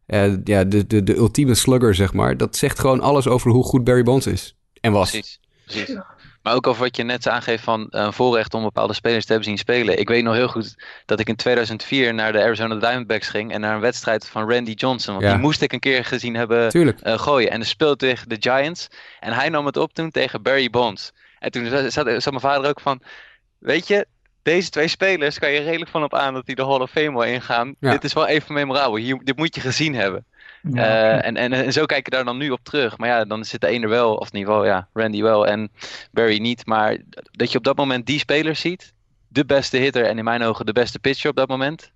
[0.06, 2.36] eh, ja, de, de, de ultieme slugger, zeg maar.
[2.36, 4.56] Dat zegt gewoon alles over hoe goed Barry Bonds is.
[4.80, 5.10] En was.
[5.10, 5.40] Precies.
[5.66, 5.98] Precies.
[6.42, 9.48] Maar ook over wat je net aangeeft van een voorrecht om bepaalde spelers te hebben
[9.48, 9.98] zien spelen.
[9.98, 10.74] Ik weet nog heel goed
[11.04, 14.70] dat ik in 2004 naar de Arizona Diamondbacks ging en naar een wedstrijd van Randy
[14.72, 15.14] Johnson.
[15.14, 15.32] Want Ja.
[15.32, 17.00] die moest ik een keer gezien hebben Tuurlijk.
[17.00, 17.50] eh, gooien.
[17.50, 18.88] En de speelde tegen de Giants.
[19.20, 21.12] En hij nam het op toen tegen Barry Bonds.
[21.38, 23.00] En toen zat, zat zat mijn vader ook van,
[23.58, 24.06] weet je,
[24.44, 27.12] deze twee spelers kan je redelijk van op aan dat die de Hall of Fame
[27.12, 27.74] wel ingaan.
[27.80, 27.90] Ja.
[27.90, 28.96] Dit is wel even memorabel.
[28.96, 30.24] Hier, dit moet je gezien hebben.
[30.72, 30.84] Ja.
[30.84, 32.98] Eh, en, en, en zo kijk je daar dan nu op terug.
[32.98, 35.70] Maar ja, dan zit de ene wel, of geval, ja, Randy wel en
[36.12, 36.66] Barry niet.
[36.66, 36.96] Maar
[37.30, 38.92] dat je op dat moment die spelers ziet,
[39.28, 41.92] de beste hitter en in mijn ogen de beste pitcher op dat moment.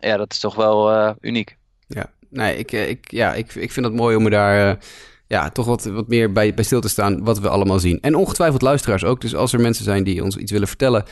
[0.00, 1.56] Ja, dat is toch wel eh, uniek.
[1.86, 4.78] Ja, nee, ik, eh, ik, ja, ik, ik vind het mooi om er daar
[5.26, 8.00] ja, toch wat, wat meer bij, bij stil te staan wat we allemaal zien.
[8.00, 9.20] En ongetwijfeld luisteraars ook.
[9.20, 11.04] Dus als er mensen zijn die ons iets willen vertellen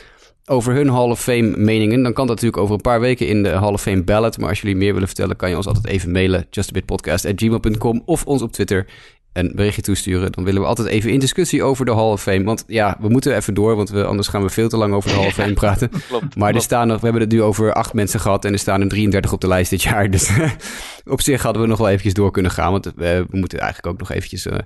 [0.45, 3.43] over hun Hall of Fame meningen, dan kan dat natuurlijk over een paar weken in
[3.43, 4.37] de Hall of Fame ballot.
[4.37, 6.47] Maar als jullie meer willen vertellen, kan je ons altijd even mailen.
[6.49, 8.85] justabitpodcast.gmail.com of ons op Twitter
[9.33, 10.31] een berichtje toesturen.
[10.31, 12.43] Dan willen we altijd even in discussie over de Hall of Fame.
[12.43, 15.09] Want ja, we moeten even door, want we, anders gaan we veel te lang over
[15.09, 15.89] de Hall of Fame praten.
[16.07, 16.35] Klopt.
[16.35, 18.81] Maar er staan nog, we hebben het nu over acht mensen gehad en er staan
[18.81, 20.09] er 33 op de lijst dit jaar.
[20.09, 20.31] Dus
[21.05, 22.71] op zich hadden we nog wel eventjes door kunnen gaan.
[22.71, 24.57] Want we moeten eigenlijk ook nog eventjes eh,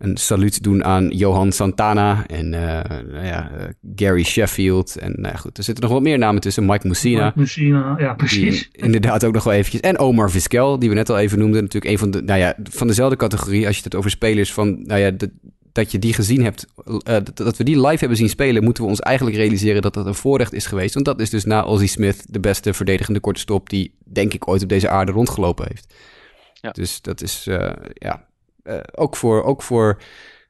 [0.00, 4.96] een saluut doen aan Johan Santana en eh, nou ja, eh, Gary Sheffield.
[4.96, 6.66] En nou ja, goed, er zitten nog wat meer namen tussen.
[6.66, 7.24] Mike Mussina.
[7.24, 8.68] Mike Mussina, ja, precies.
[8.72, 9.80] Die inderdaad ook nog wel eventjes.
[9.80, 11.62] En Omar Vizquel, die we net al even noemden.
[11.62, 13.66] Natuurlijk een van de, nou ja, van dezelfde categorie.
[13.66, 15.30] Als je het over spelers van, nou ja, dat,
[15.72, 18.82] dat je die gezien hebt, eh, dat, dat we die live hebben zien spelen, moeten
[18.82, 20.94] we ons eigenlijk realiseren dat dat een voorrecht is geweest.
[20.94, 24.48] Want dat is dus na Ozzie Smith de beste verdedigende korte stop die, denk ik,
[24.48, 25.94] ooit op deze aarde rondgelopen heeft.
[26.52, 26.70] Ja.
[26.70, 28.28] Dus dat is, eh, ja,
[28.62, 29.98] eh, ook voor, ook voor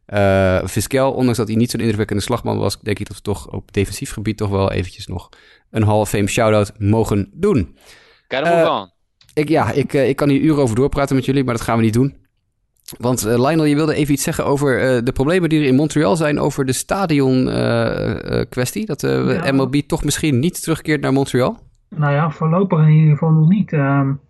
[0.06, 3.50] eh Vizquel, ondanks dat hij niet zo'n indrukwekkende slagman was, denk ik dat we toch
[3.52, 5.28] op defensief gebied toch wel eventjes nog
[5.70, 7.76] een Hall of Fame shout-out mogen doen.
[8.28, 8.90] Move Eh, on.
[9.34, 11.82] Ik, ja, ik, ik kan hier uren over doorpraten met jullie, maar dat gaan we
[11.84, 12.16] niet doen.
[12.98, 15.74] Want eh, Lionel, je wilde even iets zeggen over eh, de problemen die er in
[15.74, 18.86] Montreal zijn over de stadion-kwestie.
[18.86, 19.52] dat de Ja.
[19.52, 21.58] MLB toch misschien niet terugkeert naar Montreal.
[21.88, 23.72] Nou ja, voorlopig in ieder geval nog niet.
[23.72, 24.29] Ehm, we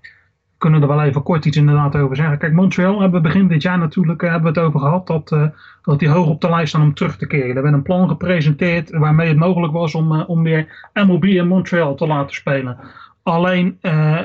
[0.60, 2.38] kunnen er wel even kort iets inderdaad over zeggen.
[2.38, 5.32] Kijk, Montreal hebben we begin dit jaar natuurlijk eh, hebben we het over gehad dat,
[5.32, 5.46] eh,
[5.82, 7.56] dat die hoog op de lijst staan om terug te keren.
[7.56, 11.48] Er werd een plan gepresenteerd waarmee het mogelijk was om, eh, om weer MLB in
[11.48, 12.78] Montreal te laten spelen.
[13.22, 14.18] Alleen, eh,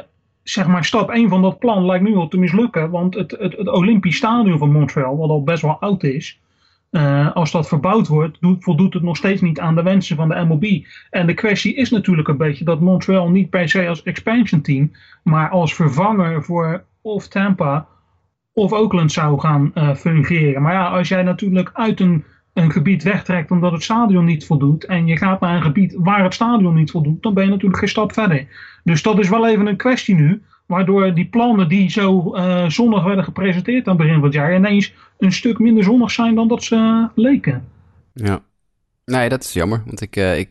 [0.43, 2.89] zeg maar, stap 1 van dat plan lijkt nu al te mislukken.
[2.89, 6.39] Want het, het, het Olympisch Stadion van Montreal, wat al best wel oud is,
[6.95, 10.29] eh, als dat verbouwd wordt, doet, voldoet het nog steeds niet aan de wensen van
[10.29, 10.85] de MLB.
[11.09, 14.91] En de kwestie is natuurlijk een beetje dat Montreal niet per se als expansion team,
[15.23, 17.87] maar als vervanger voor of Tampa
[18.53, 20.61] of Oakland zou gaan eh, fungeren.
[20.61, 22.23] Maar ja, als jij natuurlijk uit een,
[22.53, 26.23] een gebied wegtrekt omdat het stadion niet voldoet en je gaat naar een gebied waar
[26.23, 28.47] het stadion niet voldoet, dan ben je natuurlijk geen stap verder.
[28.83, 33.03] Dus dat is wel even een kwestie nu, waardoor die plannen die zo eh, zonnig
[33.03, 36.47] werden gepresenteerd aan het begin van het jaar ineens een stuk minder zonnig zijn dan
[36.47, 37.63] dat ze eh, leken.
[38.13, 38.39] Ja.
[39.05, 39.81] Nee, dat is jammer.
[39.85, 40.49] Want ik, eh, ik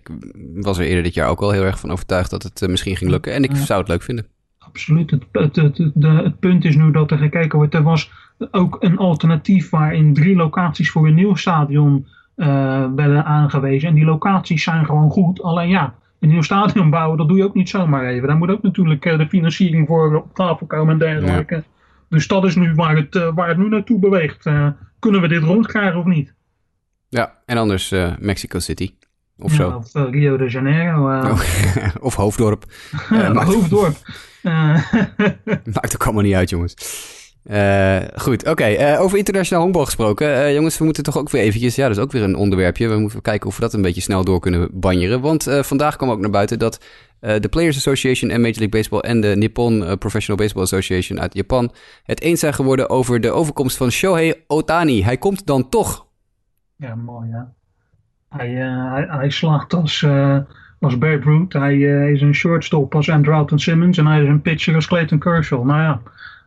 [0.55, 3.11] was er eerder dit jaar ook al heel erg van overtuigd dat het misschien ging
[3.11, 3.33] lukken.
[3.33, 4.27] En ik zou het leuk vinden.
[4.59, 5.11] Absoluut.
[5.11, 7.75] Het, het, het, het- punt is nu dat er gekeken wordt.
[7.75, 8.11] Er was
[8.51, 12.07] ook een alternatief waarin drie locaties voor een nieuw stadion
[12.95, 13.89] werden aangewezen.
[13.89, 15.43] En die locaties zijn gewoon goed.
[15.43, 15.95] Alleen ja,
[16.25, 18.29] een nieuw stadion bouwen, dat doe je ook niet zomaar even.
[18.29, 21.65] Daar moet ook natuurlijk eh, de financiering voor op tafel komen en dergelijke.
[22.09, 24.47] Dus dat is nu waar het, eh, waar het nu naartoe beweegt.
[24.47, 24.69] Eh,
[24.99, 26.35] kunnen we dit rondkrijgen of niet?
[27.09, 28.95] Ja, en anders eh, Mexico City.
[29.39, 29.71] Of Ja, zo.
[29.71, 31.11] Of eh, Rio de Janeiro.
[31.11, 31.41] eh, Oh,
[32.07, 32.65] of Hoofddorp.
[33.11, 33.97] Eh, Hoofddorp.
[34.43, 34.75] Eh,
[35.47, 36.75] maakt ook allemaal niet uit, jongens.
[37.45, 38.65] Eh, goed, oké.
[38.65, 40.35] eh, over internationaal honkbal gesproken.
[40.35, 41.75] Eh, jongens, we moeten toch ook weer eventjes...
[41.75, 42.89] Ja, dat is ook weer een onderwerpje.
[42.89, 45.21] We moeten kijken of we dat een beetje snel door kunnen banjeren.
[45.21, 46.85] Want vandaag kwam ook naar buiten dat
[47.21, 49.01] de Players Association en Major League Baseball...
[49.01, 51.73] en de Nippon Professional Baseball Association uit Japan...
[52.05, 55.03] het eens zijn geworden over de overkomst van Shohei Otani.
[55.03, 56.07] Hij komt dan toch.
[56.77, 57.41] Ja, mooi hè.
[58.29, 60.07] Hij, hij, hij slaagt als,
[60.81, 61.53] als Babe Ruth.
[61.53, 61.79] Hij
[62.13, 63.99] is een shortstop als Andrelton Simmons.
[63.99, 65.65] En hij is een pitcher als Clayton Kershaw.
[65.65, 66.01] Nou ja,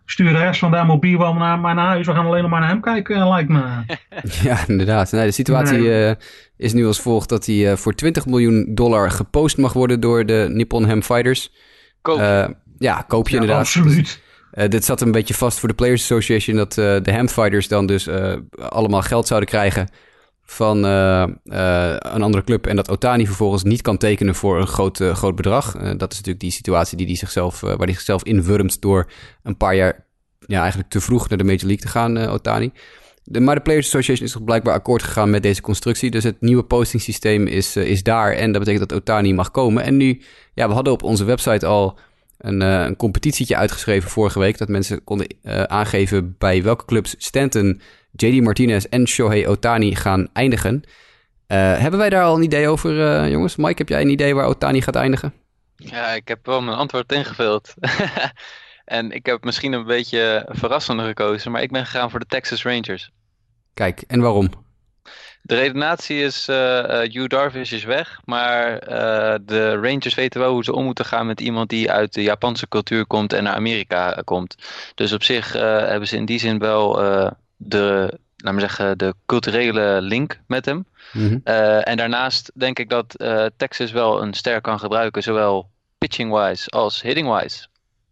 [0.09, 2.05] stuur de rest van de MLB wel naar, naar huis.
[2.05, 3.61] We gaan alleen nog maar naar hem kijken, eh, lijkt me.
[4.43, 5.11] Ja, inderdaad.
[5.11, 6.05] Nee, de situatie Nee.
[6.07, 6.15] eh,
[6.57, 10.25] is nu als volgt dat hij eh, voor 20 miljoen dollar gepost mag worden door
[10.25, 11.51] de Nippon Ham Fighters.
[12.01, 12.19] Koop.
[12.19, 12.45] Eh,
[12.77, 13.65] ja, koop je Ja, inderdaad.
[13.65, 14.21] absoluut.
[14.51, 17.67] Eh, dit zat een beetje vast voor de Players Association dat eh, de Ham Fighters
[17.67, 18.34] dan dus eh,
[18.69, 19.88] allemaal geld zouden krijgen
[20.49, 24.68] van eh, eh, een andere club en dat Otani vervolgens niet kan tekenen voor een
[24.68, 25.72] groot, eh, groot bedrag.
[25.72, 29.11] Dat is natuurlijk die situatie die die zichzelf, waar hij zichzelf inwurmt door
[29.44, 30.06] een paar jaar
[30.40, 32.72] ja, eigenlijk te vroeg naar de Major League te gaan, Otani.
[33.24, 36.11] De, maar de Players Association is toch blijkbaar akkoord gegaan met deze constructie.
[36.11, 38.32] Dus het nieuwe postingsysteem is, is daar.
[38.32, 39.84] En dat betekent dat Otani mag komen.
[39.84, 40.22] En nu,
[40.53, 41.99] ja, we hadden op onze website al
[42.38, 44.57] een, een competitietje uitgeschreven vorige week.
[44.57, 45.28] Dat mensen konden
[45.68, 47.82] aangeven bij welke clubs Stanton,
[48.22, 50.84] JD Martinez en Shohei Otani gaan eindigen.
[51.48, 53.56] Eh, hebben wij daar al een idee over, eh, jongens?
[53.56, 55.34] Mike, heb jij een idee waar Otani gaat eindigen?
[55.76, 57.73] Ja, ik heb wel mijn antwoord ingevuld.
[58.85, 62.64] en ik heb misschien een beetje verrassender gekozen, maar ik ben gegaan voor de Texas
[62.64, 63.11] Rangers.
[63.73, 64.49] Kijk, en waarom?
[65.41, 66.56] De redenatie is, uh,
[66.88, 71.27] Hugh Darvish is weg, maar uh, de Rangers weten wel hoe ze om moeten gaan
[71.27, 74.56] met iemand die uit de Japanse cultuur komt en naar Amerika komt.
[74.95, 76.99] Dus op zich hebben ze in die zin wel
[77.57, 80.85] de, laat maar zeggen, de culturele link met hem.
[81.13, 81.41] Mm -hmm.
[81.84, 83.15] en daarnaast denk ik dat
[83.57, 87.67] Texas wel een ster kan gebruiken, zowel pitching-wise als hitting-wise.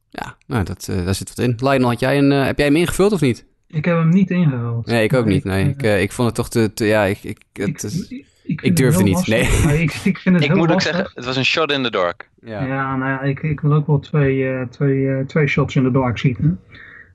[0.10, 1.56] Ja, nou, dat, daar zit wat in.
[1.58, 3.46] Lionel, had jij een, heb jij hem ingevuld of niet?
[3.68, 4.86] Ik heb hem niet ingevuld.
[4.86, 5.44] Nee, ik ook niet.
[5.44, 6.74] Nee, ik, uh, ik vond het toch te...
[6.74, 9.28] te ja, ik, ik, het is, ik, ik, ik durfde niet.
[9.28, 9.82] Lastig, nee.
[9.82, 10.92] ik, ik vind het ik heel moet lastig.
[10.92, 12.30] ook zeggen, het was een shot in the dark.
[12.42, 15.76] Ja, ja nou ja, ik, ik wil ook wel twee, uh, twee, uh, twee shots
[15.76, 16.60] in the dark schieten.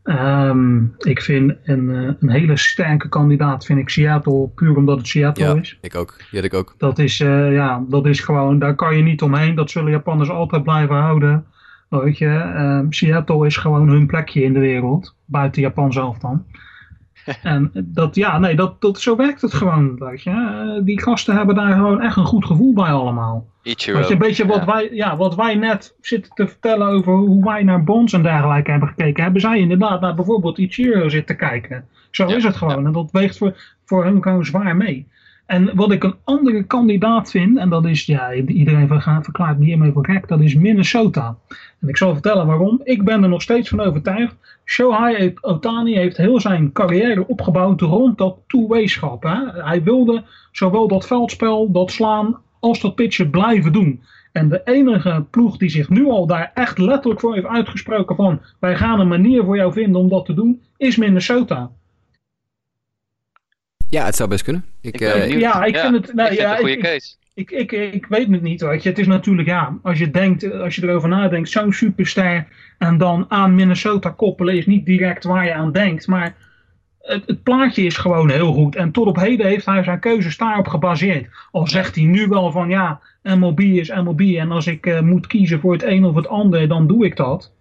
[0.04, 1.88] Um, ik vind een,
[2.20, 5.78] een hele sterke kandidaat, vind ik Seattle, puur omdat het Seattle ja, is.
[5.80, 6.16] ik ook.
[6.30, 6.74] Ja, ik ook.
[6.78, 9.54] Dat is, ja, dat is gewoon, daar kan je niet omheen.
[9.54, 11.44] Dat zullen Japanners altijd blijven houden.
[11.88, 15.14] Weet je, um, Seattle is gewoon hun plekje in de wereld.
[15.24, 16.44] Buiten Japan zelf dan.
[17.42, 20.80] En dat, ja, nee, dat, dat, zo werkt het gewoon, weet je.
[20.84, 23.46] Die gasten hebben daar gewoon echt een goed gevoel bij allemaal.
[23.62, 23.98] Ichiro.
[23.98, 24.64] Weet je, een beetje wat, Ja.
[24.64, 28.70] wij, ja, wat wij net zitten te vertellen over hoe wij naar Bonds en dergelijke
[28.70, 31.84] hebben gekeken, hebben zij inderdaad naar bijvoorbeeld Ichiro zitten kijken.
[32.10, 32.86] Zo Ja, is het gewoon.
[32.86, 35.06] En dat weegt voor, voor hun gewoon zwaar mee.
[35.50, 38.88] En wat ik een andere kandidaat vind, en dat is, ja, iedereen
[39.22, 41.36] verklaart me hiermee voor gek, dat is Minnesota.
[41.80, 42.80] En ik zal vertellen waarom.
[42.84, 44.36] Ik ben er nog steeds van overtuigd.
[44.64, 49.22] Shohei Otani heeft heel zijn carrière opgebouwd rond dat two-way-schap.
[49.52, 54.02] Hij wilde zowel dat veldspel, dat slaan, als dat pitchen blijven doen.
[54.32, 58.40] En de enige ploeg die zich nu al daar echt letterlijk voor heeft uitgesproken van
[58.58, 61.70] wij gaan een manier voor jou vinden om dat te doen, is Minnesota.
[63.90, 64.64] Ja, het zou best kunnen.
[64.80, 66.72] Ik, Ik ben eh, ja, ik vind het- nou, ik vind ja, het een goede
[66.76, 67.14] ik- case.
[67.34, 68.88] Ik, ik, ik weet het niet, weet je.
[68.88, 72.46] Het is natuurlijk, ja, als je denkt, als je erover nadenkt, zo'n superster
[72.78, 76.06] en dan aan Minnesota koppelen is niet direct waar je aan denkt.
[76.06, 76.34] Maar
[77.00, 78.76] het, het plaatje is gewoon heel goed.
[78.76, 81.26] En tot op heden heeft hij zijn keuzes daarop gebaseerd.
[81.50, 84.20] Al zegt hij nu wel van, ja, MLB is MLB.
[84.20, 87.16] En als ik eh, moet kiezen voor het een of het ander, dan doe ik
[87.16, 87.52] dat.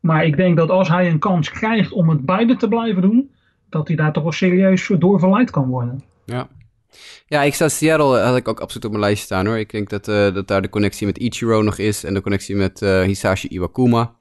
[0.00, 3.30] Maar ik denk dat als hij een kans krijgt om het beide te blijven doen,
[3.70, 6.02] dat hij daar toch wel serieus door verleid kan worden.
[6.24, 6.48] Ja.
[7.26, 9.58] Ja, ik sta Seattle had ik ook absoluut op mijn lijstje staan hoor.
[9.58, 12.56] Ik denk dat, eh, dat daar de connectie met Ichiro nog is en de connectie
[12.56, 14.16] met eh, Hisashi Iwakuma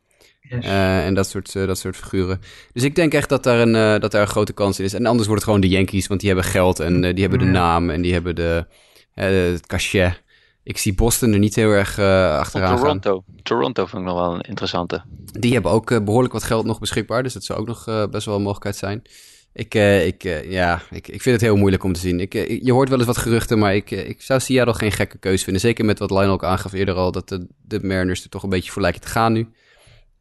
[0.49, 0.65] Yes.
[0.65, 2.41] eh, en dat soort, eh, dat soort figuren.
[2.73, 4.93] Dus ik denk echt dat daar, een, eh, dat daar een grote kans in is.
[4.93, 7.39] En anders wordt het gewoon de Yankees, want die hebben geld en eh, die hebben
[7.39, 8.65] de naam en die hebben de,
[9.13, 10.23] eh, het cachet.
[10.63, 12.77] Ik zie Boston er niet heel erg eh, achteraan gaan.
[12.77, 13.23] Toronto.
[13.43, 15.03] Toronto vind ik nog wel een interessante.
[15.31, 17.23] Die hebben ook eh, behoorlijk wat geld nog beschikbaar.
[17.23, 19.01] Dus dat zou ook nog eh, best wel een mogelijkheid zijn.
[19.57, 22.19] Ik, eh, ik, eh, ja, ik, ik vind het heel moeilijk om te zien.
[22.19, 25.17] Ik, eh, je hoort wel eens wat geruchten, maar ik, ik zou Seattle geen gekke
[25.17, 25.61] keuze vinden.
[25.61, 28.49] Zeker met wat Lionel ook aangaf eerder al, dat de, de Mariners er toch een
[28.49, 29.47] beetje voor lijken te gaan nu.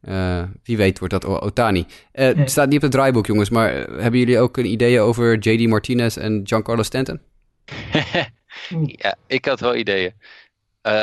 [0.01, 1.85] Eh, wie weet wordt dat Otani.
[2.11, 2.45] Eh, Ja.
[2.47, 6.17] Staat niet op het draaiboek, jongens, maar hebben jullie ook een idee over JD Martinez
[6.17, 7.19] en Giancarlo Stanton?
[9.03, 10.13] ja, ik had wel ideeën.
[10.87, 10.93] Eh,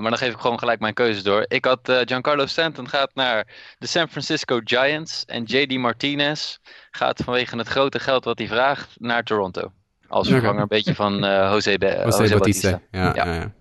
[0.00, 1.44] maar dan geef ik gewoon gelijk mijn keuzes door.
[1.48, 3.46] Ik had eh, Giancarlo Stanton gaat naar
[3.78, 5.24] de San Francisco Giants.
[5.24, 6.56] En JD Martinez
[6.90, 9.72] gaat vanwege het grote geld wat hij vraagt naar Toronto.
[10.08, 12.80] Als vervanger een beetje van eh Jose, Be- José Jose Bautista.
[12.90, 13.24] Ja, Ja.
[13.24, 13.34] ja.
[13.34, 13.52] ja.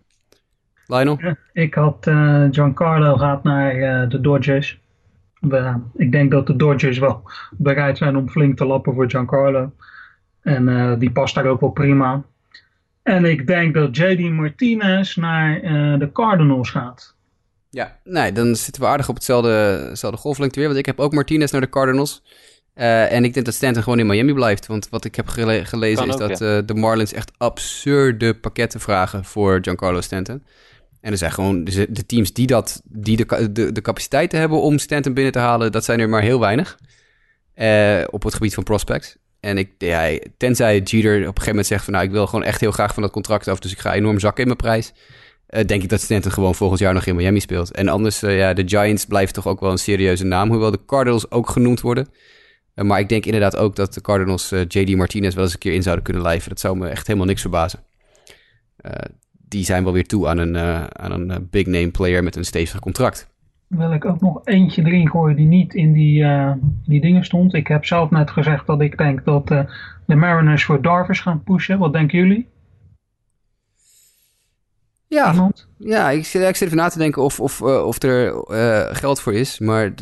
[0.85, 1.19] Lionel?
[1.53, 4.79] Ik had eh, Giancarlo gaat naar eh, de Dodgers.
[5.95, 9.71] Ik denk dat de Dodgers wel bereid zijn om flink te lappen voor Giancarlo.
[10.41, 12.23] En eh, die past daar ook wel prima.
[13.03, 17.15] En ik denk dat JD Martinez naar eh, de Cardinals gaat.
[17.69, 19.49] Ja, nee, dan zitten we aardig op hetzelfde,
[19.89, 20.67] hetzelfde golflengte weer.
[20.67, 22.23] Want ik heb ook Martinez naar de Cardinals.
[22.73, 24.67] Eh, en ik denk dat Stanton gewoon in Miami blijft.
[24.67, 28.33] Want wat ik heb gele- gelezen Kan is ook, dat eh, de Marlins echt absurde
[28.33, 30.43] pakketten vragen voor Giancarlo Stanton.
[31.01, 34.61] En er zijn gewoon de, de teams die, dat, die de, de, de capaciteiten hebben
[34.61, 36.77] om Stanton binnen te halen, dat zijn er maar heel weinig.
[37.53, 39.17] eh, op het gebied van prospects.
[39.41, 42.45] En ik, ja, tenzij Jeter op een gegeven moment zegt van nou, ik wil gewoon
[42.45, 44.93] echt heel graag van dat contract af, dus ik ga enorm zakken in mijn prijs.
[45.47, 47.71] eh, denk ik dat Stanton gewoon volgend jaar nog in Miami speelt.
[47.71, 50.85] En anders, eh, ja, de Giants blijven toch ook wel een serieuze naam, hoewel de
[50.85, 52.07] Cardinals ook genoemd worden.
[52.73, 55.73] Eh, maar ik denk inderdaad ook dat de Cardinals JD Martinez wel eens een keer
[55.73, 56.49] in zouden kunnen lijven.
[56.49, 57.79] Dat zou me echt helemaal niks verbazen.
[59.47, 60.57] Die zijn wel weer toe aan een,
[60.97, 63.29] aan een eh, big name player met een stevig contract.
[63.71, 66.51] Wil ik ook nog eentje erin gooien die niet in die, eh,
[66.85, 67.53] die dingen stond.
[67.53, 69.63] Ik heb zelf net gezegd dat ik denk dat eh,
[70.05, 71.79] de Mariners voor Darvish gaan pushen.
[71.79, 72.49] Wat denken jullie?
[75.07, 75.67] Ja, Iemand?
[75.77, 78.95] ja ik, zit, ik zit even na te denken of, of, eh, of er eh,
[78.95, 79.59] geld voor is.
[79.59, 79.93] Maar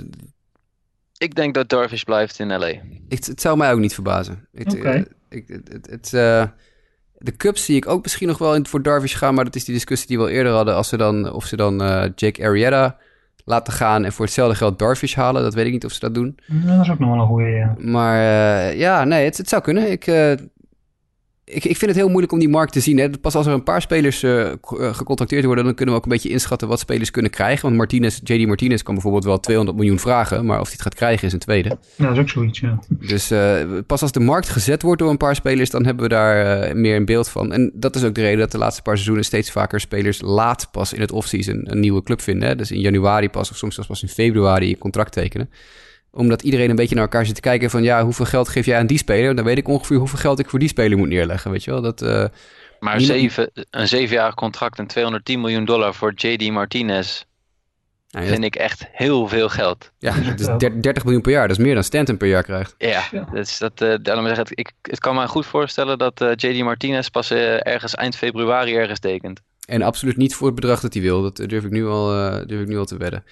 [1.18, 2.74] Ik denk dat Darvish blijft in LA.
[3.10, 4.48] het, het zou mij ook niet verbazen.
[4.54, 5.06] Oké.
[5.30, 9.44] ik, het, De Cubs zie ik ook misschien nog wel in voor Darvish gaan, maar
[9.44, 10.76] dat is die discussie die we al eerder hadden.
[10.76, 12.98] Als ze dan, of ze dan uh, Jake Arrieta
[13.50, 15.42] laten gaan en voor hetzelfde geld Darvish halen.
[15.42, 16.38] Dat weet ik niet of ze dat doen.
[16.48, 17.76] Dat is ook nog wel een goede, ja.
[17.78, 19.92] Maar uh, ja, nee, het, het, zou kunnen.
[19.92, 20.32] Ik, uh,
[21.50, 22.98] ik, ik vind het heel moeilijk om die markt te zien.
[22.98, 23.10] Hè.
[23.10, 24.52] Pas als er een paar spelers uh,
[24.92, 27.62] gecontracteerd worden, dan kunnen we ook een beetje inschatten wat spelers kunnen krijgen.
[27.62, 30.96] Want Martinez, JD Martinez kan bijvoorbeeld wel 200 miljoen vragen, maar of hij het gaat
[30.96, 31.78] krijgen is een tweede.
[31.96, 32.80] Ja, dat is ook zoiets, ja.
[32.90, 36.10] Dus uh, pas als de markt gezet wordt door een paar spelers, dan hebben we
[36.10, 37.54] daar uh, meer een beeld van.
[37.54, 40.68] En dat is ook de reden dat de laatste paar seizoenen steeds vaker spelers laat
[40.72, 42.48] pas in het offseason een nieuwe club vinden.
[42.50, 42.56] Hè.
[42.56, 45.50] Dus in januari pas, of soms zelfs pas in februari een contract tekenen
[46.12, 47.84] omdat iedereen een beetje naar elkaar zit te kijken van...
[47.84, 49.36] ja, hoeveel geld geef jij aan die speler?
[49.36, 51.82] Dan weet ik ongeveer hoeveel geld ik voor die speler moet neerleggen, weet je wel?
[51.82, 52.26] Dat, uh,
[52.80, 53.20] maar niemand...
[53.20, 57.24] zeven, een zevenjarig contract en 210 miljoen dollar voor JD Martinez...
[58.12, 59.92] Ja, vind ik echt heel veel geld.
[59.98, 61.48] Ja, dat is 30 miljoen per jaar.
[61.48, 62.76] Dat is meer dan Stanton per jaar krijgt.
[62.78, 66.32] Ja, Dus dat, uh, daarom zeg ik, ik, het kan me goed voorstellen dat uh,
[66.36, 69.42] JD Martinez pas uh, ergens eind februari ergens tekent.
[69.68, 71.22] En absoluut niet voor het bedrag dat hij wil.
[71.22, 72.08] Dat durf ik nu al,
[72.46, 73.24] durf ik nu al te wedden.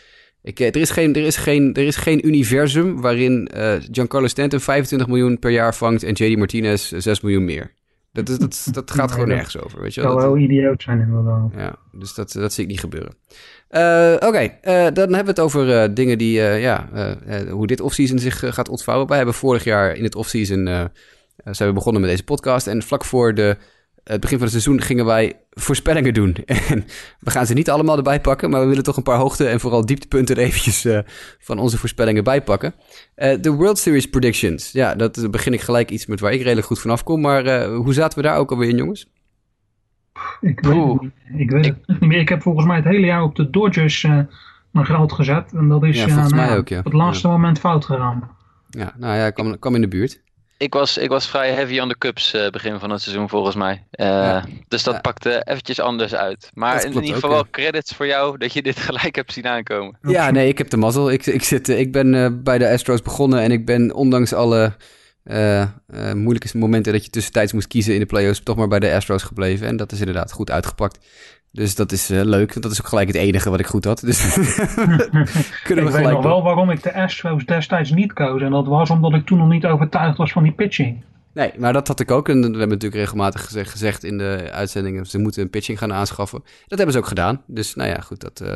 [0.48, 4.60] Ik, er, is geen, er, is geen, er is geen universum waarin uh, Giancarlo Stanton
[4.60, 7.72] 25 miljoen per jaar vangt en JD Martinez 6 miljoen meer.
[8.12, 10.12] Dat, is, dat, dat gaat gewoon nergens over, weet je wel.
[10.12, 11.52] Dat zou wel idioot zijn inderdaad.
[11.56, 13.14] Ja, dus dat, dat zie ik niet gebeuren.
[13.72, 16.90] Uh, Oké, okay, uh, dan hebben we het over dingen die, ja,
[17.50, 19.08] hoe dit offseason zich gaat ontvouwen.
[19.08, 20.90] Wij hebben vorig jaar in het offseason,
[21.44, 22.68] zijn we begonnen met deze podcast.
[22.68, 23.58] En vlak voor de
[24.08, 26.36] het begin van het seizoen gingen wij voorspellingen doen.
[26.70, 26.86] En
[27.20, 29.60] we gaan ze niet allemaal erbij pakken, maar we willen toch een paar hoogte- en
[29.60, 31.00] vooral dieptepunten er eventjes uh,
[31.40, 32.74] van onze voorspellingen bijpakken.
[33.16, 34.72] Uh, de World Series predictions.
[34.72, 37.22] Ja, dat begin ik gelijk iets met waar ik redelijk goed vanaf kom.
[37.22, 39.12] Maar uh, hoe zaten we daar ook alweer in, jongens?
[40.42, 41.42] Ik weet, het, niet.
[41.42, 42.20] ik weet het niet meer.
[42.20, 44.02] Ik heb volgens mij het hele jaar op de Dodgers
[44.72, 45.54] mijn geld gezet.
[45.54, 46.78] En dat is ja, volgens nou, mij ook, ja.
[46.78, 47.34] op het laatste ja.
[47.34, 48.30] moment fout gegaan.
[48.70, 50.22] Ja, nou ja, ik kwam, kwam in de buurt.
[50.58, 53.56] Ik was, ik was vrij heavy on the Cubs uh, begin van het seizoen volgens
[53.56, 53.74] mij.
[53.74, 54.46] Uh, ja.
[54.68, 55.00] Dus dat ja.
[55.00, 56.52] pakte eventjes anders uit.
[56.54, 59.48] Maar in ieder geval ook, wel credits voor jou dat je dit gelijk hebt zien
[59.48, 59.98] aankomen.
[60.02, 61.12] Ja, nee, ik heb de mazzel.
[61.12, 64.76] Ik, ik, zit, ik ben uh, bij de Astros begonnen en ik ben ondanks alle
[66.14, 69.24] moeilijke momenten dat je tussentijds moest kiezen in de playoffs toch maar bij de Astros
[69.24, 69.68] gebleven.
[69.68, 71.06] En dat is inderdaad goed uitgepakt.
[71.52, 73.86] Dus dat is uh, leuk, want dat is ook gelijk het enige wat ik goed
[73.86, 74.00] had.
[74.00, 74.34] Dus
[75.64, 78.42] kunnen we ik gelijk weet nog wel waarom ik de Astros destijds niet koos.
[78.42, 81.04] En dat was omdat ik toen nog niet overtuigd was van die pitching.
[81.38, 82.30] Nee, maar dat had ik ook.
[82.30, 85.06] En we hebben natuurlijk regelmatig gezegd, gezegd in de uitzendingen...
[85.06, 86.44] ze moeten een pitching gaan aanschaffen.
[86.68, 87.42] Dat hebben ze ook gedaan.
[87.48, 88.56] Dus nou ja, goed, dat, uh,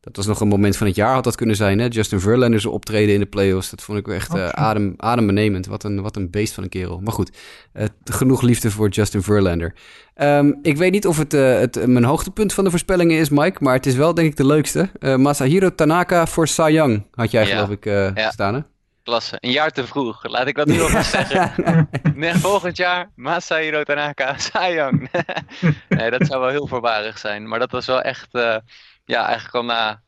[0.00, 1.78] dat was nog een moment van het jaar had dat kunnen zijn.
[1.78, 1.86] Hè?
[1.86, 3.70] Justin Verlander optreden in de playoffs.
[3.70, 5.66] Dat vond ik echt uh, adem, adembenemend.
[5.66, 7.00] Wat een, wat een beest van een kerel.
[7.00, 7.30] Maar goed,
[7.74, 9.74] uh, genoeg liefde voor Justin Verlander.
[10.16, 13.64] Um, ik weet niet of het, het mijn hoogtepunt van de voorspellingen is, Mike.
[13.64, 14.90] Maar het is wel denk ik de leukste.
[15.16, 17.54] Masahiro Tanaka voor Cy Young had jij Ja.
[17.54, 18.30] geloof ik ja.
[18.30, 18.60] staan, hè?
[19.02, 19.36] Klasse.
[19.40, 20.28] Een jaar te vroeg.
[20.28, 21.88] Laat ik dat nu alvast zeggen.
[22.14, 25.10] nee, volgend jaar Masahiro Tanaka, Sayang.
[25.88, 27.48] nee, dat zou wel heel voorbarig zijn.
[27.48, 28.56] Maar dat was wel echt, uh,
[29.04, 30.00] ja, eigenlijk al na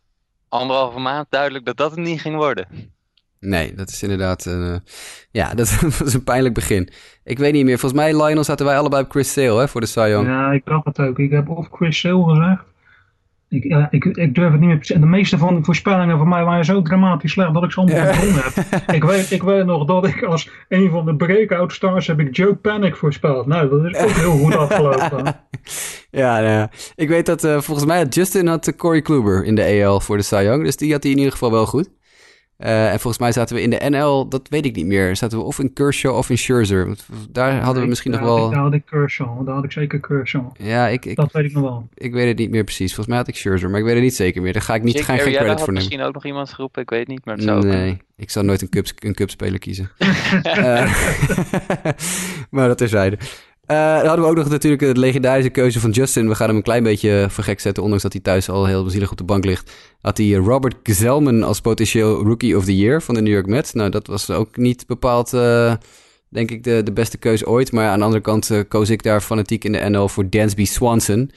[0.49, 2.93] anderhalve maand duidelijk dat dat het niet ging worden.
[3.41, 4.77] Nee, dat is inderdaad, uh,
[5.31, 6.89] ja, dat was een pijnlijk begin.
[7.25, 9.81] Ik weet niet meer, volgens mij, Lionel, zaten wij allebei op Chris Sale, hè, voor
[9.81, 10.27] de Young.
[10.27, 11.19] Ja, ik dacht het ook.
[11.19, 12.74] Ik heb of Chris Sale gezegd.
[13.55, 16.45] Ik, ik, ik, durf het niet meer te De meeste van de voorspellingen van mij
[16.45, 18.95] waren zo dramatisch slecht dat ik ze allemaal gewonnen heb.
[18.95, 22.37] ik, weet, ik weet nog dat ik als een van de breakout stars heb ik
[22.37, 23.47] Joe Panic voorspeld.
[23.47, 25.25] Nou, dat is ook heel goed afgelopen.
[26.11, 29.85] ja, nou ja, ik weet dat uh, volgens mij Justin had Corey Kluber in de
[29.85, 30.65] AL voor de Cy Young.
[30.65, 31.91] Dus die had hij in ieder geval wel goed.
[32.59, 35.17] Uh, en volgens mij zaten we in de NL, dat weet ik niet meer.
[35.17, 36.87] Zaten we of in Kershaw of in Scherzer.
[36.87, 38.47] Want daar hadden we misschien nog wel...
[38.47, 40.51] Ik, daar had ik Kershaw, daar had ik zeker Kershaw.
[40.59, 41.89] Ja, ik, ik, dat weet ik nog wel.
[41.95, 42.87] Ik weet het niet meer precies.
[42.87, 44.53] Volgens mij had ik Scherzer, maar ik weet het niet zeker meer.
[44.53, 45.75] Daar ga ik niet, geen, geen credit voor nemen.
[45.75, 47.25] misschien ook nog iemand geroepen, ik weet het niet.
[47.25, 47.99] Maar het zou nee, ook...
[48.17, 49.91] ik zal nooit een Cubs, een Cubs speler kiezen.
[49.99, 50.95] uh,
[52.51, 53.19] maar dat terzijde.
[53.67, 56.29] Uh, dan hadden we ook nog natuurlijk de legendarische keuze van Justin.
[56.29, 59.11] We gaan hem een klein beetje vergek zetten, ondanks dat hij thuis al heel zielig
[59.11, 59.73] op de bank ligt.
[60.01, 63.73] Had hij Robert Gezelman als potentieel Rookie of the Year van de New York Mets.
[63.73, 65.75] Nou, dat was ook niet bepaald, uh,
[66.29, 67.73] denk ik, de, de beste keuze ooit.
[67.73, 70.65] Maar aan de andere kant uh, koos ik daar fanatiek in de NL voor Dansby
[70.65, 71.31] Swanson.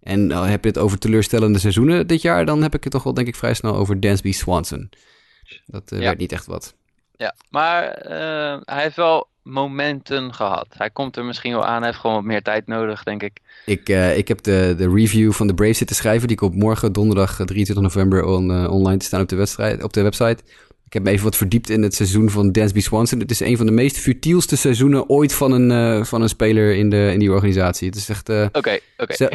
[0.00, 3.14] En heb je het over teleurstellende seizoenen dit jaar, dan heb ik het toch wel,
[3.14, 4.90] denk ik, vrij snel over Dansby Swanson.
[5.66, 5.98] Dat ja.
[5.98, 6.74] werd niet echt wat.
[7.16, 7.82] Ja, maar
[8.64, 10.66] hij heeft wel momenten gehad.
[10.70, 13.38] Hij komt er misschien wel aan, hij heeft gewoon wat meer tijd nodig, denk ik.
[13.66, 16.92] Ik, uh, ik heb de, de review van de Braves zitten schrijven, die komt morgen
[16.92, 20.42] donderdag 23 november uh, online te staan op de, wedstrijd, op de website.
[20.90, 23.18] Ik heb me even wat verdiept in het seizoen van Dansby Swanson.
[23.18, 26.74] Het is een van de meest futielste seizoenen ooit van een, eh, van een speler
[26.74, 27.86] in, de, in die organisatie.
[27.88, 28.28] Het is echt...
[28.28, 28.46] eh,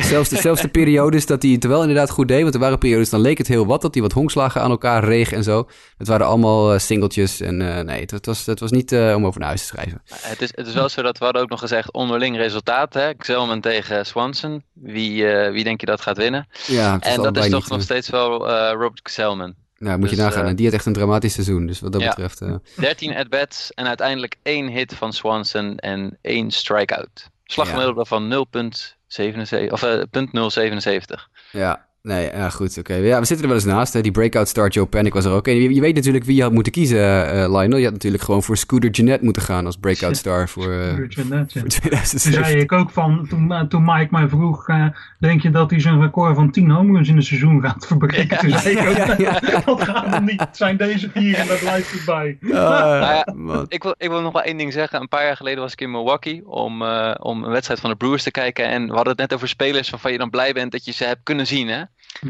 [0.02, 2.41] zelfs, de, zelfs de periodes dat hij het wel inderdaad goed deed.
[2.41, 3.82] Want er waren periodes, dan leek het heel wat.
[3.82, 5.68] Dat hij wat honkslagen aan elkaar reeg en zo.
[5.98, 7.41] Het waren allemaal eh, singeltjes.
[7.41, 10.02] En nee, het, het was, het was niet om over naar huis te schrijven.
[10.22, 12.94] Het is, het is wel zo dat we hadden ook nog gezegd onderling resultaat.
[12.94, 13.14] Hè?
[13.14, 14.64] Xelman tegen Swanson.
[14.73, 16.48] Wie, wie denk je dat gaat winnen?
[16.68, 19.64] Ja, En dat is toch nog steeds wel Robert Xelman.
[19.86, 20.44] Nou, moet je dus, nagaan.
[20.44, 21.66] eh, En die had echt een dramatisch seizoen.
[21.66, 22.07] Dus wat dat Ja.
[22.10, 22.41] betreft...
[22.41, 27.30] eh, 13 at-bats en uiteindelijk één hit van Swanson en één strikeout.
[27.44, 31.30] Slaggemiddelde van 0,77 of eh, punt 0,77.
[31.52, 32.94] Ja, nee, ja, goed, oké.
[32.94, 33.94] Ja, we zitten er wel eens naast.
[33.94, 34.02] Hè.
[34.02, 35.48] Die breakout start Joe Panic was er ook.
[35.48, 37.77] En je, je weet natuurlijk wie je had moeten kiezen, eh, Lionel.
[37.77, 41.23] Je had natuurlijk gewoon voor Scooter Jeanette moeten gaan als breakout star voor, eh, Beetje
[41.30, 41.60] net, ja.
[41.60, 42.45] Toen 2007.
[42.45, 44.86] zei ik ook van, toen, eh, toen Mike mij vroeg, eh,
[45.19, 48.38] denk je dat hij zijn record van 10 home runs in een seizoen gaat verbreken?
[48.38, 49.61] Toen zei ik ook, Ja, ja, ja.
[49.65, 50.40] dat gaat hem niet.
[50.40, 52.38] Het zijn deze vier en dat blijft erbij.
[52.65, 53.65] Ah, ja, man.
[53.68, 55.02] Ik wil, ik wil nog wel één ding zeggen.
[55.02, 57.95] Een paar jaar geleden was ik in Milwaukee om, eh, om een wedstrijd van de
[57.95, 58.68] Brewers te kijken.
[58.68, 61.03] En we hadden het net over spelers waarvan je dan blij bent dat je ze
[61.03, 61.68] hebt kunnen zien.
[61.68, 61.82] Hè?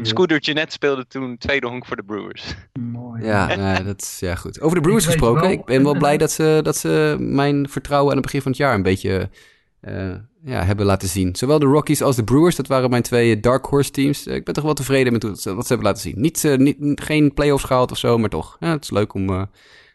[0.02, 2.54] Scooter Jeanette speelde toen tweede honk voor de Brewers.
[2.80, 3.24] Mooi.
[3.24, 4.60] Ja, nee, dat is ja goed.
[4.60, 5.40] Over de Brewers Ik gesproken.
[5.42, 8.50] wel- ik ben wel blij dat ze, dat ze mijn vertrouwen aan het begin van
[8.50, 9.30] het jaar een beetje
[9.80, 11.36] eh, ja, hebben laten zien.
[11.36, 14.26] Zowel de Rockies als de Brewers, dat waren mijn twee dark horse teams.
[14.26, 16.20] Eh, Ik ben toch wel tevreden met hoe- wat ze hebben laten zien.
[16.20, 18.56] Niet, eh, niet, geen playoffs gehaald of zo, maar toch.
[18.60, 19.28] Ja, het is leuk om...
[19.30, 19.42] eh,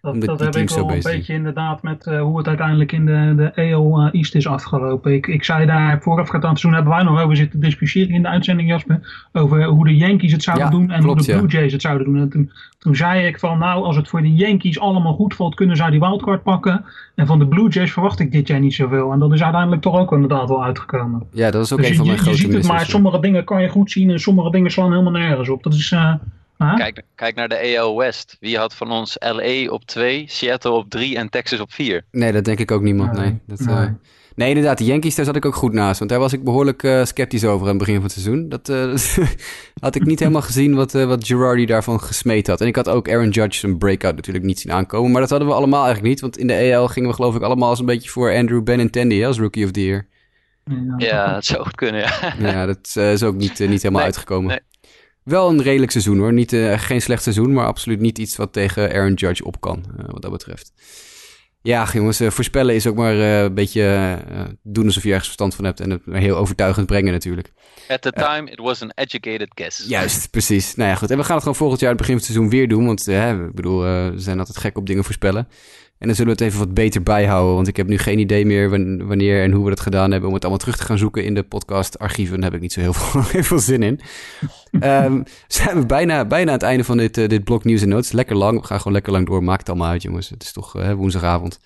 [0.02, 1.16] Dat, Omdat dat die heb ik teams zo wel een zijn.
[1.18, 5.14] beetje inderdaad met eh, hoe het uiteindelijk in de, de AL eh, East is afgelopen.
[5.14, 8.22] Ik, ik zei daar voorafgaand aan het seizoen hebben wij nog over zitten discussiëren in
[8.22, 9.28] de uitzending Jasper.
[9.32, 11.40] Over hoe de Yankees het zouden Ja, doen en klopt, hoe de.
[11.40, 12.18] Blue Jays het zouden doen.
[12.18, 15.56] En toen, toen zei ik van nou als het voor de Yankees allemaal goed valt
[15.56, 16.84] kunnen zij die wildcard pakken.
[17.16, 19.12] En van de Blue Jays verwacht ik dit jaar niet zoveel.
[19.12, 21.24] En dat is uiteindelijk toch ook inderdaad wel uitgekomen.
[21.32, 22.86] ja, dat is ook Dus een je, van je, mijn je grote ziet het maar,
[22.86, 25.64] sommige dingen kan je goed zien en sommige dingen slaan helemaal nergens op.
[25.64, 25.92] Dat is...
[25.92, 26.14] eh,
[26.76, 28.38] Kijk, kijk naar de AL West.
[28.40, 32.06] Wie had van ons LA op 2, Seattle op 3 en Texas op 4?
[32.12, 33.12] Nee, dat denk ik ook niemand.
[33.12, 33.76] Nee, Nee, dat, nee.
[33.76, 33.92] eh,
[34.36, 36.00] nee inderdaad, de Yankees, daar zat ik ook goed naast.
[36.00, 38.50] Want daar was ik behoorlijk eh, sceptisch over aan het begin van het seizoen.
[38.50, 39.28] Dat eh,
[39.86, 42.62] had ik niet helemaal gezien wat, eh, wat Girardi daarvan gesmeed had.
[42.62, 45.12] En ik had ook Aaron Judge zijn breakout natuurlijk niet zien aankomen.
[45.12, 46.22] Maar dat hadden we allemaal eigenlijk niet.
[46.22, 49.20] Want in de AL gingen we geloof ik allemaal als een beetje voor Andrew Benintendi
[49.20, 50.08] hè, als Rookie of the Year.
[50.98, 52.34] Ja, dat zou goed kunnen, ja.
[52.40, 54.48] Ja, dat is ook niet, niet helemaal Nee, uitgekomen.
[54.50, 54.60] nee.
[55.24, 56.34] Wel een redelijk seizoen hoor.
[56.34, 59.86] Niet, eh, geen slecht seizoen, maar absoluut niet iets wat tegen Aaron Judge op kan,
[59.98, 60.72] eh, wat dat betreft.
[61.62, 64.18] Ja, jongens, eh, voorspellen is ook maar een beetje
[64.64, 67.52] doen alsof je ergens verstand van hebt en het heel overtuigend brengen natuurlijk.
[67.88, 69.86] At the time, it was an educated guess.
[69.88, 70.76] Juist, precies.
[70.76, 71.12] Nou ja, goed.
[71.12, 72.86] En we gaan het gewoon volgend jaar, het begin van het seizoen, weer doen.
[72.86, 75.48] Want ik bedoel, we zijn altijd gek op dingen voorspellen.
[76.02, 77.56] En dan zullen we het even wat beter bijhouden.
[77.56, 80.28] Want ik heb nu geen idee meer wan- wanneer en hoe we dat gedaan hebben.
[80.30, 82.36] Om het allemaal terug te gaan zoeken in de podcast-archieven.
[82.36, 84.00] Daar heb ik niet zo heel veel, heel veel zin in.
[84.80, 87.90] Ehm, zijn we bijna, bijna aan het einde van dit, eh, dit blok nieuws en
[87.90, 88.12] notes.
[88.12, 88.60] Lekker lang.
[88.60, 89.44] We gaan gewoon lekker lang door.
[89.44, 90.30] Maakt het allemaal uit, jongens.
[90.30, 91.60] Het is toch eh, woensdagavond.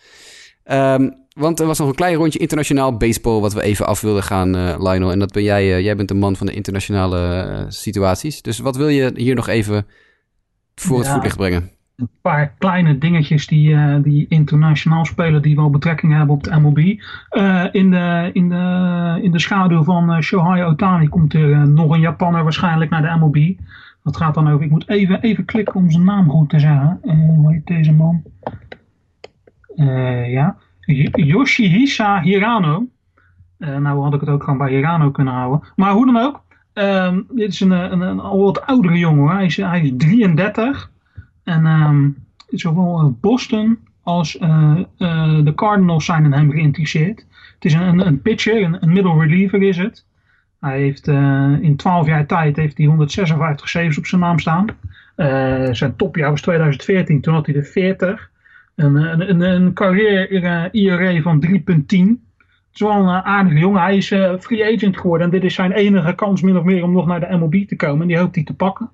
[0.64, 4.24] Ehm, want er was nog een klein rondje internationaal baseball wat we even af wilden
[4.24, 5.12] gaan, eh, Lionel.
[5.12, 5.82] En dat ben jij.
[5.84, 8.42] jij bent de man van de internationale situaties.
[8.42, 9.88] Dus wat wil je hier nog even
[10.76, 11.72] voor het voetlicht brengen?
[11.96, 16.60] Een paar kleine dingetjes die, eh, die internationaal spelen, die wel betrekking hebben op de
[16.60, 16.78] MLB.
[17.30, 21.92] Eh, in, de, in, de, in de schaduw van eh, Shohei Otani komt er nog
[21.92, 23.58] een Japanner waarschijnlijk naar de MLB.
[24.04, 27.00] Dat gaat dan over, ik moet even, even klikken om zijn naam goed te zeggen.
[27.02, 28.24] Hoe heet deze man?
[30.28, 30.56] Ja,
[31.12, 32.88] Yoshihisa Hirano.
[33.58, 35.68] Nou had ik het ook gewoon bij Hirano kunnen houden.
[35.76, 36.44] Maar hoe dan ook.
[36.74, 39.36] ehm, dit is een, een, een al wat oudere jongen.
[39.36, 40.90] Hij is, hij is 33.
[41.46, 42.10] En ehm,
[42.50, 47.26] zowel eh, Boston als eh, eh, de Cardinals zijn in hem geïnteresseerd.
[47.54, 50.06] Het is een, een, pitcher, een, middle reliever is het.
[50.60, 51.08] Hij heeft
[51.62, 54.66] in 12 jaar tijd heeft hij 156 saves op zijn naam staan.
[55.76, 58.30] Zijn topjaar was 2014, toen had hij er 40.
[58.76, 61.52] Een, een, een, een carrière IRA van 3.10.
[61.56, 61.88] Het
[62.74, 63.82] is wel een aardige jongen.
[63.82, 64.08] Hij is
[64.40, 65.28] free agent geworden.
[65.28, 67.76] En dit is zijn enige kans min of meer om nog naar de MLB te
[67.76, 68.02] komen.
[68.02, 68.90] En die hoopt hij te pakken.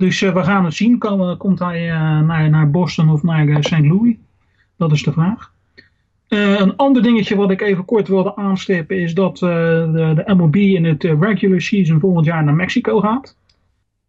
[0.00, 0.98] Dus eh, we gaan het zien.
[1.38, 3.78] Komt hij eh, naar, naar Boston of naar eh, St.
[3.78, 4.16] Louis?
[4.76, 5.52] Dat is de vraag.
[6.28, 10.84] Een ander dingetje wat ik even kort wilde aanstippen is dat de, de MLB in
[10.84, 13.36] het regular season volgend jaar naar Mexico gaat.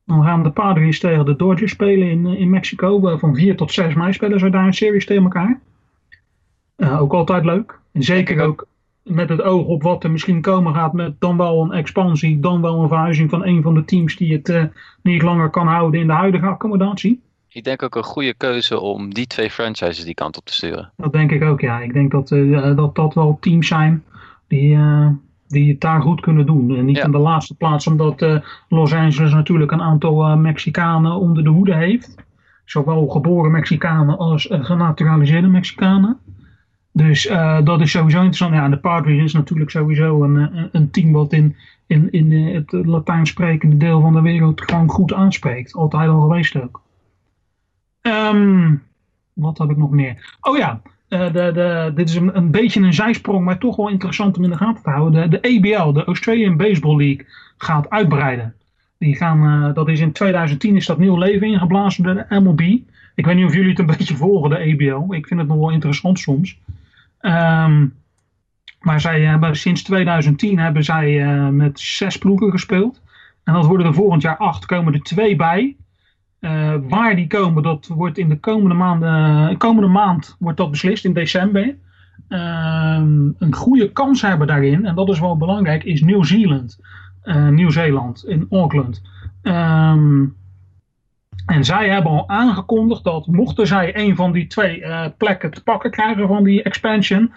[0.06, 3.18] Dan gaan de Padres tegen de Dodgers spelen in, in Mexico.
[3.18, 5.60] Van 4 tot 6 mei spelen ze daar een series tegen elkaar.
[6.78, 7.80] Ook altijd leuk.
[7.92, 8.68] En zeker ook
[9.04, 12.62] met het oog op wat er misschien komen gaat met dan wel een expansie, dan
[12.62, 14.64] wel een verhuizing van een van de teams die het eh,
[15.04, 17.22] niet langer kan houden in de huidige accommodatie.
[17.48, 20.92] Ik denk ook een goede keuze om die twee franchises die kant op te sturen.
[20.98, 21.80] Dat denk ik ook, ja.
[21.80, 24.04] Ik denk dat eh, dat, dat wel teams zijn
[24.48, 25.08] die, eh,
[25.48, 26.76] die het daar goed kunnen doen.
[26.76, 27.04] En niet Ja.
[27.06, 28.38] in de laatste plaats omdat eh,
[28.70, 32.16] Los Angeles natuurlijk een aantal eh, Mexicanen onder de hoede heeft.
[32.66, 36.18] Zowel geboren Mexicanen als genaturaliseerde Mexicanen.
[36.92, 38.54] Dus uh, dat is sowieso interessant.
[38.54, 41.56] Ja, en de Padres is natuurlijk sowieso een, een, een team wat in,
[41.88, 45.74] in, in het Latijn sprekende deel van de wereld gewoon goed aanspreekt.
[45.74, 46.82] Altijd al geweest ook.
[48.02, 48.84] Um,
[49.34, 50.38] wat heb ik nog meer?
[50.42, 54.38] Oh ja, de, de, dit is een, een beetje een zijsprong, maar toch wel interessant
[54.38, 55.30] om in de gaten te houden.
[55.30, 57.26] De, de ABL, de Australian Baseball League,
[57.58, 58.54] gaat uitbreiden.
[58.98, 62.80] Die gaan, dat is in 2010 is dat nieuw leven ingeblazen door de MLB.
[63.16, 65.14] Ik weet niet of jullie het een beetje volgen, de ABL.
[65.14, 66.58] Ik vind het nog wel interessant soms.
[67.22, 67.94] Um,
[68.82, 73.02] maar zij hebben sinds 2010 hebben zij uh, met zes ploegen gespeeld.
[73.44, 74.66] En dat worden er volgend jaar acht.
[74.66, 75.76] Komen er twee bij.
[76.40, 81.06] Uh, waar die komen, dat wordt in de komende, maanden, komende maand wordt dat beslist
[81.06, 81.76] in december.
[82.30, 83.02] Uh,
[83.38, 86.80] een goede kans hebben daarin, en dat is wel belangrijk, is Nieuw-Zeeland.
[87.50, 89.02] Nieuw-Zeeland in Auckland.
[89.44, 90.36] Um,
[91.46, 94.84] en zij hebben al aangekondigd dat mochten zij een van die twee
[95.18, 97.32] plekken te pakken krijgen van die expansion,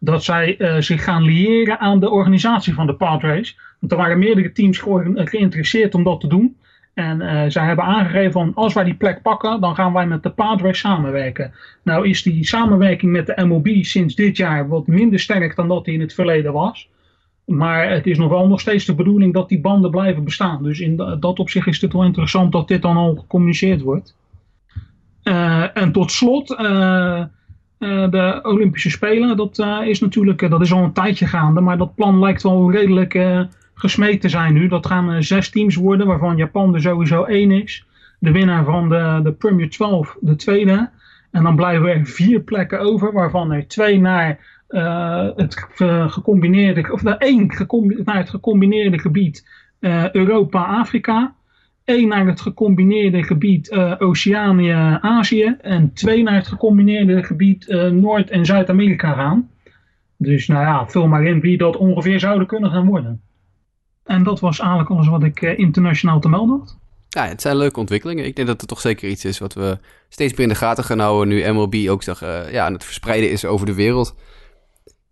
[0.00, 3.58] dat zij uh, zich gaan liëren aan de organisatie van de Padres.
[3.78, 6.56] Want er waren meerdere teams ge geïnteresseerd om dat te doen.
[6.94, 10.22] En uh, zij hebben aangegeven van als wij die plek pakken, dan gaan wij met
[10.22, 11.52] de Padres samenwerken.
[11.82, 15.84] Nou is die samenwerking met de MLB sinds dit jaar wat minder sterk dan dat
[15.84, 16.88] die in het verleden was.
[17.50, 20.62] Maar het is nog wel nog steeds de bedoeling dat die banden blijven bestaan.
[20.62, 24.16] Dus in dat opzicht is het wel interessant dat dit dan al gecommuniceerd wordt.
[25.24, 27.24] Uh, en tot slot, uh,
[27.78, 31.60] de Olympische Spelen, dat is natuurlijk dat is al een tijdje gaande.
[31.60, 33.18] Maar dat plan lijkt wel redelijk
[33.74, 34.68] gesmeed te zijn nu.
[34.68, 37.84] Dat gaan zes teams worden, waarvan Japan er sowieso één is.
[38.18, 40.90] De winnaar van de, de Premier 12, de tweede.
[41.30, 44.38] En dan blijven er vier plekken over, waarvan er twee naar
[45.36, 49.48] het uh, gecombineerde, of naar één gecombi naar het gecombineerde gebied
[50.12, 51.34] Europa-Afrika.
[51.84, 55.56] één naar het gecombineerde gebied Oceanië-Azië.
[55.60, 59.50] En twee naar het gecombineerde gebied Noord- en Zuid-Amerika gaan.
[60.16, 63.20] Dus nou ja, vul maar in wie dat ongeveer zouden kunnen gaan worden.
[64.04, 66.78] En dat was eigenlijk alles wat ik internationaal te melden had.
[67.08, 68.24] Ja, het zijn leuke ontwikkelingen.
[68.24, 69.78] Ik denk dat het toch zeker iets is wat we
[70.08, 71.28] steeds meer in de gaten gaan houden.
[71.28, 74.14] Nu MLB ook uh, ja, aan het verspreiden is over de wereld.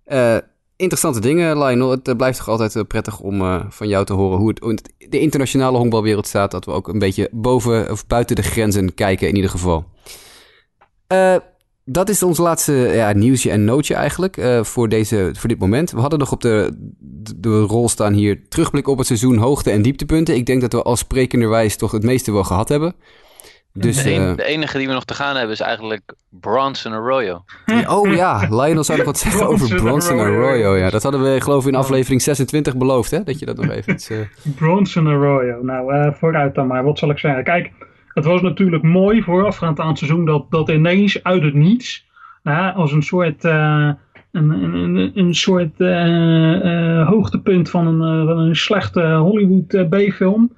[0.09, 0.37] Uh,
[0.77, 1.91] interessante dingen, Lionel.
[1.91, 6.27] Het blijft toch altijd prettig om van jou te horen hoe het de internationale honkbalwereld
[6.27, 6.51] staat.
[6.51, 9.85] Dat we ook een beetje boven of buiten de grenzen kijken in ieder geval
[11.91, 15.91] dat is ons laatste ja, nieuwsje en nootje eigenlijk uh, voor, deze, voor dit moment.
[15.91, 16.75] We hadden nog op de,
[17.37, 20.35] de rol staan hier terugblik op het seizoen, hoogte- en dieptepunten.
[20.35, 22.95] Ik denk dat we als sprekenderwijs toch het meeste wel gehad hebben.
[23.81, 27.45] Dus, de, uh, de, enige die we nog te gaan hebben is eigenlijk Bronson Arroyo.
[27.87, 30.77] Oh ja, Lionel zou nog wat zeggen over Bronson Arroyo.
[30.77, 33.23] Ja, dat hadden we geloof ik in aflevering 26 beloofd, hè?
[33.23, 34.11] Dat je dat nog even iets...
[34.11, 34.19] Uh...
[34.59, 35.63] Bronson Arroyo.
[35.63, 36.85] Nou, vooruit dan maar.
[36.85, 37.45] Wat zal ik zeggen?
[37.45, 37.71] Kijk,
[38.19, 42.07] het was natuurlijk mooi voorafgaand aan het seizoen dat, dat ineens uit het niets,
[42.45, 43.91] uh, als een soort, uh,
[44.33, 50.53] een, een, een soort uh, hoogtepunt van een, van een slechte Hollywood B-film,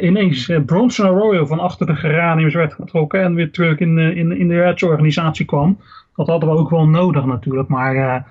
[0.00, 4.48] ineens Bronson Arroyo van achter de geraniums werd getrokken en weer terug in, in, in
[4.48, 5.78] de Reds-organisatie kwam.
[6.16, 8.24] Dat hadden we ook wel nodig natuurlijk, maar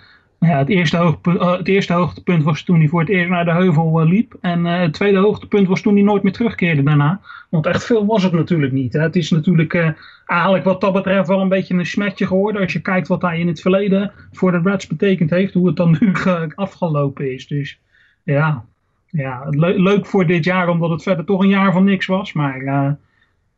[0.47, 3.45] ja, het, eerste hoogtepunt, uh, het eerste hoogtepunt was toen hij voor het eerst naar
[3.45, 4.35] de heuvel uh, liep.
[4.41, 7.21] En uh, het tweede hoogtepunt was toen hij nooit meer terugkeerde daarna.
[7.49, 8.93] Want echt veel was het natuurlijk niet.
[8.93, 12.61] Het is natuurlijk eigenlijk wat dat betreft wel een beetje een smetje geworden.
[12.61, 15.53] Als je kijkt wat hij in het verleden voor de Reds betekend heeft.
[15.53, 16.13] Hoe het dan nu
[16.55, 17.47] afgelopen is.
[17.47, 17.79] Dus
[18.23, 18.65] ja,
[19.13, 22.33] ja le leuk voor dit jaar omdat het verder toch een jaar van niks was.
[22.33, 22.63] Maar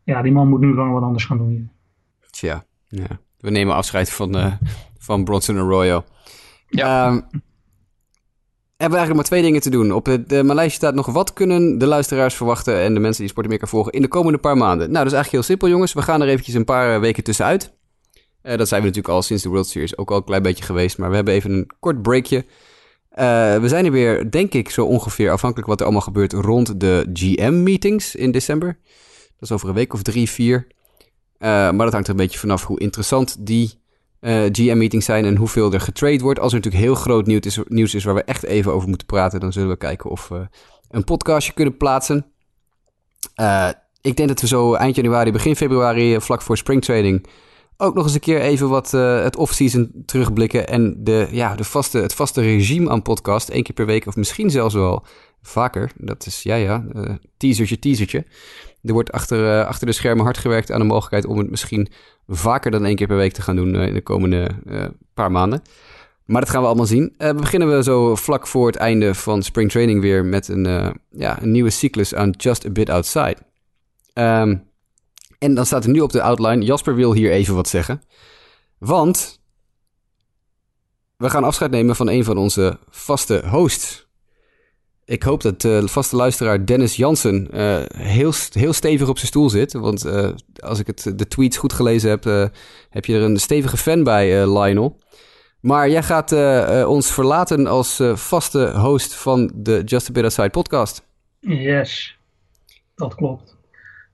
[0.03, 1.69] ja, die man moet nu gewoon wat anders gaan doen.
[2.29, 3.19] Tja, ja.
[3.39, 4.59] we nemen afscheid van,
[4.97, 6.03] van Bronson Arroyo.
[6.69, 7.07] Ja.
[7.07, 7.25] Um,
[8.77, 9.91] hebben we eigenlijk maar twee dingen te doen.
[9.93, 13.21] Op het, uh, mijn lijstje staat nog wat kunnen de luisteraars verwachten en de mensen
[13.21, 14.91] die Sporten volgen in de komende paar maanden.
[14.91, 15.93] Nou, dat is eigenlijk heel simpel jongens.
[15.93, 17.73] We gaan er eventjes een paar weken tussenuit.
[18.43, 20.63] Uh, dat zijn we natuurlijk al sinds de World Series ook al een klein beetje
[20.63, 20.97] geweest.
[20.97, 22.45] Maar we hebben even een kort breakje.
[23.19, 26.79] Uh, we zijn er weer, denk ik, zo ongeveer afhankelijk wat er allemaal gebeurt rond
[26.79, 28.77] de GM-meetings in december.
[29.39, 30.67] Dat is over een week of drie, vier.
[31.39, 33.83] maar dat hangt er een beetje vanaf hoe interessant die
[34.21, 36.39] uh, GM-meetings zijn en hoeveel er getrade wordt.
[36.39, 39.07] Als er natuurlijk heel groot nieuws is, nieuws is waar we echt even over moeten
[39.07, 40.47] praten, dan zullen we kijken of we
[40.89, 42.25] een podcastje kunnen plaatsen.
[44.01, 47.27] Ik denk dat we zo eind januari, begin februari, vlak voor springtrading,
[47.77, 50.67] ook nog eens een keer even wat uh, het off-season terugblikken.
[50.67, 54.15] En de, ja, de vaste, het vaste regime aan podcast, één keer per week of
[54.15, 55.05] misschien zelfs wel
[55.41, 55.91] vaker.
[55.97, 58.25] Dat is, ja ja, uh, teasertje, teasertje.
[58.83, 61.87] Er wordt achter, uh, achter de schermen hard gewerkt aan de mogelijkheid om het misschien
[62.27, 65.31] vaker dan één keer per week te gaan doen uh, in de komende uh, paar
[65.31, 65.61] maanden.
[66.25, 67.13] Maar dat gaan we allemaal zien.
[67.17, 71.41] we beginnen we zo vlak voor het einde van spring training weer met een, ja,
[71.41, 73.37] een nieuwe cyclus aan Just a Bit Outside.
[74.13, 74.63] Um,
[75.39, 78.01] En dan staat er nu op de outline, Jasper wil hier even wat zeggen.
[78.77, 79.39] Want
[81.17, 84.07] we gaan afscheid nemen van een van onze vaste hosts.
[85.05, 89.49] Ik hoop dat de vaste luisteraar Dennis Jansen uh, heel, heel stevig op zijn stoel
[89.49, 89.73] zit.
[89.73, 90.29] Want uh,
[90.59, 92.23] als ik het, de tweets goed gelezen heb,
[92.89, 94.99] heb je er een stevige fan bij, Lionel.
[95.59, 96.31] Maar jij gaat
[96.85, 101.07] ons verlaten als vaste host van de Just a Bit Aside podcast.
[101.39, 102.17] Yes,
[102.95, 103.54] dat klopt.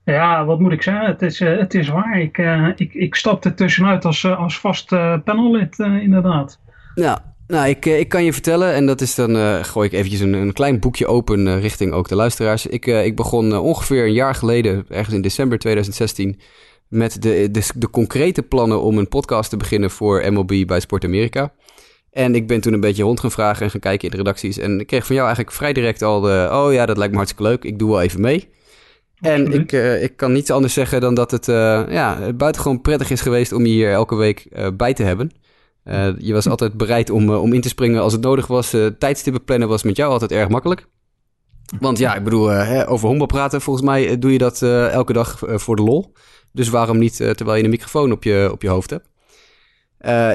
[0.04, 1.06] Ja, wat moet ik zeggen?
[1.06, 2.20] Het is, het is waar.
[2.20, 2.38] Ik,
[2.76, 4.88] ik, ik stap tussenuit als, als vast
[5.24, 6.60] panellid, inderdaad.
[6.94, 10.20] Ja, nou, ik, ik kan je vertellen, en dat is dan, uh, gooi ik eventjes
[10.20, 12.66] een, een klein boekje open uh, richting ook de luisteraars.
[12.66, 16.40] Ik, uh, ik begon ongeveer een jaar geleden, ergens in december 2016,
[16.88, 21.04] met de, de, de, concrete plannen om een podcast te beginnen voor MLB bij Sport
[21.04, 21.52] Amerika.
[22.10, 24.58] En ik ben toen een beetje rond gaan vragen en gaan kijken in de redacties.
[24.58, 27.18] En ik kreeg van jou eigenlijk vrij direct al de, oh ja, dat lijkt me
[27.18, 28.48] hartstikke leuk, ik doe wel even mee.
[29.22, 29.72] En ik,
[30.02, 33.72] ik kan niets anders zeggen dan dat het ja, buitengewoon prettig is geweest om je
[33.72, 35.30] hier elke week bij te hebben.
[35.84, 38.74] Uh, je was altijd bereid om, uh, om in te springen als het nodig was.
[38.74, 40.86] Uh, tijdstippen plannen was met jou altijd erg makkelijk.
[41.78, 45.38] Want ja, ik bedoel, hè, over honkbal praten, volgens mij doe je dat elke dag
[45.38, 46.12] voor de lol.
[46.52, 49.10] Dus waarom niet terwijl je een microfoon op je, op je hoofd hebt?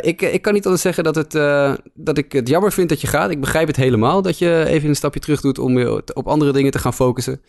[0.05, 1.31] ik, ik kan niet anders zeggen dat, het,
[1.93, 3.29] dat ik het jammer vind dat je gaat.
[3.29, 5.79] Ik begrijp het helemaal dat je even een stapje terug doet om
[6.13, 7.41] op andere dingen te gaan focussen.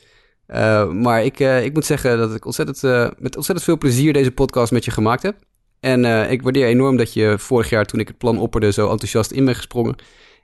[0.92, 2.82] Maar ik, ik moet zeggen dat ik ontzettend,
[3.18, 5.36] met ontzettend veel plezier deze podcast met je gemaakt heb.
[5.80, 9.30] En ik waardeer enorm dat je vorig jaar, toen ik het plan opperde, zo enthousiast
[9.30, 9.96] in bent gesprongen.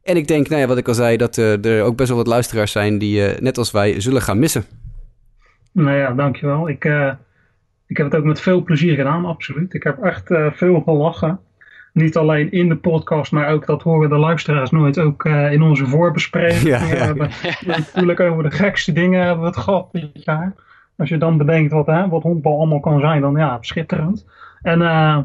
[0.02, 2.26] En ik denk, nou ja, wat ik al zei, dat er ook best wel wat
[2.26, 4.64] luisteraars zijn die, net als wij, zullen gaan missen.
[5.72, 6.68] Nou ja, dankjewel.
[6.68, 6.84] Ik,
[7.86, 9.74] ik heb het ook met veel plezier gedaan, absoluut.
[9.74, 11.40] Ik heb echt veel gelachen.
[11.94, 14.98] Niet alleen in de podcast, maar ook dat horen de luisteraars nooit.
[14.98, 16.62] Ook in onze voorbespreking.
[16.74, 16.88] Ja, ja.
[16.88, 17.30] We hebben
[17.76, 20.54] natuurlijk over de gekste dingen hebben we het gehad dit jaar.
[20.96, 24.26] Als je dan bedenkt wat, hè, wat honkbal allemaal kan zijn, dan ja, schitterend.
[24.62, 25.18] En uh,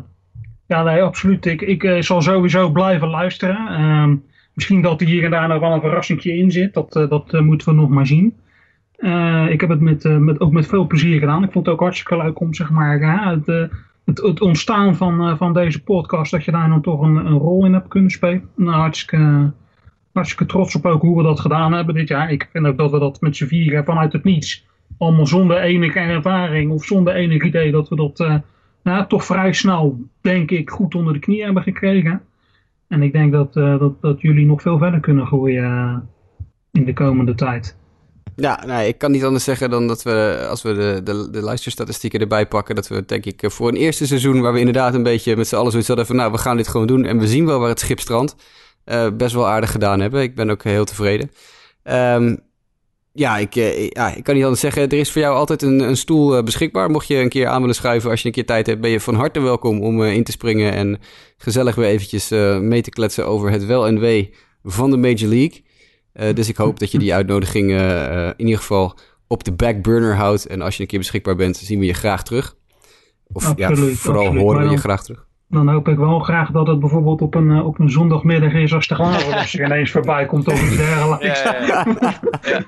[0.68, 1.46] ja, nee, absoluut.
[1.46, 3.82] Ik, ik uh, zal sowieso blijven luisteren.
[3.82, 4.16] Uh,
[4.54, 6.74] misschien dat er hier en daar nog wel een verrassingje in zit.
[6.74, 8.38] Dat, dat moeten we nog maar zien.
[9.50, 11.44] ik heb het met, met, ook met veel plezier gedaan.
[11.44, 13.70] Ik vond het ook hartstikke leuk om zeg maar, het,
[14.18, 17.73] het, ontstaan van, van deze podcast, dat je daar dan toch een, een rol in
[17.73, 18.49] hebt kunnen spelen.
[18.56, 19.52] Nou, hartstikke,
[20.11, 22.31] hartstikke trots op ook hoe we dat gedaan hebben dit jaar.
[22.31, 24.68] Ik vind ook dat we dat met z'n vieren vanuit het niets,
[24.98, 28.41] allemaal zonder enige ervaring of zonder enig idee dat we dat
[28.84, 32.22] nou, toch vrij snel, denk ik, goed onder de knie hebben gekregen.
[32.88, 36.10] En ik denk dat, dat, dat jullie nog veel verder kunnen groeien
[36.72, 37.78] in de komende tijd.
[38.35, 41.41] Ja, nee, ik kan niet anders zeggen dan dat we, als we de, de, de
[41.41, 45.03] luisterstatistieken erbij pakken, dat we denk ik voor een eerste seizoen waar we inderdaad een
[45.03, 47.27] beetje met z'n allen zoiets hadden van, nou, we gaan dit gewoon doen en we
[47.27, 48.35] zien wel waar het schip strandt,
[48.85, 50.22] uh, best wel aardig gedaan hebben.
[50.22, 51.31] Ik ben ook heel tevreden.
[51.84, 52.39] Um,
[53.14, 54.89] ja, ik, eh, ja, ik kan niet anders zeggen.
[54.89, 56.89] Er is voor jou altijd een, een stoel eh, beschikbaar.
[56.89, 58.99] Mocht je een keer aan willen schuiven, als je een keer tijd hebt, ben je
[58.99, 60.99] van harte welkom om in te springen en
[61.38, 62.30] gezellig weer eventjes
[62.61, 64.34] mee te kletsen over het wel en wee
[64.64, 65.64] van de Major League.
[66.34, 68.98] Dus ik hoop dat je die uitnodiging in ieder geval
[69.28, 70.48] op de backburner houdt.
[70.48, 72.56] En als je een keer beschikbaar bent, zien we je graag terug.
[73.32, 76.80] Of ja, vooral horen we je graag terug dan hoop ik wel graag dat het
[76.80, 78.96] bijvoorbeeld op een, eh, op een zondagmiddag is als de
[79.38, 81.44] als er ineens voorbij komt of iets dergelijks.
[81.44, 82.64] Ja, ja, ja.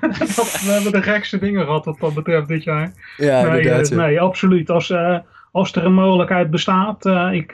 [0.66, 2.92] we hebben de gekste dingen gehad wat dat betreft dit jaar.
[3.16, 4.70] Ja, nee, nee absoluut.
[4.70, 5.18] Als, uh,
[5.52, 7.52] als er een mogelijkheid bestaat, uh, ik,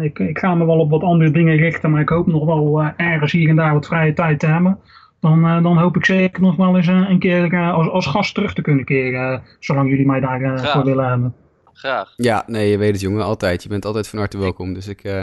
[0.00, 2.82] ik, ik ga me wel op wat andere dingen richten, maar ik hoop nog wel
[2.96, 4.78] ergens hier en daar wat vrije tijd te hebben.
[5.26, 8.62] Dan, dan hoop ik zeker nog wel eens een keer als, als gast terug te
[8.62, 11.34] kunnen keren, zolang jullie mij daarvoor voor willen hebben
[11.76, 12.12] graag.
[12.16, 13.62] Ja, nee, je weet het jongen, altijd.
[13.62, 15.22] Je bent altijd van harte welkom, dus ik, uh,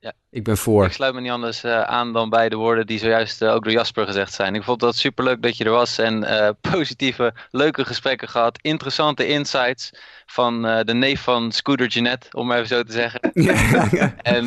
[0.00, 0.12] ja.
[0.30, 0.84] ik ben voor.
[0.84, 3.64] Ik sluit me niet anders uh, aan dan bij de woorden die zojuist uh, ook
[3.64, 4.54] door Jasper gezegd zijn.
[4.54, 6.26] Ik vond dat superleuk dat je er was en
[6.70, 8.58] positieve, leuke gesprekken gehad.
[8.62, 9.90] Interessante insights
[10.26, 13.30] van de neef van Scooter Jeanette, om maar even zo te zeggen.
[13.32, 14.14] Ja, ja.
[14.16, 14.46] En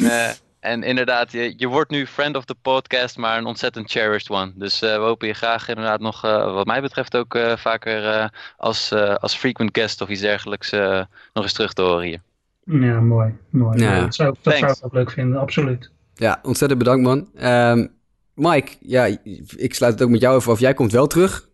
[0.62, 4.52] en inderdaad, je, je wordt nu friend of the podcast, maar een ontzettend cherished one.
[4.56, 8.30] Dus uh, we hopen je graag inderdaad nog, uh, wat mij betreft, ook uh, vaker
[8.58, 10.72] als, als frequent guest of iets dergelijks
[11.34, 12.22] nog eens terug te horen hier.
[12.64, 13.34] Ja, mooi.
[13.50, 13.80] mooi.
[13.80, 14.00] Ja.
[14.00, 15.92] Dat, zou, dat zou ik ook leuk vinden, absoluut.
[16.14, 17.30] Ja, ontzettend bedankt man.
[17.52, 17.94] Um,
[18.34, 19.18] Mike, ja,
[19.56, 20.60] ik sluit het ook met jou even af.
[20.60, 21.50] Jij komt wel terug.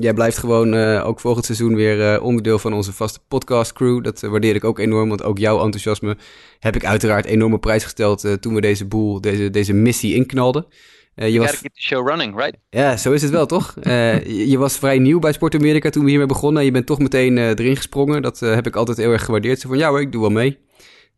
[0.00, 4.04] Jij blijft gewoon uh, ook volgend seizoen weer uh, onderdeel van onze vaste podcast crew.
[4.04, 6.16] Dat uh, waardeer ik ook enorm, want ook jouw enthousiasme
[6.58, 10.66] heb ik uiteraard enorme prijs gesteld toen we deze boel, deze, deze missie inknalden.
[11.14, 11.60] je was...
[11.60, 12.56] keep the show running, right?
[12.70, 13.74] Ja, zo is het wel, toch?
[13.82, 16.60] je, je, was vrij nieuw bij Sport Amerika toen we hiermee begonnen.
[16.60, 18.22] En je bent toch meteen erin gesprongen.
[18.22, 19.60] Dat heb ik altijd heel erg gewaardeerd.
[19.60, 20.58] Zo van, ja hoor, ik doe wel mee.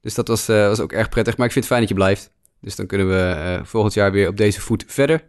[0.00, 1.36] Dus dat was, was ook erg prettig.
[1.36, 2.32] Maar ik vind het fijn dat je blijft.
[2.60, 5.24] Dus dan kunnen we volgend jaar weer op deze voet verder.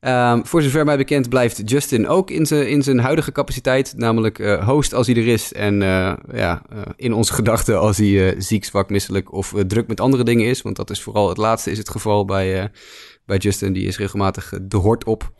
[0.00, 4.38] Ehm, voor zover mij bekend blijft Justin ook in zijn, in zijn huidige capaciteit, namelijk
[4.38, 8.40] uh, host als hij er is en uh, ja, uh, in onze gedachten als hij
[8.40, 10.62] ziek, zwak, misselijk of druk met andere dingen is.
[10.62, 12.70] Want dat is vooral het laatste is het geval bij,
[13.26, 13.72] bij Justin.
[13.72, 15.32] Die is regelmatig de hort op.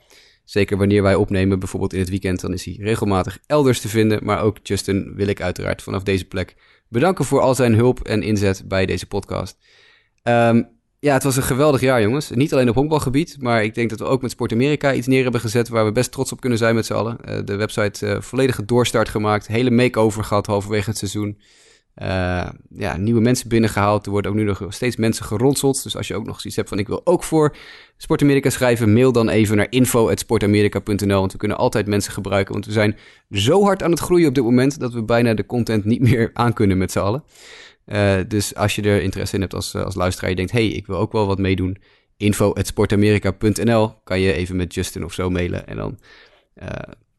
[0.45, 4.25] Zeker wanneer wij opnemen, bijvoorbeeld in het weekend, dan is hij regelmatig elders te vinden.
[4.25, 6.57] Maar ook Justin wil ik uiteraard vanaf deze plek
[6.89, 9.59] bedanken voor al zijn hulp en inzet bij deze podcast.
[10.23, 12.31] Um, ja, het was een geweldig jaar, jongens.
[12.31, 15.23] Niet alleen op honkbalgebied, maar ik denk dat we ook met Sport Amerika iets neer
[15.23, 17.17] hebben gezet waar we best trots op kunnen zijn met z'n allen.
[17.29, 21.39] Uh, de website uh, volledige doorstart gemaakt, hele make-over gehad halverwege het seizoen.
[22.03, 24.07] Uh, ja, nieuwe mensen binnengehaald.
[24.07, 25.83] Er worden ook nu nog steeds mensen geronseld.
[25.83, 27.57] Dus als je ook nog zoiets hebt van ik wil ook voor
[27.97, 31.19] Sport Amerika schrijven, mail dan even naar info.sportamerika.nl.
[31.19, 32.53] Want we kunnen altijd mensen gebruiken.
[32.53, 32.97] Want we zijn
[33.31, 36.31] zo hard aan het groeien op dit moment dat we bijna de content niet meer
[36.45, 37.25] aankunnen met z'n allen.
[37.93, 40.87] Uh, dus als je er interesse in hebt als, als luisteraar, je denkt, hey, ik
[40.87, 41.77] wil ook wel wat meedoen.
[42.17, 45.67] info.sportamerika.nl kan je even met Justin of zo mailen.
[45.67, 45.99] En dan
[46.63, 46.69] uh,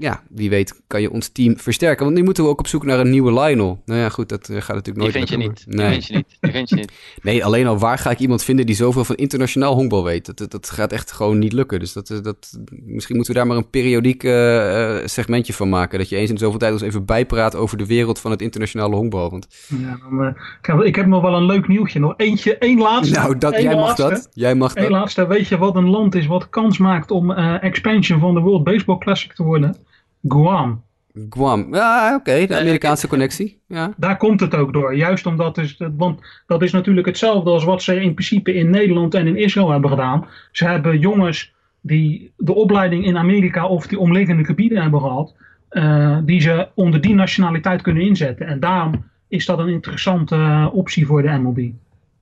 [0.01, 2.05] ja, wie weet kan je ons team versterken.
[2.05, 3.81] Want nu moeten we ook op zoek naar een nieuwe Lionel.
[3.85, 5.63] Nou ja, goed, dat uh, gaat natuurlijk nooit Die vind je niet.
[5.67, 5.89] Nee.
[5.89, 6.37] Die vind je niet.
[6.39, 6.91] Die vind je niet.
[7.21, 10.25] nee, alleen al waar ga ik iemand vinden die zoveel van internationaal honkbal weet?
[10.25, 11.79] Dat, dat, dat gaat echt gewoon niet lukken.
[11.79, 15.99] Dus dat, dat, misschien moeten we daar maar een periodiek uh, segmentje van maken.
[15.99, 18.95] Dat je eens in zoveel tijd ons even bijpraat over de wereld van het internationale
[18.95, 19.29] honkbal.
[19.29, 19.47] Want...
[19.67, 19.99] Ja,
[20.75, 21.99] uh, ik heb nog wel een leuk nieuwtje.
[21.99, 23.19] Nog eentje, één laatste.
[23.19, 24.29] Nou, dat, jij laatste, mag dat.
[24.33, 25.27] Jij mag Eén laatste.
[25.27, 28.97] Weet je wat een land is wat kans maakt om expansion van de World Baseball
[28.97, 29.75] Classic te worden?
[30.27, 30.83] Guam.
[31.29, 32.47] Guam, ja, oké, okay.
[32.47, 33.59] de Amerikaanse connectie.
[33.67, 33.93] Ja.
[33.97, 34.95] Daar komt het ook door.
[34.95, 39.13] Juist omdat, is, want dat is natuurlijk hetzelfde als wat ze in principe in Nederland
[39.13, 40.25] en in Israël hebben gedaan.
[40.51, 45.35] Ze hebben jongens die de opleiding in Amerika of die omliggende gebieden hebben gehad,
[45.71, 48.47] uh, die ze onder die nationaliteit kunnen inzetten.
[48.47, 51.69] En daarom is dat een interessante uh, optie voor de MLB.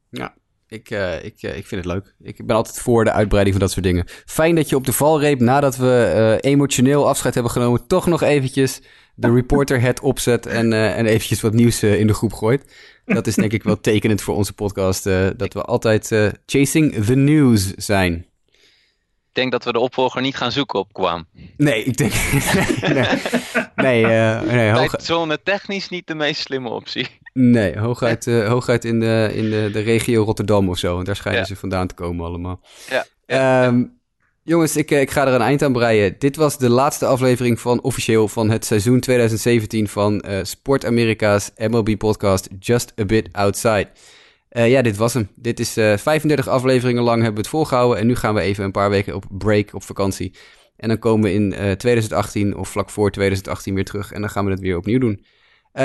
[0.10, 0.34] Ja,
[0.70, 2.14] ik, uh, ik, uh, ik vind het leuk.
[2.22, 4.06] Ik ben altijd voor de uitbreiding van dat soort dingen.
[4.26, 6.14] Fijn dat je op de valreep, nadat we
[6.44, 8.82] uh, emotioneel afscheid hebben genomen, toch nog eventjes
[9.16, 12.74] de reporter het opzet en, en eventjes wat nieuws in de groep gooit.
[13.06, 15.04] Dat is denk ik wel tekenend voor onze podcast,
[15.38, 18.29] dat we altijd chasing the news zijn.
[19.30, 21.28] Ik denk dat we de opvolger niet gaan zoeken op Kwam.
[21.58, 22.14] Nee, ik denk...
[23.76, 24.06] nee, nee,
[24.46, 24.96] nee hoog...
[24.98, 27.08] Zone technisch niet de meest slimme optie.
[27.34, 30.94] Nee, hooguit, uh, hooguit in, de, in de, de regio Rotterdam of zo.
[30.94, 31.48] Want daar schijnen ja.
[31.48, 32.62] ze vandaan te komen allemaal.
[33.28, 33.66] Ja.
[33.66, 34.00] Um,
[34.44, 36.16] jongens, ik, ik ga er een eind aan breien.
[36.20, 41.52] Dit was de laatste aflevering van officieel van het seizoen 2017 van uh, Sport Amerika's
[41.58, 43.88] MLB podcast Just a Bit Outside.
[44.52, 45.30] Uh, ja, dit was hem.
[45.36, 47.98] Dit is 35 afleveringen lang hebben we het volgehouden.
[47.98, 50.34] En nu gaan we even een paar weken op break, op vakantie.
[50.76, 54.12] En dan komen we in 2018 of vlak voor 2018 weer terug.
[54.12, 55.26] En dan gaan we het weer opnieuw doen.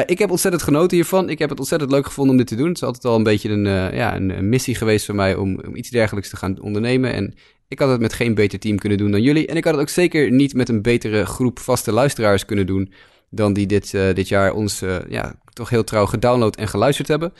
[0.07, 1.29] Ik heb ontzettend genoten hiervan.
[1.29, 2.69] Ik heb het ontzettend leuk gevonden om dit te doen.
[2.69, 3.65] Het is altijd al een beetje een,
[3.95, 7.13] ja, een, missie geweest voor mij om, om, iets dergelijks te gaan ondernemen.
[7.13, 7.35] En
[7.69, 9.47] ik had het met geen beter team kunnen doen dan jullie.
[9.47, 12.93] En ik had het ook zeker niet met een betere groep vaste luisteraars kunnen doen
[13.31, 17.33] dan die dit, dit jaar ons ja, toch heel trouw gedownload en geluisterd hebben.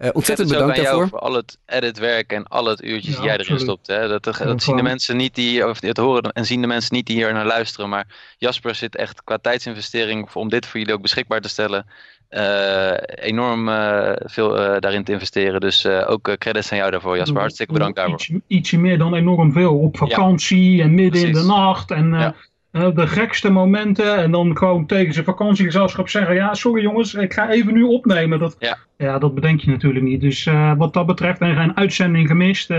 [0.00, 1.08] Uh, ontzettend bedankt jou daarvoor.
[1.08, 3.86] voor al het editwerk en al het uurtjes ja, die jij erin stopt.
[3.86, 4.08] Hè?
[4.08, 6.94] Dat, dat, dat zien de mensen niet die, of het horen en zien de mensen
[6.94, 7.88] niet die hier naar luisteren.
[7.88, 8.06] Maar
[8.38, 11.86] Jasper zit echt qua tijdsinvestering om dit voor jullie ook beschikbaar te stellen.
[12.30, 15.60] Uh, enorm uh, veel uh, daarin te investeren.
[15.60, 17.40] Dus ook credits aan jou daarvoor, Jasper.
[17.40, 18.20] Hartstikke bedankt daarvoor.
[18.20, 19.78] Iets, ietsje meer dan enorm veel.
[19.78, 20.84] Op vakantie ja.
[20.84, 21.28] en midden Precies.
[21.28, 21.90] in de nacht.
[21.90, 22.34] En ja.
[22.70, 24.16] De gekste momenten.
[24.16, 28.38] En dan gewoon tegen zijn vakantiegezelschap zeggen: Ja, sorry jongens, ik ga even nu opnemen.
[28.38, 28.78] Dat, ja.
[28.96, 30.20] ja dat bedenk je natuurlijk niet.
[30.20, 32.70] Dus wat dat betreft, en geen uitzending gemist.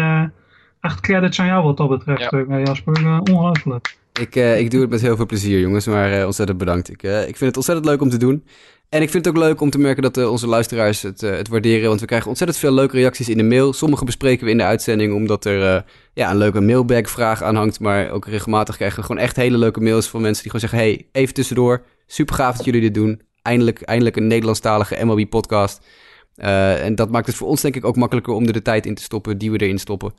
[0.82, 2.60] echt credits aan jou wat dat betreft, ja.
[2.60, 3.20] Jasper.
[3.20, 4.00] ongelooflijk.
[4.20, 5.86] Ik, ik doe het met heel veel plezier, jongens.
[5.86, 6.90] Maar ontzettend bedankt.
[6.90, 8.44] Ik, ik vind het ontzettend leuk om te doen.
[8.92, 11.32] En ik vind het ook leuk om te merken dat uh, onze luisteraars het, uh,
[11.32, 11.88] het, waarderen.
[11.88, 13.74] Want we krijgen ontzettend veel leuke reacties in de mail.
[13.74, 15.82] Sommige bespreken we in de uitzending omdat er uh,
[16.14, 17.80] ja, een leuke mailbag-vraag aan hangt.
[17.80, 20.90] Maar ook regelmatig krijgen we gewoon echt hele leuke mails van mensen die gewoon zeggen...
[20.90, 23.22] hey, even tussendoor, super gaaf dat jullie dit doen.
[23.42, 25.86] Eindelijk, eindelijk een Nederlandstalige MLB-podcast.
[26.36, 28.96] en dat maakt het voor ons denk ik ook makkelijker om er de tijd in
[28.96, 30.14] te stoppen die we erin stoppen.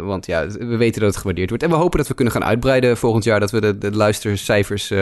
[0.00, 1.64] want ja, we weten dat het gewaardeerd wordt.
[1.64, 3.40] En we hopen dat we kunnen gaan uitbreiden volgend jaar.
[3.40, 4.92] Dat we de, de luistercijfers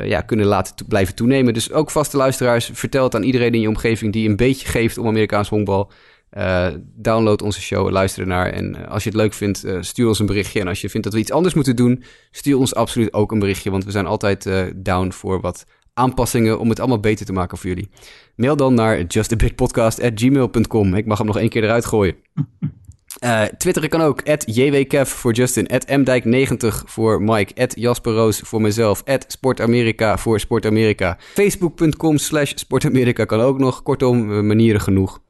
[0.00, 1.54] ja, kunnen laten blijven toenemen.
[1.54, 4.98] Dus ook vaste luisteraars, vertel het aan iedereen in je omgeving die een beetje geeft
[4.98, 5.90] om Amerikaans honkbal.
[6.38, 8.50] Uh, download onze show, luister ernaar.
[8.50, 10.60] En uh, als je het leuk vindt, stuur ons een berichtje.
[10.60, 13.38] En als je vindt dat we iets anders moeten doen, stuur ons absoluut ook een
[13.38, 13.70] berichtje.
[13.70, 15.64] Want we zijn altijd down voor wat
[15.94, 17.88] aanpassingen om het allemaal beter te maken voor jullie.
[18.36, 20.94] Mail dan naar justabitpodcast.gmail.com.
[20.94, 22.16] Ik mag hem nog één keer eruit gooien.
[23.20, 24.20] Uh, twitteren kan ook.
[24.44, 25.68] JWKev voor Justin.
[25.88, 27.68] Mdijk90 voor Mike.
[27.74, 29.02] Jasper Roos voor mezelf.
[29.26, 31.16] Sportamerika voor Sportamerika.
[31.34, 33.82] Facebook.com slash Sportamerika kan ook nog.
[33.82, 35.20] Kortom, manieren genoeg.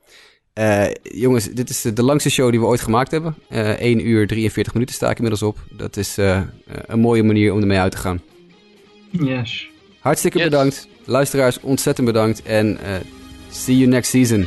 [0.52, 3.34] Eh, jongens, dit is de langste show die we ooit gemaakt hebben.
[3.48, 5.58] Eh 1 uur 43 minuten sta ik inmiddels op.
[5.70, 6.40] Dat is eh,
[6.86, 8.20] een mooie manier om ermee uit te gaan.
[9.10, 9.70] Yes.
[10.00, 10.48] Hartstikke Yes.
[10.48, 10.88] bedankt.
[11.04, 12.42] Luisteraars, ontzettend bedankt.
[12.42, 12.94] En eh,
[13.50, 14.46] see you next season.